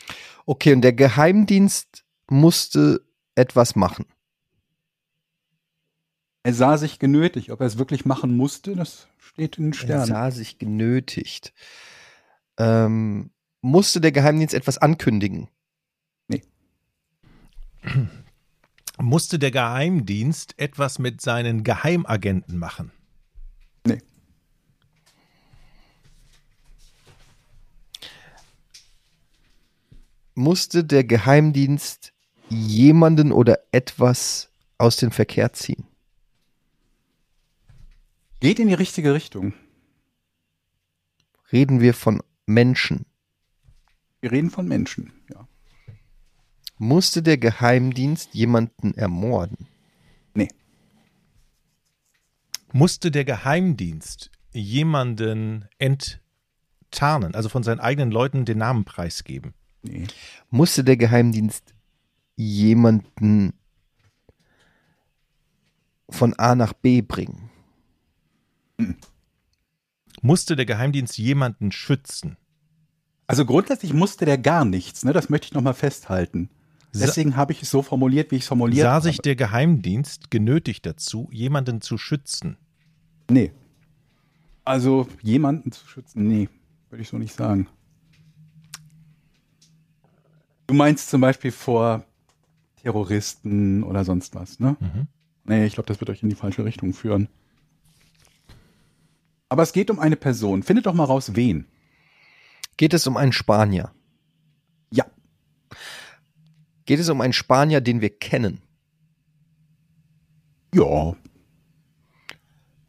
[0.46, 3.02] Okay, und der Geheimdienst musste
[3.36, 4.06] etwas machen.
[6.44, 7.50] Er sah sich genötigt.
[7.50, 10.06] Ob er es wirklich machen musste, das steht in den Er Sternen.
[10.06, 11.54] sah sich genötigt.
[12.58, 13.32] Ähm,
[13.62, 15.50] musste der Geheimdienst etwas ankündigen?
[18.98, 22.92] Musste der Geheimdienst etwas mit seinen Geheimagenten machen?
[23.86, 24.02] Nee.
[30.34, 32.15] Musste der Geheimdienst
[32.50, 35.86] jemanden oder etwas aus dem Verkehr ziehen?
[38.40, 39.54] Geht in die richtige Richtung.
[41.52, 43.06] Reden wir von Menschen?
[44.22, 45.48] Wir reden von Menschen, ja.
[46.78, 49.68] Musste der Geheimdienst jemanden ermorden?
[50.34, 50.50] Nee.
[52.74, 59.54] Musste der Geheimdienst jemanden enttarnen, also von seinen eigenen Leuten den Namen preisgeben?
[59.84, 60.08] Nee.
[60.50, 61.75] Musste der Geheimdienst
[62.36, 63.54] jemanden
[66.10, 67.50] von A nach B bringen?
[70.22, 72.38] Musste der Geheimdienst jemanden schützen?
[73.28, 75.14] Also grundsätzlich musste der gar nichts, ne?
[75.14, 76.50] Das möchte ich nochmal festhalten.
[76.94, 79.04] Deswegen habe ich es so formuliert, wie ich es formuliert Sah habe.
[79.04, 82.58] sich der Geheimdienst genötigt dazu, jemanden zu schützen?
[83.30, 83.52] Nee.
[84.64, 86.50] Also jemanden zu schützen, nee,
[86.90, 87.68] würde ich so nicht sagen.
[90.68, 92.06] Du meinst zum Beispiel vor
[92.86, 94.78] Terroristen oder sonst was, ne?
[94.80, 95.08] Mhm.
[95.44, 97.30] Nee, ich glaube, das wird euch in die falsche Richtung führen.
[99.50, 100.62] Aber es geht um eine Person.
[100.62, 101.66] Findet doch mal raus, wen.
[102.78, 103.92] Geht es um einen Spanier?
[104.92, 105.06] Ja.
[106.86, 108.62] Geht es um einen Spanier, den wir kennen?
[110.72, 111.16] Ja.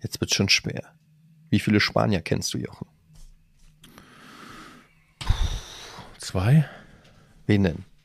[0.03, 0.95] Jetzt wird schon schwer.
[1.49, 2.87] Wie viele Spanier kennst du, Jochen?
[6.19, 6.69] Zwei?
[7.47, 7.96] Wen denn?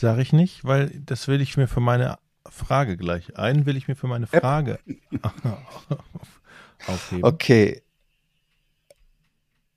[0.00, 3.36] Sage ich nicht, weil das will ich mir für meine Frage gleich.
[3.36, 4.78] Einen will ich mir für meine Frage
[6.86, 7.22] aufheben.
[7.22, 7.82] Okay.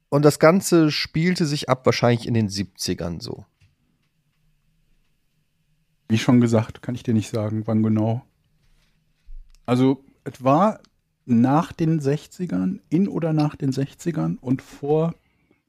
[0.07, 3.45] Und das Ganze spielte sich ab wahrscheinlich in den 70ern so.
[6.07, 8.25] Wie schon gesagt, kann ich dir nicht sagen, wann genau.
[9.65, 10.79] Also, es war
[11.25, 15.15] nach den 60ern, in oder nach den 60ern und vor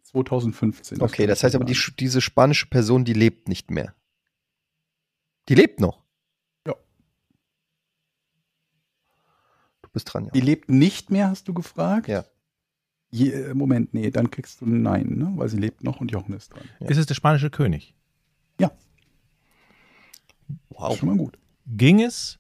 [0.05, 1.01] 2015.
[1.01, 3.97] Okay, kann das heißt aber, die, diese spanische Person, die lebt nicht mehr.
[5.49, 6.03] Die lebt noch.
[6.67, 6.75] Ja.
[9.83, 10.31] Du bist dran, ja.
[10.33, 12.09] Die lebt nicht mehr, hast du gefragt?
[12.09, 12.25] Ja.
[13.11, 15.33] Je, äh, Moment, nee, dann kriegst du ein Nein, ne?
[15.37, 16.69] weil sie lebt noch und Jochen ist dran.
[16.81, 17.95] Ist es der spanische König?
[18.61, 18.71] Ja,
[20.71, 20.97] Wow.
[20.99, 21.39] schon mal gut.
[21.67, 22.39] Ging es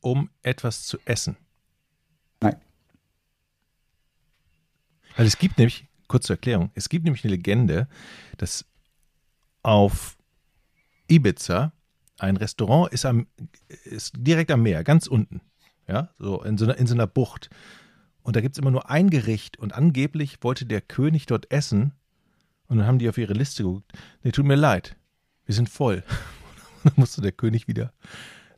[0.00, 1.36] um etwas zu essen?
[2.40, 2.56] Nein.
[5.16, 7.88] Weil es gibt nämlich, kurz zur Erklärung, es gibt nämlich eine Legende,
[8.38, 8.64] dass
[9.62, 10.16] auf
[11.08, 11.72] Ibiza
[12.20, 13.26] ein Restaurant ist, am,
[13.84, 15.40] ist direkt am Meer, ganz unten.
[15.88, 17.50] Ja, so in so einer, in so einer Bucht.
[18.22, 21.92] Und da gibt es immer nur ein Gericht und angeblich wollte der König dort essen.
[22.68, 23.92] Und dann haben die auf ihre Liste geguckt.
[24.22, 24.96] Nee, tut mir leid,
[25.46, 26.04] wir sind voll.
[26.82, 27.92] Und dann musste der König wieder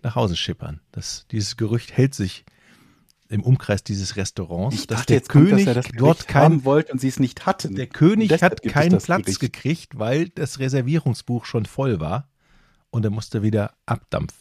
[0.02, 0.80] nach Hause schippern.
[0.92, 2.44] Das, dieses Gerücht hält sich
[3.28, 6.18] im Umkreis dieses Restaurants, Ich dass dachte, der jetzt kommt, König dass er das dort
[6.18, 7.74] Gericht kein, haben wollte und sie es nicht hatten.
[7.74, 9.40] der König hat keinen Platz Gericht.
[9.40, 12.28] gekriegt, weil das Reservierungsbuch schon voll war
[12.92, 14.38] und er musste wieder abdampfen.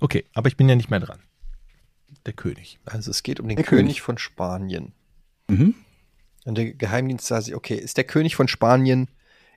[0.00, 1.20] Okay, aber ich bin ja nicht mehr dran.
[2.26, 2.78] Der König.
[2.84, 3.84] Also es geht um den Der König.
[3.84, 4.02] König.
[4.02, 4.92] von Spanien.
[5.48, 5.74] Mhm.
[6.44, 9.08] Und der Geheimdienst sah sich, okay, ist der König von Spanien,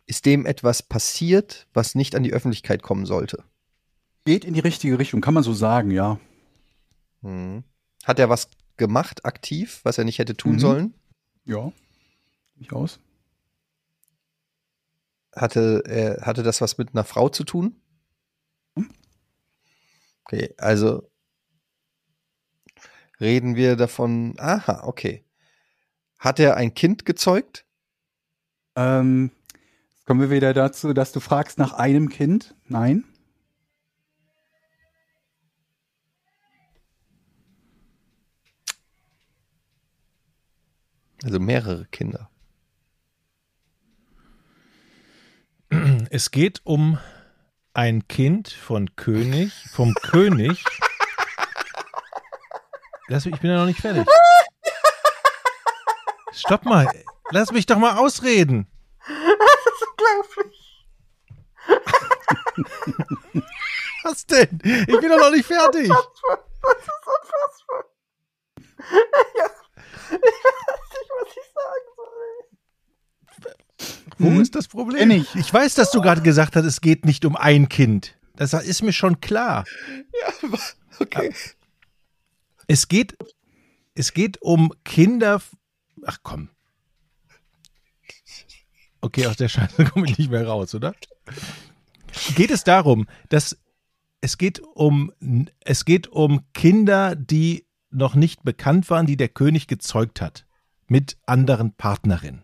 [0.06, 3.44] ist dem etwas passiert, was nicht an die Öffentlichkeit kommen sollte?
[4.26, 6.20] Geht in die richtige Richtung, kann man so sagen, ja.
[7.22, 7.64] Hm.
[8.04, 10.60] Hat er was gemacht, aktiv, was er nicht hätte tun Mhm.
[10.60, 10.94] sollen?
[11.46, 11.72] Ja.
[12.56, 13.00] Durchaus.
[15.36, 17.76] Hatte, er, hatte das was mit einer Frau zu tun?
[18.76, 18.90] Hm.
[20.26, 21.10] Okay, also
[23.20, 25.24] reden wir davon, aha, okay.
[26.20, 27.66] Hat er ein Kind gezeugt?
[28.76, 29.32] Ähm,
[29.92, 32.56] jetzt kommen wir wieder dazu, dass du fragst nach einem Kind.
[32.68, 33.06] Nein.
[41.24, 42.30] Also mehrere Kinder.
[46.10, 46.98] Es geht um
[47.74, 50.64] ein Kind von König, vom König.
[53.08, 54.06] Lass mich, ich bin ja noch nicht fertig.
[56.34, 56.88] Stopp mal.
[57.32, 58.68] Lass mich doch mal ausreden.
[64.04, 64.60] Was denn?
[64.64, 65.90] Ich bin doch noch nicht fertig.
[74.22, 74.42] Wo Hm?
[74.42, 74.98] ist das Problem?
[75.00, 75.36] Kenn ich.
[75.36, 78.16] ich weiß, dass du gerade gesagt hast, es geht nicht um ein Kind.
[78.36, 79.66] Das ist mir schon klar.
[81.00, 81.34] Okay.
[82.68, 83.18] Es geht,
[83.96, 85.42] es geht um Kinder.
[86.06, 86.50] Ach komm.
[89.02, 90.94] Okay, aus der Scheiße komme ich nicht mehr raus, oder?
[92.36, 93.58] Geht es darum, dass
[94.22, 95.12] es geht um
[95.62, 100.46] es geht um Kinder, die noch nicht bekannt waren, die der König gezeugt hat
[100.88, 102.44] mit anderen Partnerinnen.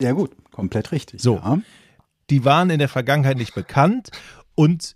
[0.00, 1.20] Ja, gut, komplett richtig.
[1.20, 1.36] So.
[1.36, 1.60] Ja.
[2.30, 4.10] Die waren in der Vergangenheit nicht bekannt
[4.54, 4.94] und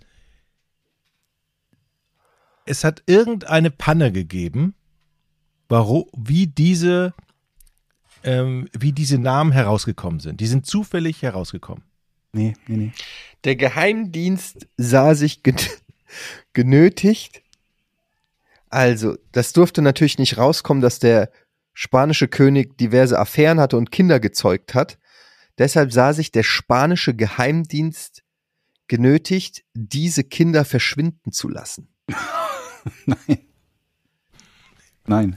[2.66, 4.74] es hat irgendeine Panne gegeben,
[5.68, 7.14] warum, wie diese,
[8.24, 10.40] ähm, wie diese Namen herausgekommen sind.
[10.40, 11.84] Die sind zufällig herausgekommen.
[12.32, 12.92] Nee, nee, nee.
[13.44, 15.57] Der Geheimdienst sah sich gen
[16.53, 17.42] genötigt.
[18.68, 21.30] Also, das durfte natürlich nicht rauskommen, dass der
[21.72, 24.98] spanische König diverse Affären hatte und Kinder gezeugt hat.
[25.58, 28.22] Deshalb sah sich der spanische Geheimdienst
[28.88, 31.88] genötigt, diese Kinder verschwinden zu lassen.
[33.06, 33.38] Nein.
[35.06, 35.34] Nein.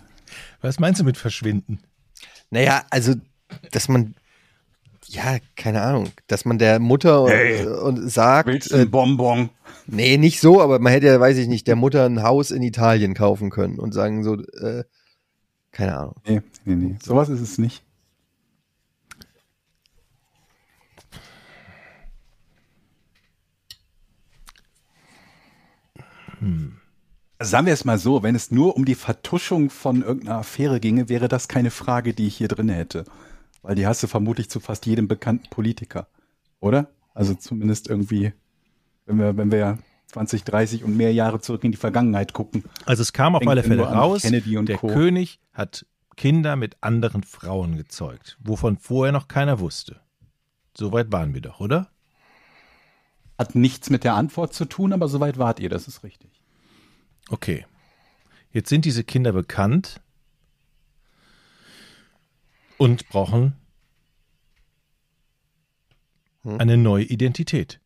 [0.61, 1.81] Was meinst du mit verschwinden?
[2.49, 3.15] Naja, also,
[3.71, 4.15] dass man,
[5.07, 8.91] ja, keine Ahnung, dass man der Mutter Hey, und, und sagt, Willst du äh, ein
[8.91, 9.49] Bonbon?
[9.87, 12.63] Nee, nicht so, aber man hätte ja, weiß ich nicht, der Mutter ein Haus in
[12.63, 14.83] Italien kaufen können und sagen so, äh,
[15.73, 16.15] keine Ahnung.
[16.25, 16.95] Nee, nee, nee.
[17.03, 17.83] Sowas ist es nicht.
[27.37, 30.79] Also sagen wir es mal so, wenn es nur um die Vertuschung von irgendeiner Affäre
[30.79, 33.05] ginge, wäre das keine Frage, die ich hier drin hätte.
[33.61, 36.07] Weil die hast du vermutlich zu fast jedem bekannten Politiker.
[36.59, 36.89] Oder?
[37.13, 38.33] Also zumindest irgendwie,
[39.05, 39.79] wenn wir, wenn wir
[40.13, 42.63] 20, 30 und mehr Jahre zurück in die Vergangenheit gucken.
[42.85, 44.87] Also es kam auf Denkt alle Fälle raus, Kennedy und der Co.
[44.87, 49.99] König hat Kinder mit anderen Frauen gezeugt, wovon vorher noch keiner wusste.
[50.77, 51.89] Soweit waren wir doch, oder?
[53.39, 56.29] Hat nichts mit der Antwort zu tun, aber soweit wart ihr, das ist richtig.
[57.29, 57.65] Okay.
[58.51, 59.99] Jetzt sind diese Kinder bekannt
[62.77, 63.53] und brauchen
[66.43, 67.79] eine neue Identität.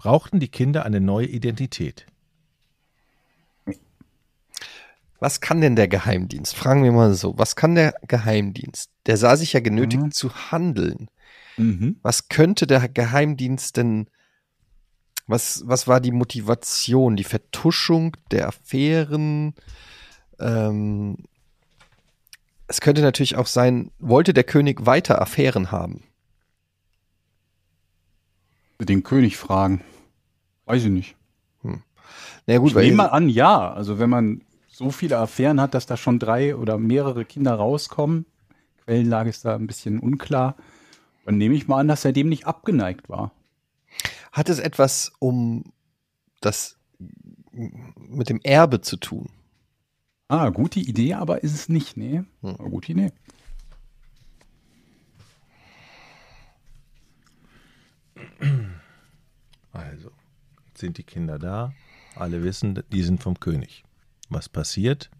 [0.00, 2.06] Brauchten die Kinder eine neue Identität?
[5.18, 6.56] Was kann denn der Geheimdienst?
[6.56, 7.36] Fragen wir mal so.
[7.36, 8.90] Was kann der Geheimdienst?
[9.04, 10.10] Der sah sich ja genötigt Mhm.
[10.12, 11.10] zu handeln.
[11.58, 11.96] Mhm.
[12.00, 14.08] Was könnte der Geheimdienst denn,
[15.26, 17.16] was, was war die Motivation?
[17.16, 19.52] Die Vertuschung der Affären?
[20.38, 21.18] Ähm,
[22.68, 26.04] es könnte natürlich auch sein, wollte der König weiter Affären haben?
[28.80, 29.82] Den König fragen.
[30.66, 31.16] Weiß ich nicht.
[32.46, 33.72] Na gut, Ich nehme mal an, ja.
[33.72, 38.26] Also wenn man so viele Affären hat, dass da schon drei oder mehrere Kinder rauskommen,
[38.84, 40.56] Quellenlage ist da ein bisschen unklar,
[41.24, 43.32] dann nehme ich mal an, dass er dem nicht abgeneigt war.
[44.32, 45.72] hat es etwas um
[46.40, 46.78] das
[47.52, 49.28] mit dem Erbe zu tun?
[50.28, 52.22] Ah, gute Idee, aber ist es nicht, nee.
[52.42, 52.56] Hm.
[52.56, 53.12] Gute Idee.
[59.72, 61.72] Also, jetzt sind die Kinder da.
[62.16, 63.84] Alle wissen, die sind vom König.
[64.28, 65.10] Was passiert?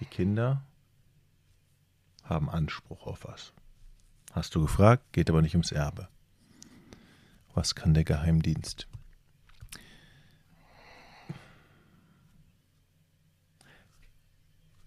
[0.00, 0.62] Die Kinder
[2.24, 3.52] haben Anspruch auf was.
[4.32, 6.08] Hast du gefragt, geht aber nicht ums Erbe.
[7.54, 8.86] Was kann der Geheimdienst?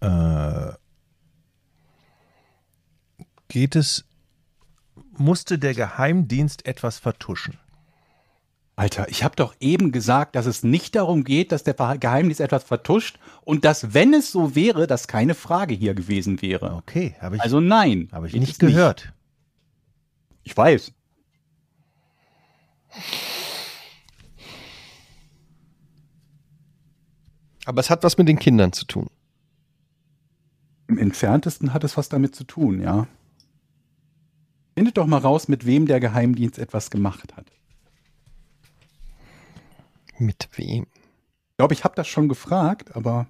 [0.00, 0.72] Äh,
[3.48, 4.04] geht es,
[5.18, 7.58] musste der Geheimdienst etwas vertuschen?
[8.80, 12.64] Alter, ich habe doch eben gesagt, dass es nicht darum geht, dass der Geheimdienst etwas
[12.64, 16.76] vertuscht und dass, wenn es so wäre, das keine Frage hier gewesen wäre.
[16.76, 18.08] Okay, habe ich, Also nein.
[18.10, 19.12] habe ich nicht gehört.
[20.44, 20.92] Ich weiß.
[27.66, 29.08] Aber es hat was mit den Kindern zu tun.
[30.88, 33.06] Im entferntesten hat es was damit zu tun, ja.
[34.74, 37.44] Findet doch mal raus, mit wem der Geheimdienst etwas gemacht hat.
[40.20, 40.86] Mit wem?
[40.92, 43.26] Ich glaube, ich habe das schon gefragt, aber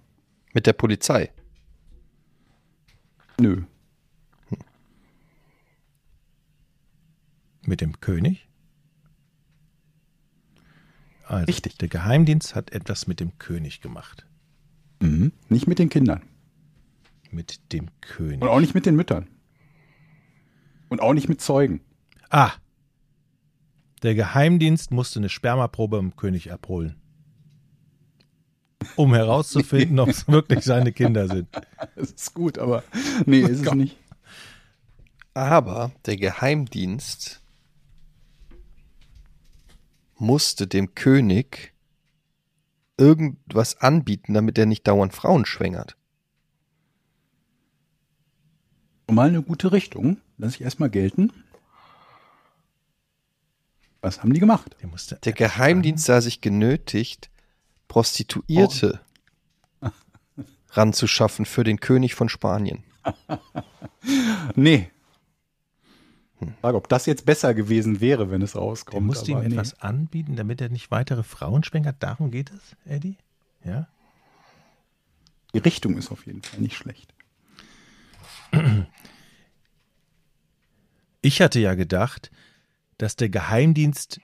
[0.52, 1.32] Mit der Polizei.
[3.40, 3.62] nö.
[7.62, 8.48] Mit dem König?
[11.26, 11.78] Also, Richtig.
[11.78, 14.26] Der Geheimdienst hat etwas mit dem König gemacht.
[15.00, 15.32] Mhm.
[15.48, 16.22] Nicht mit den Kindern.
[17.30, 18.42] Mit dem König.
[18.42, 19.28] Und auch nicht mit den Müttern.
[20.88, 21.80] Und auch nicht mit Zeugen.
[22.30, 22.52] Ah!
[24.02, 26.96] Der Geheimdienst musste eine Spermaprobe im König abholen.
[28.96, 31.48] Um herauszufinden, ob es wirklich seine Kinder sind.
[31.96, 32.82] Das ist gut, aber
[33.26, 33.96] nee, ist es nicht.
[35.34, 37.42] Aber der Geheimdienst
[40.16, 41.74] musste dem König
[42.96, 45.96] irgendwas anbieten, damit er nicht dauernd Frauen schwängert.
[49.10, 50.18] Mal eine gute Richtung.
[50.38, 51.32] Lass ich erstmal gelten.
[54.00, 54.76] Was haben die gemacht?
[54.80, 57.30] Der musste Der Geheimdienst sah sich genötigt,
[57.88, 59.00] Prostituierte
[60.70, 62.84] ranzuschaffen für den König von Spanien.
[64.56, 64.90] Nee.
[66.62, 68.94] Frage, ob das jetzt besser gewesen wäre, wenn es rauskommt.
[68.94, 69.46] der musste ihm nee.
[69.46, 71.96] etwas anbieten, damit er nicht weitere Frauen schwängert.
[72.00, 73.18] Darum geht es, Eddie?
[73.62, 73.88] Ja?
[75.52, 77.12] Die Richtung ist auf jeden Fall nicht schlecht.
[81.20, 82.30] Ich hatte ja gedacht,
[83.00, 84.20] dass der Geheimdienst,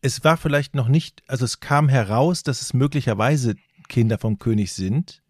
[0.00, 3.54] es war vielleicht noch nicht, also es kam heraus, dass es möglicherweise
[3.88, 5.22] Kinder vom König sind,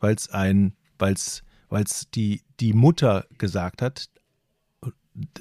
[0.00, 4.08] weil es ein, weil es, weil es die, die Mutter gesagt hat,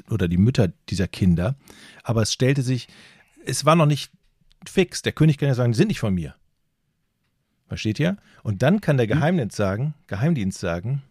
[0.10, 1.56] oder die Mütter dieser Kinder,
[2.04, 2.90] aber es stellte sich,
[3.46, 4.12] es war noch nicht
[4.68, 5.02] fix.
[5.04, 6.36] Der König kann ja sagen, die sind nicht von mir.
[7.70, 8.18] Versteht ihr?
[8.44, 11.02] Und dann kann der Geheimdienst sagen, Geheimdienst sagen,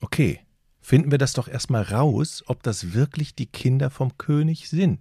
[0.00, 0.38] okay,
[0.80, 5.00] finden wir das doch erstmal raus, ob das wirklich die Kinder vom König sind.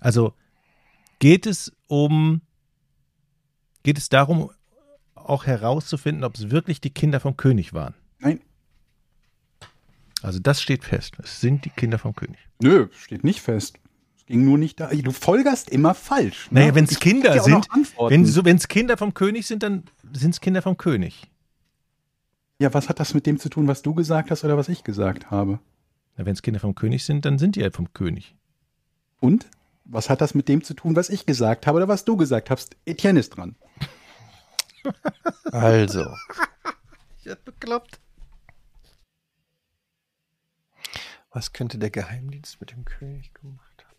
[0.00, 0.34] Also
[1.18, 2.40] geht es um,
[3.82, 4.50] geht es darum,
[5.14, 7.94] auch herauszufinden, ob es wirklich die Kinder vom König waren.
[8.18, 8.40] Nein.
[10.22, 11.16] Also das steht fest.
[11.22, 12.38] Es sind die Kinder vom König.
[12.60, 13.78] Nö, steht nicht fest.
[14.16, 14.88] Es ging nur nicht da.
[14.88, 16.50] Du folgerst immer falsch.
[16.50, 16.60] ne?
[16.60, 17.68] Naja, wenn es Kinder sind,
[17.98, 21.30] wenn so, es Kinder vom König sind, dann sind es Kinder vom König.
[22.60, 24.84] Ja, was hat das mit dem zu tun, was du gesagt hast oder was ich
[24.84, 25.60] gesagt habe?
[26.16, 28.36] Wenn es Kinder vom König sind, dann sind die halt vom König.
[29.18, 29.48] Und?
[29.86, 32.50] Was hat das mit dem zu tun, was ich gesagt habe oder was du gesagt
[32.50, 32.76] hast?
[32.84, 33.56] Etienne ist dran.
[35.52, 36.06] Also,
[37.22, 38.00] Ich hab bekloppt.
[41.30, 43.98] was könnte der Geheimdienst mit dem König gemacht haben?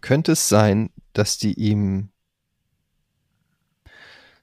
[0.00, 2.10] Könnte es sein, dass die ihm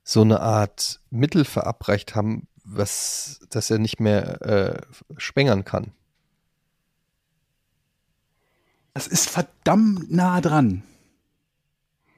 [0.03, 4.81] so eine Art Mittel verabreicht haben, was, dass er nicht mehr äh,
[5.17, 5.91] schwängern kann?
[8.93, 10.83] Das ist verdammt nah dran.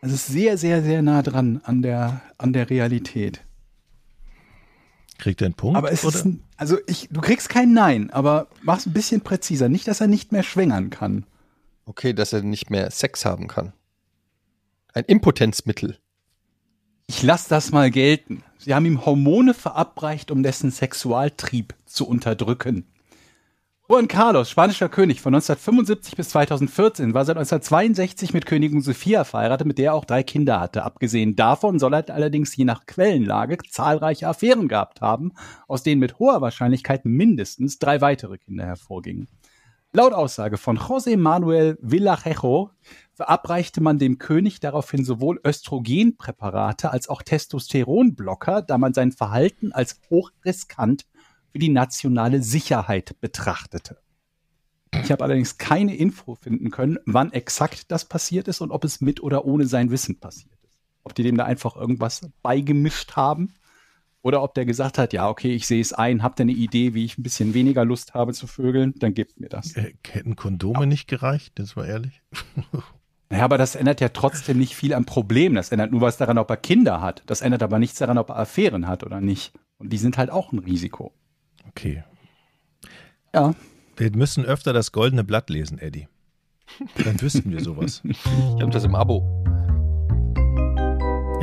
[0.01, 3.41] Es ist sehr, sehr, sehr nah dran an der, an der Realität.
[5.17, 5.77] Kriegt er einen Punkt?
[5.77, 6.15] Aber es oder?
[6.15, 9.67] ist, ein- also ich, du kriegst kein Nein, aber mach's ein bisschen präziser.
[9.67, 11.25] Nicht, dass er nicht mehr schwängern kann.
[11.85, 13.73] Okay, dass er nicht mehr Sex haben kann.
[14.93, 15.99] Ein Impotenzmittel.
[17.09, 18.43] Ich lass das mal gelten.
[18.59, 22.85] Sie haben ihm Hormone verabreicht, um dessen Sexualtrieb zu unterdrücken.
[23.89, 29.65] Juan Carlos, spanischer König von 1975 bis 2014, war seit 1962 mit Königin Sophia verheiratet,
[29.65, 30.83] mit der er auch drei Kinder hatte.
[30.83, 35.31] Abgesehen davon soll er allerdings je nach Quellenlage zahlreiche Affären gehabt haben,
[35.67, 39.27] aus denen mit hoher Wahrscheinlichkeit mindestens drei weitere Kinder hervorgingen.
[39.91, 42.69] Laut Aussage von José Manuel Villarejo
[43.13, 49.99] verabreichte man dem König daraufhin sowohl Östrogenpräparate als auch Testosteronblocker, da man sein Verhalten als
[50.11, 51.07] hochriskant
[51.51, 53.97] für die nationale Sicherheit betrachtete.
[54.93, 59.01] Ich habe allerdings keine Info finden können, wann exakt das passiert ist und ob es
[59.01, 60.77] mit oder ohne sein Wissen passiert ist.
[61.03, 63.55] Ob die dem da einfach irgendwas beigemischt haben
[64.21, 66.93] oder ob der gesagt hat, ja, okay, ich sehe es ein, habt ihr eine Idee,
[66.93, 69.75] wie ich ein bisschen weniger Lust habe zu vögeln, dann gebt mir das.
[69.75, 71.53] Äh, Hätten Kondome nicht gereicht?
[71.55, 72.21] Das war ehrlich.
[73.31, 75.53] Ja, aber das ändert ja trotzdem nicht viel am Problem.
[75.53, 77.21] Das ändert nur was daran, ob er Kinder hat.
[77.27, 79.53] Das ändert aber nichts daran, ob er Affären hat oder nicht.
[79.77, 81.13] Und die sind halt auch ein Risiko.
[81.67, 82.03] Okay.
[83.33, 83.53] Ja.
[83.97, 86.07] Wir müssen öfter das goldene Blatt lesen, Eddie.
[87.03, 88.01] Dann wüssten wir sowas.
[88.07, 89.48] Ich habe das im Abo.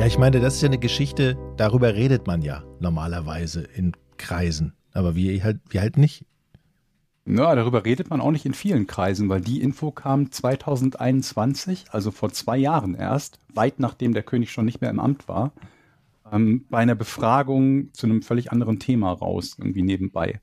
[0.07, 4.71] Ich meine, das ist ja eine Geschichte, darüber redet man ja normalerweise in Kreisen.
[4.93, 6.25] Aber wir halt, wir halt nicht.
[7.25, 12.11] Ja, darüber redet man auch nicht in vielen Kreisen, weil die Info kam 2021, also
[12.11, 15.51] vor zwei Jahren erst, weit nachdem der König schon nicht mehr im Amt war,
[16.31, 20.39] ähm, bei einer Befragung zu einem völlig anderen Thema raus, irgendwie nebenbei.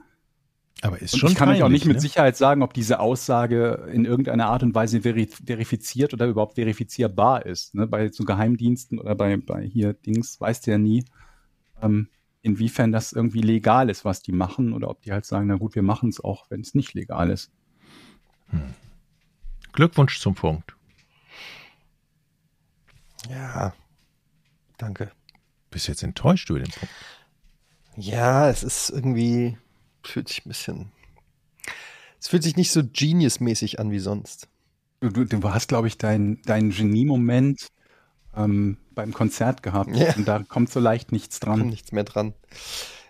[0.83, 2.01] Aber ist Und schon ich kann euch auch nicht mit ne?
[2.01, 7.47] Sicherheit sagen, ob diese Aussage in irgendeiner Art und Weise veri verifiziert oder überhaupt verifizierbar
[7.47, 7.75] ist.
[7.75, 7.87] Ne?
[7.87, 11.05] Bei so Geheimdiensten oder bei, bei hier Dings weißt du ja nie,
[11.81, 12.09] ähm,
[12.43, 15.75] inwiefern das irgendwie legal ist, was die machen, oder ob die halt sagen, na gut,
[15.75, 17.51] wir machen es auch, wenn es nicht legal ist.
[19.73, 20.77] Glückwunsch zum Punkt.
[23.31, 23.75] Ja.
[24.79, 25.11] Danke.
[25.71, 26.95] Bist jetzt enttäuscht über den Punkt?
[27.97, 29.57] Ja, es ist irgendwie,
[30.07, 30.93] fühlt sich ein bisschen,
[32.21, 34.49] es fühlt sich nicht so Genius-mäßig an wie sonst.
[35.01, 37.69] Du, du, du hast, glaube ich, deinen dein Genie-Moment
[38.37, 39.95] ähm, beim Konzert gehabt.
[39.95, 40.15] Ja.
[40.17, 41.69] Und da kommt so leicht nichts dran.
[41.69, 42.35] nichts mehr dran.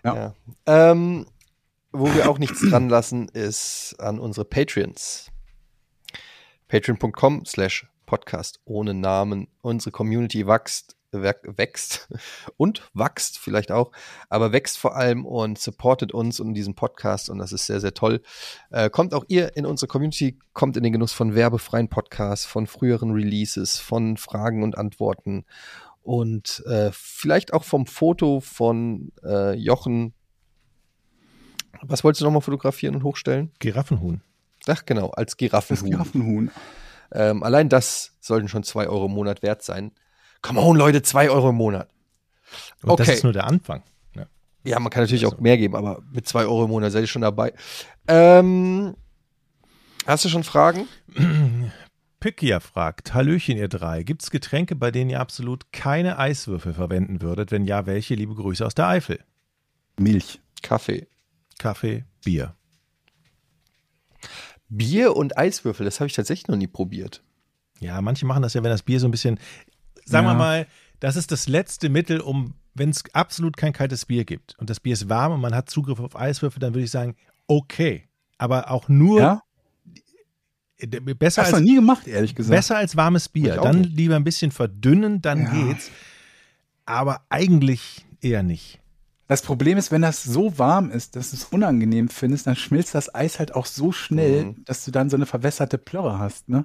[0.02, 0.14] Ja.
[0.14, 0.34] Ja.
[0.66, 1.26] Ähm,
[1.92, 5.30] wo wir auch nichts dran lassen, ist an unsere Patreons.
[6.68, 9.48] Patreon.com slash Podcast ohne Namen.
[9.62, 12.08] Unsere Community wächst, wächst
[12.56, 13.92] und wächst vielleicht auch,
[14.28, 17.94] aber wächst vor allem und supportet uns und diesen Podcast und das ist sehr, sehr
[17.94, 18.22] toll.
[18.70, 22.66] Äh, kommt auch ihr in unsere Community, kommt in den Genuss von werbefreien Podcasts, von
[22.66, 25.44] früheren Releases, von Fragen und Antworten
[26.02, 30.12] und äh, vielleicht auch vom Foto von äh, Jochen.
[31.82, 33.50] Was wolltest du nochmal fotografieren und hochstellen?
[33.58, 34.20] Giraffenhuhn.
[34.66, 35.90] Ach genau, als Giraffenhuhn.
[35.90, 36.50] Giraffenhuhn.
[37.12, 39.92] Ähm, allein das sollten schon zwei Euro im Monat wert sein.
[40.44, 41.88] Come on, Leute, zwei Euro im Monat.
[42.82, 43.16] Und das Okay.
[43.16, 43.82] ist nur der Anfang.
[44.14, 44.26] Ja.
[44.62, 47.06] Ja, man kann natürlich auch mehr geben, aber mit zwei Euro im Monat seid ihr
[47.06, 47.54] schon dabei.
[48.06, 48.94] Ähm,
[50.06, 50.86] hast du schon Fragen?
[52.20, 57.50] Pikia fragt, Hallöchen ihr drei, gibt's Getränke, bei denen ihr absolut keine Eiswürfel verwenden würdet?
[57.50, 58.14] Wenn ja, welche?
[58.14, 59.20] Liebe Grüße aus der Eifel.
[59.98, 60.40] Milch.
[60.62, 61.06] Kaffee.
[61.58, 62.54] Kaffee, Bier.
[64.68, 67.22] Bier und Eiswürfel, das habe ich tatsächlich noch nie probiert.
[67.80, 69.38] Ja, manche machen das ja, wenn das Bier so ein bisschen,
[70.04, 70.38] sagen wir Ja.
[70.38, 70.66] mal,
[71.00, 74.80] das ist das letzte Mittel, um, wenn es absolut kein kaltes Bier gibt und das
[74.80, 77.16] Bier ist warm und man hat Zugriff auf Eiswürfel, dann würde ich sagen,
[77.46, 78.08] okay.
[78.38, 79.42] Aber auch nur Ja?
[80.78, 82.56] äh, besser Hast als, nie gemacht, ehrlich gesagt.
[82.56, 83.56] besser als warmes Bier.
[83.56, 83.96] Dann nicht.
[83.96, 85.50] lieber ein bisschen verdünnen, dann Ja.
[85.52, 85.90] geht's.
[86.86, 88.80] Aber eigentlich eher nicht.
[89.26, 92.94] Das Problem ist, wenn das so warm ist, dass du es unangenehm findest, dann schmilzt
[92.94, 94.64] das Eis halt auch so schnell, Mhm.
[94.66, 96.48] dass du dann so eine verwässerte Plörre hast.
[96.50, 96.64] Ne?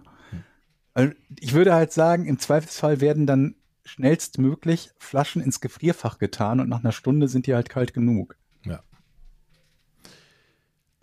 [1.00, 3.56] Also ich würde halt sagen, im Zweifelsfall werden dann
[3.86, 8.36] schnellstmöglich Flaschen ins Gefrierfach getan und nach einer Stunde sind die halt kalt genug.
[8.66, 8.82] Ja.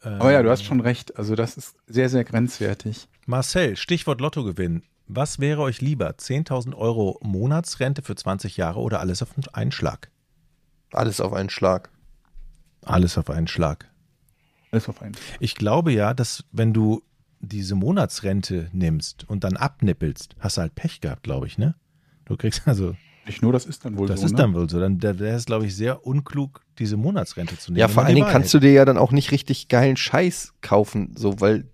[0.03, 0.67] Aber ja, du hast Ähm.
[0.67, 1.17] schon recht.
[1.19, 3.09] Also das ist sehr, sehr grenzwertig.
[3.27, 4.83] Marcel, Stichwort Lottogewinn.
[5.09, 6.11] Was wäre euch lieber?
[6.11, 10.11] 10.000 Euro Monatsrente für 20 Jahre oder alles auf einen Schlag?
[10.93, 11.91] Alles auf einen Schlag.
[12.83, 13.89] Alles auf einen Schlag.
[14.71, 15.17] Alles auf einen.
[15.41, 17.03] Ich glaube ja, dass wenn du
[17.41, 21.75] diese Monatsrente nimmst und dann abnippelst, hast du halt Pech gehabt, glaube ich, ne?
[22.25, 22.97] Du kriegst also,
[23.27, 24.27] Nicht nur, das ist dann wohl das so.
[24.27, 24.39] ist ne?
[24.39, 24.81] dann wohl so.
[24.81, 27.81] Dann da wäre es, glaube ich, sehr unklug, diese Monatsrente zu nehmen.
[27.81, 31.13] Ja, vor allen Dingen kannst du dir ja dann auch nicht richtig geilen Scheiß kaufen,
[31.17, 31.69] so, weil,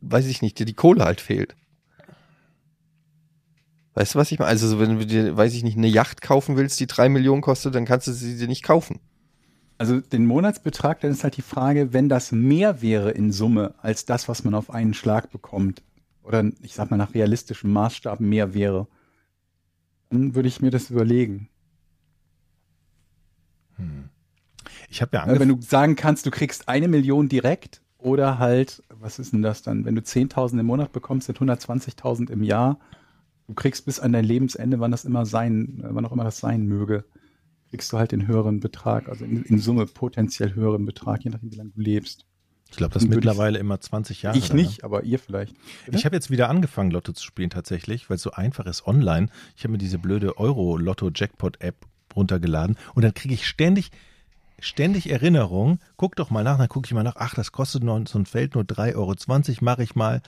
[0.00, 1.56] weiß ich nicht, dir die Kohle halt fehlt.
[3.94, 4.48] Weißt du, was ich meine?
[4.48, 7.74] Also, wenn du dir, weiß ich nicht, eine Yacht kaufen willst, die drei Millionen kostet,
[7.74, 9.00] dann kannst du sie dir nicht kaufen.
[9.82, 14.04] Also den Monatsbetrag, dann ist halt die Frage, wenn das mehr wäre in Summe als
[14.04, 15.82] das, was man auf einen Schlag bekommt,
[16.22, 18.86] oder ich sag mal nach realistischem Maßstab mehr wäre,
[20.10, 21.48] dann würde ich mir das überlegen.
[24.88, 25.60] Ich habe ja Ja, wenn angefangen.
[25.60, 29.84] du sagen kannst, du kriegst eine Million direkt oder halt, was ist denn das dann?
[29.84, 32.78] Wenn du 10.000 im Monat bekommst, sind 120.000 im Jahr.
[33.48, 36.38] Du kriegst bis an dein Lebensende, wann das immer sein, äh, wann auch immer das
[36.38, 37.04] sein möge,
[37.72, 41.50] kriegst du halt den höheren Betrag, also in, in Summe potenziell höheren Betrag, je nachdem,
[41.52, 42.26] wie lange du lebst.
[42.70, 44.36] Ich glaube, das Dann würde ich- mittlerweile immer 20 Jahre.
[44.36, 44.56] ich ne?
[44.62, 45.56] nicht, aber ihr vielleicht.
[45.90, 49.28] Ich habe jetzt wieder angefangen, Lotto zu spielen tatsächlich, weil es so einfach ist online.
[49.56, 51.76] Ich habe mir diese blöde Euro-Lotto-Jackpot-App
[52.14, 53.90] runtergeladen und dann kriege ich ständig,
[54.58, 55.78] ständig Erinnerungen.
[55.96, 58.26] Guck doch mal nach, dann gucke ich mal nach, ach, das kostet noch so ein
[58.26, 60.20] Feld nur 3,20 Euro, mache ich mal.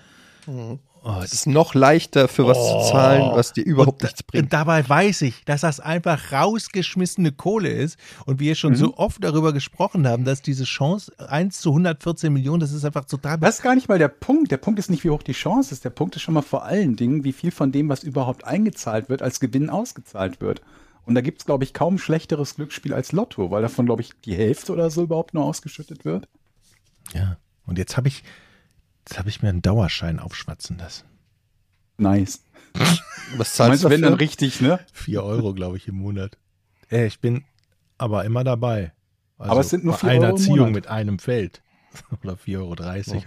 [1.07, 4.45] Oh, Es ist noch leichter für was zu zahlen, was dir überhaupt und, nichts bringt.
[4.45, 7.99] Und dabei weiß ich, dass das einfach rausgeschmissene Kohle ist.
[8.25, 8.77] Und wir schon Mhm.
[8.77, 13.05] so oft darüber gesprochen haben, dass diese Chance 1 zu 114 Millionen, das ist einfach
[13.05, 14.51] total Das ist gar nicht mal der Punkt.
[14.51, 15.85] Der Punkt ist nicht, wie hoch die Chance ist.
[15.85, 19.11] Der Punkt ist schon mal vor allen Dingen, wie viel von dem, was überhaupt eingezahlt
[19.11, 20.63] wird, als Gewinn ausgezahlt wird.
[21.05, 24.13] Und da gibt es, glaube ich, kaum schlechteres Glücksspiel als Lotto, weil davon, glaube ich,
[24.25, 26.29] die Hälfte oder so überhaupt nur ausgeschüttet wird.
[27.13, 27.37] Ja.
[27.67, 28.25] Und jetzt habe ich,
[29.07, 31.05] jetzt habe ich mir einen Dauerschein aufschwatzen lassen.
[31.99, 32.43] Nice.
[33.37, 34.81] Was zahlst Meinst du wenn dann richtig, ne?
[34.93, 36.37] Vier Euro, glaube ich, im Monat.
[36.91, 37.45] Äh, ich bin
[37.99, 38.93] aber immer dabei.
[39.39, 40.73] Also Aber es sind nur bei vier einer Euro im Ziehung Monat.
[40.75, 41.63] mit einem Feld.
[42.23, 42.75] Oder 4,30 Euro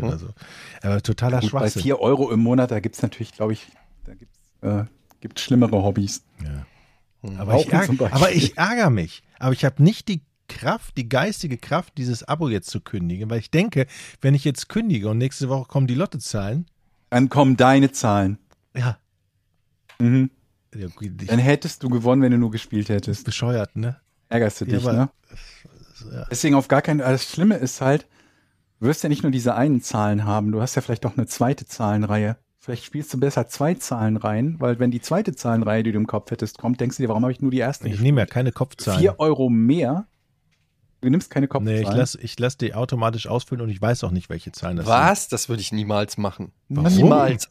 [0.02, 0.08] Mhm.
[0.08, 0.28] oder so.
[0.82, 1.82] Aber totaler Gut, bei Schwachsinn.
[1.84, 3.68] 4 Euro im Monat, da gibt es natürlich, glaube ich,
[4.04, 4.84] da gibt's, äh,
[5.22, 6.24] gibt schlimmere Hobbys.
[6.44, 6.66] Ja.
[7.40, 9.24] Aber, Rauchen ich ärg aber ich ärgere mich.
[9.40, 13.40] Aber ich habe nicht die Kraft, die geistige Kraft, dieses Abo jetzt zu kündigen, weil
[13.40, 13.86] ich denke,
[14.22, 16.66] wenn ich jetzt kündige und nächste Woche kommen die Lottozahlen,
[17.10, 18.38] Dann kommen deine Zahlen.
[18.76, 18.98] ja,
[20.00, 20.30] Mhm.
[20.76, 20.88] ja
[21.28, 23.26] Dann hättest du gewonnen, wenn du nur gespielt hättest.
[23.26, 23.98] bescheuert, ne?
[24.30, 25.10] Ärgerst du Ja, dich, aber- ne?
[26.12, 26.26] Ja.
[26.30, 28.06] Deswegen auf gar keinen Das Schlimme ist halt,
[28.80, 31.26] du wirst ja nicht nur diese einen Zahlen haben, du hast ja vielleicht auch eine
[31.26, 32.38] zweite Zahlenreihe.
[32.60, 36.30] Vielleicht spielst du besser zwei Zahlenreihen, weil wenn die zweite Zahlenreihe, die du im Kopf
[36.32, 38.52] hättest, kommt, denkst du dir, warum habe ich nur die erste Ich nehme ja keine
[38.52, 39.00] Kopfzahlen.
[39.00, 40.06] Vier Euro mehr.
[41.08, 41.84] Du nimmst keine nee, Kopfzahlen.
[41.84, 44.88] ich lasse ich lass die automatisch ausfüllen und ich weiß auch nicht, welche Zahlen das
[44.88, 44.94] sind.
[44.94, 45.30] Was?
[45.30, 46.52] Das würde ich niemals machen.
[46.68, 46.94] Warum?
[46.94, 47.50] Niemals.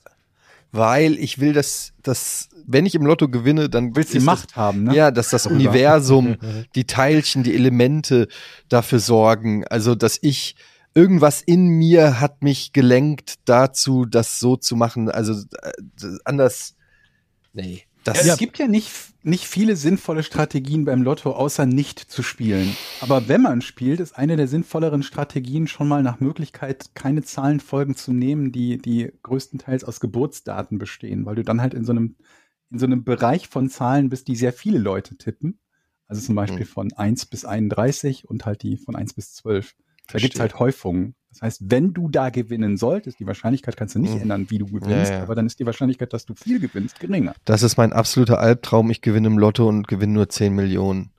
[0.73, 4.25] Weil ich will, dass, dass, wenn ich im Lotto gewinne, dann Du willst die ist
[4.25, 4.99] Macht haben, Das, ne?
[4.99, 5.47] Ja, dass das.
[5.47, 6.37] Universum,
[6.75, 8.29] die Teilchen, die Elemente
[8.69, 9.67] dafür sorgen.
[9.67, 10.57] Also, dass ich
[10.93, 15.11] irgendwas in mir hat mich gelenkt dazu, das so zu machen.
[15.11, 15.73] Also äh,
[16.27, 16.77] anders.
[17.55, 17.85] Nee.
[18.07, 18.93] Das Ja, es gibt ja nicht,
[19.23, 22.77] nicht viele sinnvolle Strategien beim Lotto, außer nicht zu spielen.
[23.01, 27.97] Aber wenn man spielt, ist eine der sinnvolleren Strategien schon mal nach Möglichkeit, keine Zahlenfolgen
[27.97, 32.17] zu nehmen, die, die größtenteils aus Geburtsdaten bestehen, weil du dann halt in so einem,
[32.71, 35.59] in so einem Bereich von Zahlen bist, die sehr viele Leute tippen.
[36.09, 36.73] Also zum Beispiel Hm.
[36.73, 39.75] von 1 bis 31 und halt die von 1 bis 12.
[40.11, 40.41] Da gibt's Verstehe.
[40.43, 41.17] halt Häufungen.
[41.41, 44.23] Das heißt, wenn du da gewinnen solltest, die Wahrscheinlichkeit kannst du nicht Hm.
[44.23, 45.23] ändern, wie du gewinnst, Ja, ja.
[45.23, 47.35] aber dann ist die Wahrscheinlichkeit, dass du viel gewinnst, geringer.
[47.45, 48.91] das ist mein absoluter Albtraum.
[48.91, 51.11] Ich gewinne im Lotto und gewinne nur 10 Millionen.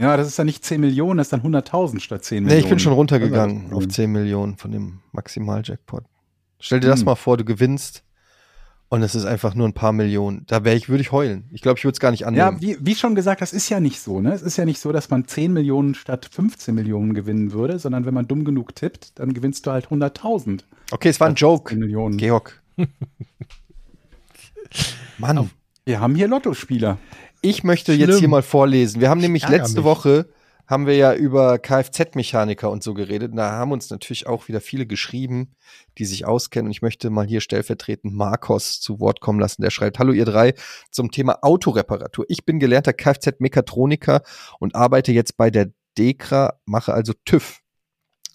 [0.00, 2.64] Ja, das ist dann nicht 10 Millionen, das ist dann 100.000 statt 10 Nee, Millionen.
[2.64, 6.04] ich bin schon Das runtergegangen ist auf das 10 Millionen von dem Maximaljackpot.
[6.58, 7.06] Stell dir das Hm.
[7.06, 8.02] mal vor, du gewinnst
[8.90, 10.42] und es ist einfach nur ein paar Millionen.
[10.48, 11.44] Da wäre ich, würde ich heulen.
[11.52, 12.56] Ich glaube, ich würde es gar nicht annehmen.
[12.56, 14.20] Ja, wie, wie schon gesagt, das ist ja nicht so.
[14.20, 14.32] Ne?
[14.32, 18.04] Es ist ja nicht so, dass man 10 Millionen statt 15 Millionen gewinnen würde, sondern
[18.04, 20.64] wenn man dumm genug tippt, dann gewinnst du halt 100.000.
[20.90, 21.70] okay, es war ein Joke.
[21.70, 22.16] 10 Millionen.
[22.16, 22.60] Georg.
[25.18, 25.50] Mann,
[25.84, 26.98] Wir haben hier Lottospieler.
[27.42, 28.10] ich möchte Schlimm.
[28.10, 29.00] jetzt hier mal vorlesen.
[29.00, 29.84] Wir haben nämlich letzte mich.
[29.84, 30.26] Woche
[30.70, 33.32] haben wir ja über Kfz-Mechaniker und so geredet.
[33.34, 35.56] Da haben uns natürlich auch wieder viele geschrieben,
[35.98, 36.68] die sich auskennen.
[36.68, 39.62] Und ich möchte mal hier stellvertretend Marcos zu Wort kommen lassen.
[39.62, 40.54] Der schreibt, hallo ihr drei,
[40.92, 42.24] zum Thema Autoreparatur.
[42.28, 44.22] Ich bin gelernter Kfz-Mechatroniker
[44.60, 47.58] und arbeite jetzt bei der Dekra, mache also TÜV.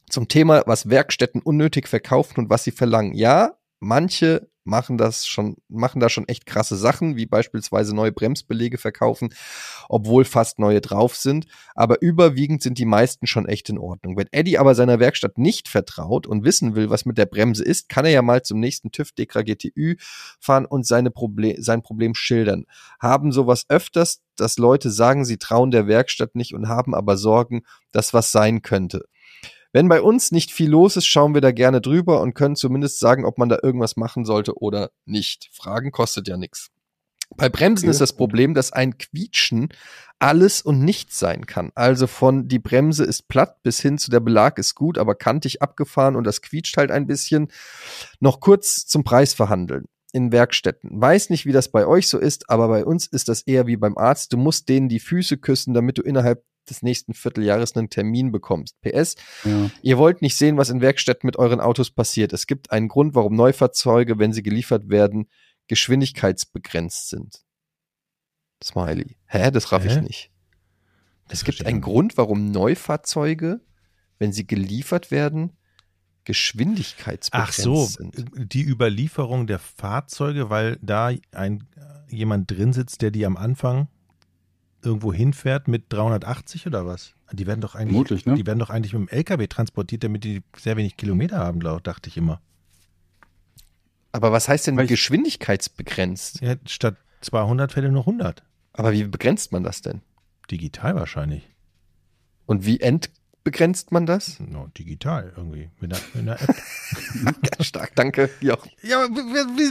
[0.09, 3.13] Zum Thema, was Werkstätten unnötig verkaufen und was sie verlangen.
[3.13, 8.77] Ja, manche machen das schon, machen da schon echt krasse Sachen, wie beispielsweise neue Bremsbelege
[8.77, 9.29] verkaufen,
[9.87, 11.45] obwohl fast neue drauf sind.
[11.75, 14.17] Aber überwiegend sind die meisten schon echt in Ordnung.
[14.17, 17.89] Wenn Eddie aber seiner Werkstatt nicht vertraut und wissen will, was mit der Bremse ist,
[17.89, 19.95] kann er ja mal zum nächsten TÜV Dekra GTÜ
[20.39, 22.65] fahren und seine Proble sein Problem schildern.
[22.99, 27.63] Haben sowas öfters, dass Leute sagen, sie trauen der Werkstatt nicht und haben aber Sorgen,
[27.91, 29.05] dass was sein könnte.
[29.75, 32.97] Wenn bei uns nicht viel los ist, schauen wir da gerne drüber und können zumindest
[32.97, 35.49] sagen, ob man da irgendwas machen sollte oder nicht.
[35.51, 36.69] Fragen kostet ja nichts.
[37.35, 37.91] Bei Bremsen Okay.
[37.91, 39.67] ist das Problem, dass ein Quietschen
[40.17, 41.73] alles und nichts sein kann.
[41.75, 45.61] Also von die Bremse ist platt bis hin zu der Belag ist gut, aber kantig
[45.61, 47.49] abgefahren und das quietscht halt ein bisschen.
[48.21, 49.87] Noch kurz zum Preis verhandeln.
[50.13, 51.01] in Werkstätten.
[51.01, 53.75] Weiß nicht, wie das bei euch so ist, aber bei uns ist das eher wie
[53.75, 54.31] beim Arzt.
[54.31, 58.79] Du musst denen die Füße küssen, damit du innerhalb des nächsten Vierteljahres einen Termin bekommst.
[58.81, 59.69] PS, Ja.
[59.81, 62.33] ihr wollt nicht sehen, was in Werkstätten mit euren Autos passiert.
[62.33, 65.27] Es gibt einen Grund, warum Neufahrzeuge, wenn sie geliefert werden,
[65.67, 67.43] geschwindigkeitsbegrenzt sind.
[68.63, 69.17] Smiley.
[69.25, 69.51] Hä?
[69.51, 70.01] Das raff ich Hä?
[70.01, 70.31] nicht.
[71.27, 73.61] Das Es gibt verstehe einen ich Grund, warum Neufahrzeuge,
[74.19, 78.15] wenn sie geliefert werden, Ach geschwindigkeitsbegrenzt so, sind.
[78.35, 81.67] die Überlieferung der Fahrzeuge, weil da ein
[82.09, 83.87] jemand drin sitzt, der die am Anfang
[84.85, 87.13] irgendwo hinfährt mit 380 oder was?
[87.31, 88.35] Die werden doch eigentlich, Vermutlich, ne?
[88.35, 92.09] die werden doch eigentlich mit dem LKW transportiert, damit die sehr wenig Kilometer haben, dachte
[92.09, 92.41] ich immer.
[94.11, 96.41] Aber was heißt denn Weil geschwindigkeitsbegrenzt?
[96.41, 98.43] Ja, statt 200 Fälle nur 100.
[98.73, 100.01] Aber wie begrenzt man das denn?
[100.49, 101.49] Digital wahrscheinlich.
[102.45, 102.79] Und wie
[103.45, 104.39] entbegrenzt man das?
[104.39, 105.69] No, digital irgendwie.
[105.79, 107.63] Mit einer, mit einer App.
[107.63, 108.29] Stark, danke.
[108.41, 109.07] Ja, ja,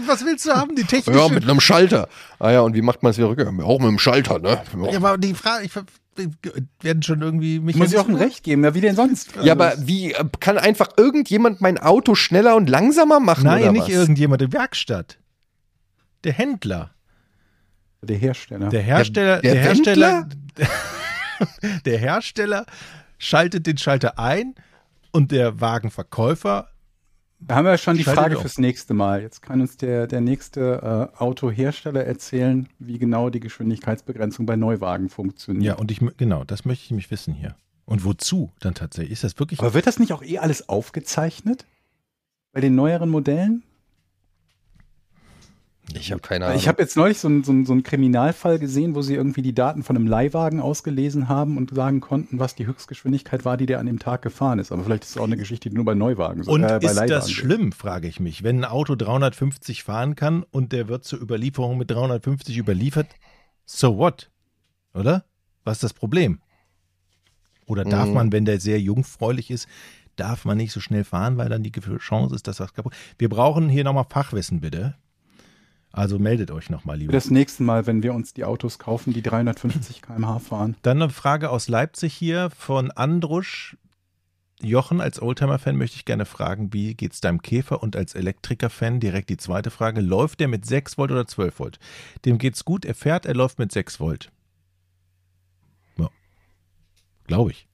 [0.07, 0.77] was willst du haben?
[0.77, 1.19] Die technische.
[1.19, 2.09] ja, mit einem Schalter.
[2.39, 3.65] Ah ja, und wie macht man es wieder rückgängig?
[3.65, 4.63] Auch mit einem Schalter, ne?
[4.91, 5.73] Ja, aber die Frage, ich
[6.83, 7.75] werden schon irgendwie mich.
[7.75, 9.31] Muss ich auch ein Recht geben, ja, wie denn sonst?
[9.43, 13.45] Ja, aber wie äh, kann einfach irgendjemand mein Auto schneller und langsamer machen?
[13.45, 13.95] Nein, oder nicht was?
[13.95, 15.19] irgendjemand in Werkstatt.
[16.23, 16.95] Der Händler.
[18.03, 18.69] Der Hersteller.
[18.69, 20.29] Der Hersteller, der der, Hersteller,
[21.85, 22.67] der Hersteller
[23.25, 24.55] schaltet den Schalter ein
[25.11, 26.69] und der Wagenverkäufer.
[27.41, 28.43] Da haben wir schon die Frage auf.
[28.43, 29.23] fürs nächste Mal.
[29.23, 35.11] Jetzt kann uns der, der nächste äh, Autohersteller erzählen, wie genau die Geschwindigkeitsbegrenzung bei Neuwagen
[35.11, 35.65] funktioniert.
[35.65, 37.57] Ja, und ich, genau, das möchte ich nämlich wissen hier.
[37.85, 39.13] Und wozu dann tatsächlich?
[39.13, 39.61] Ist das wirklich?
[39.61, 41.67] Aber wird das nicht auch eh alles aufgezeichnet?
[42.53, 43.63] Bei den neueren Modellen?
[45.93, 46.59] Ich habe keine Ahnung.
[46.59, 49.43] Ich habe jetzt neulich so, einen- so, einen- so einen Kriminalfall gesehen, wo sie irgendwie
[49.43, 53.67] die Daten von einem Leihwagen ausgelesen haben und sagen konnten, was die Höchstgeschwindigkeit war, die
[53.67, 54.73] der an dem Tag gefahren ist.
[54.73, 56.77] Aber vielleicht ist es auch eine Geschichte, die nur bei Neuwagen so Und äh, bei
[56.79, 58.43] ist Leihwagen das schlimm, frage ich mich.
[58.43, 63.09] Wenn ein Auto 350 fahren kann und der wird zur Überlieferung mit 350 überliefert,
[63.67, 64.31] so what?
[64.95, 65.25] Oder?
[65.65, 66.41] Was ist das Problem?
[67.67, 68.15] Oder darf Mhm.
[68.15, 69.69] man, wenn der sehr jungfräulich ist,
[70.17, 73.29] darf man nicht so schnell fahren, weil dann die Chance ist, dass das kaputt Wir
[73.29, 74.95] brauchen hier nochmal Fachwissen, bitte.
[75.95, 77.13] Also meldet euch nochmal, lieber.
[77.13, 80.75] das nächste Mal, wenn wir uns die Autos kaufen, die 350 km/h fahren.
[80.83, 83.77] Dann eine Frage aus Leipzig hier von Andrusch.
[84.61, 87.81] Jochen, als Oldtimer-Fan möchte ich gerne fragen, wie geht's deinem Käfer?
[87.81, 91.79] Und als Elektriker-Fan direkt die zweite Frage, läuft der mit 6 Volt oder 12 Volt?
[92.25, 94.33] Dem geht's gut, er fährt, er läuft mit 6 Volt.
[95.97, 96.11] Ja.
[97.29, 97.69] Glaube ich.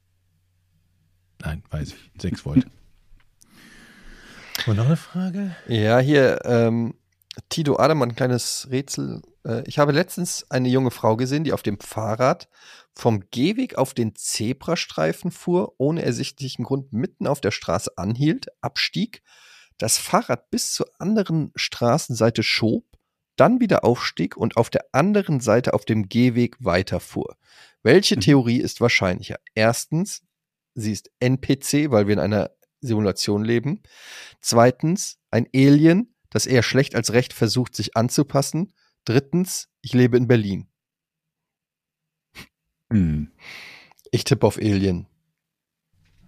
[1.41, 2.11] Nein, weiß ich.
[2.21, 2.67] 6 Volt.
[4.67, 5.57] Und noch eine Frage?
[5.69, 6.95] Ja, hier, ähm,
[7.49, 9.23] Tito Adam, ein kleines Rätsel.
[9.45, 12.49] Äh, ich habe letztens eine junge Frau gesehen, die auf dem Fahrrad
[12.95, 19.23] vom Gehweg auf den Zebrastreifen fuhr, ohne ersichtlichen Grund mitten auf der Straße anhielt, abstieg,
[19.79, 22.85] das Fahrrad bis zur anderen Straßenseite schob,
[23.37, 27.37] dann wieder aufstieg und auf der anderen Seite auf dem Gehweg weiterfuhr.
[27.83, 28.21] Welche Mhm.
[28.21, 29.39] Theorie ist wahrscheinlicher?
[29.55, 30.23] Erstens,
[30.75, 32.51] sie ist NPC, weil wir in einer
[32.83, 33.83] Simulation leben.
[34.41, 38.73] Zweitens, ein Alien, das eher schlecht als recht versucht, sich anzupassen.
[39.05, 40.69] Drittens, ich lebe in Berlin.
[42.93, 43.31] Hm.
[44.11, 45.07] Ich tippe auf Alien.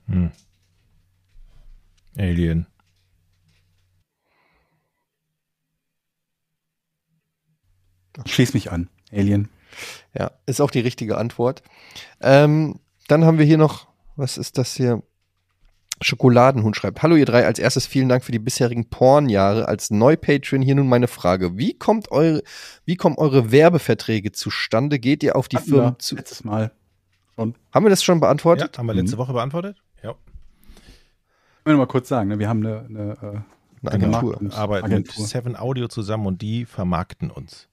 [0.06, 0.30] Hm.
[2.16, 2.66] Alien.
[8.24, 8.88] Ich schließe mich an.
[9.10, 9.48] Alien.
[10.14, 11.62] Ja, ist auch die richtige Antwort.
[12.20, 15.02] Ähm, dann haben wir hier noch, was ist das hier?
[16.02, 19.68] Schokoladenhund schreibt, hallo ihr drei, als erstes vielen Dank für die bisherigen Pornjahre.
[19.68, 21.56] Als Neu-Patreon hier nun meine Frage.
[21.58, 22.42] Wie kommt eure,
[22.84, 24.98] wie kommen eure Werbeverträge zustande?
[24.98, 26.16] Geht ihr auf die Hatten Firmen wir zu?
[26.16, 26.72] Letztes Mal.
[27.34, 27.54] Schon.
[27.72, 28.78] Haben wir das schon Ja, beantwortet?
[28.78, 29.76] haben wir letzte Woche beantwortet?
[30.02, 30.14] Ja.
[31.60, 34.36] Ich will noch mal kurz sagen, ne, wir haben eine, eine, äh, Eine Agentur.
[34.38, 35.20] Vermarktungs- arbeiten Agentur.
[35.22, 37.68] mit Seven Audio zusammen und die vermarkten uns.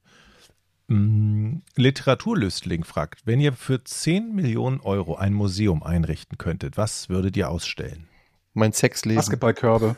[0.88, 7.36] Mm, Literaturlüstling fragt, wenn ihr für 10 Millionen Euro ein Museum einrichten könntet, was würdet
[7.36, 8.08] ihr ausstellen?
[8.54, 9.16] Mein Sexleben.
[9.16, 9.96] Basketballkörbe.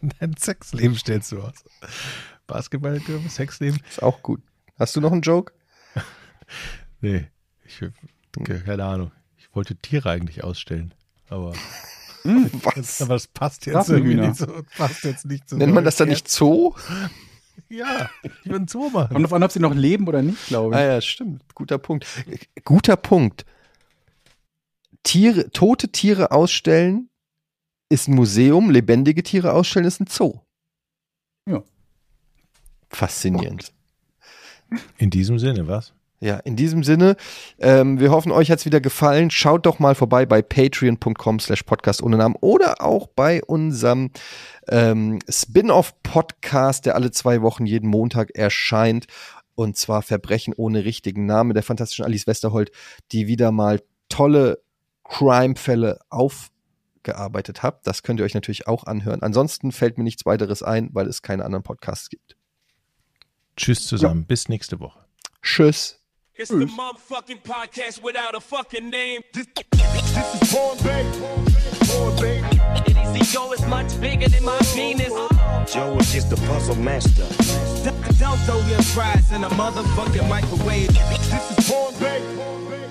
[0.20, 1.64] Dein Sexleben stellst du aus.
[2.46, 3.80] Basketball, Sexleben?
[3.88, 4.42] Ist auch gut.
[4.78, 5.52] Hast du noch einen Joke?
[7.02, 7.28] Nee,
[7.64, 7.80] ich,
[8.38, 9.10] okay, keine Ahnung.
[9.38, 10.92] Ich wollte Tiere eigentlich ausstellen,
[11.30, 11.54] aber,
[12.24, 13.00] Was?
[13.00, 14.46] aber das passt jetzt irgendwie nicht so.
[14.76, 15.56] Passt jetzt nicht so.
[15.56, 16.74] Nennt man das dann nicht Zoo?
[17.70, 19.14] Ja, ich würde einen Zoo machen.
[19.14, 20.80] Kommt drauf an, ob sie noch leben oder nicht, glaube ich.
[20.80, 21.42] Ah ja, stimmt.
[21.54, 22.04] Guter Punkt.
[22.64, 23.46] Guter Punkt.
[25.02, 27.09] Tiere, tote Tiere ausstellen
[27.90, 30.40] ist ein Museum, lebendige Tiere ausstellen ist ein Zoo.
[31.46, 31.62] Ja.
[32.88, 33.72] Faszinierend.
[34.96, 35.92] In diesem Sinne, was?
[36.22, 37.16] Ja, in diesem Sinne,
[37.58, 39.30] ähm, wir hoffen, euch hat's wieder gefallen.
[39.30, 44.10] Schaut doch mal vorbei bei patreon.com slash podcast ohne Namen oder auch bei unserem
[44.68, 49.06] ähm, Spin-off-Podcast, der alle zwei Wochen jeden Montag erscheint.
[49.54, 52.70] Und zwar Verbrechen ohne richtigen Namen der fantastischen Alice Westerholt,
[53.12, 53.80] die wieder mal
[54.10, 54.62] tolle
[55.04, 56.00] Crime-Fälle
[57.00, 57.86] aufgearbeitet hat.
[57.86, 59.22] Das könnt ihr euch natürlich auch anhören.
[59.22, 62.36] Ansonsten fällt mir nichts weiteres ein, weil es keine anderen Podcasts gibt.
[63.56, 64.26] Tschüss zusammen.
[64.26, 65.04] Bis nächste Woche.
[65.42, 65.96] Tschüss.
[66.34, 69.22] It's the motherfucking podcast without a fucking name.
[69.34, 71.04] This, this is Born Bay.
[71.86, 72.42] Born Bay.
[73.32, 75.12] Yo is much bigger than my penis.
[75.70, 77.26] Joe is just the puzzle master.
[78.18, 80.88] Don't throw your fries in a motherfucking microwave.
[80.88, 82.89] This is Born Bay.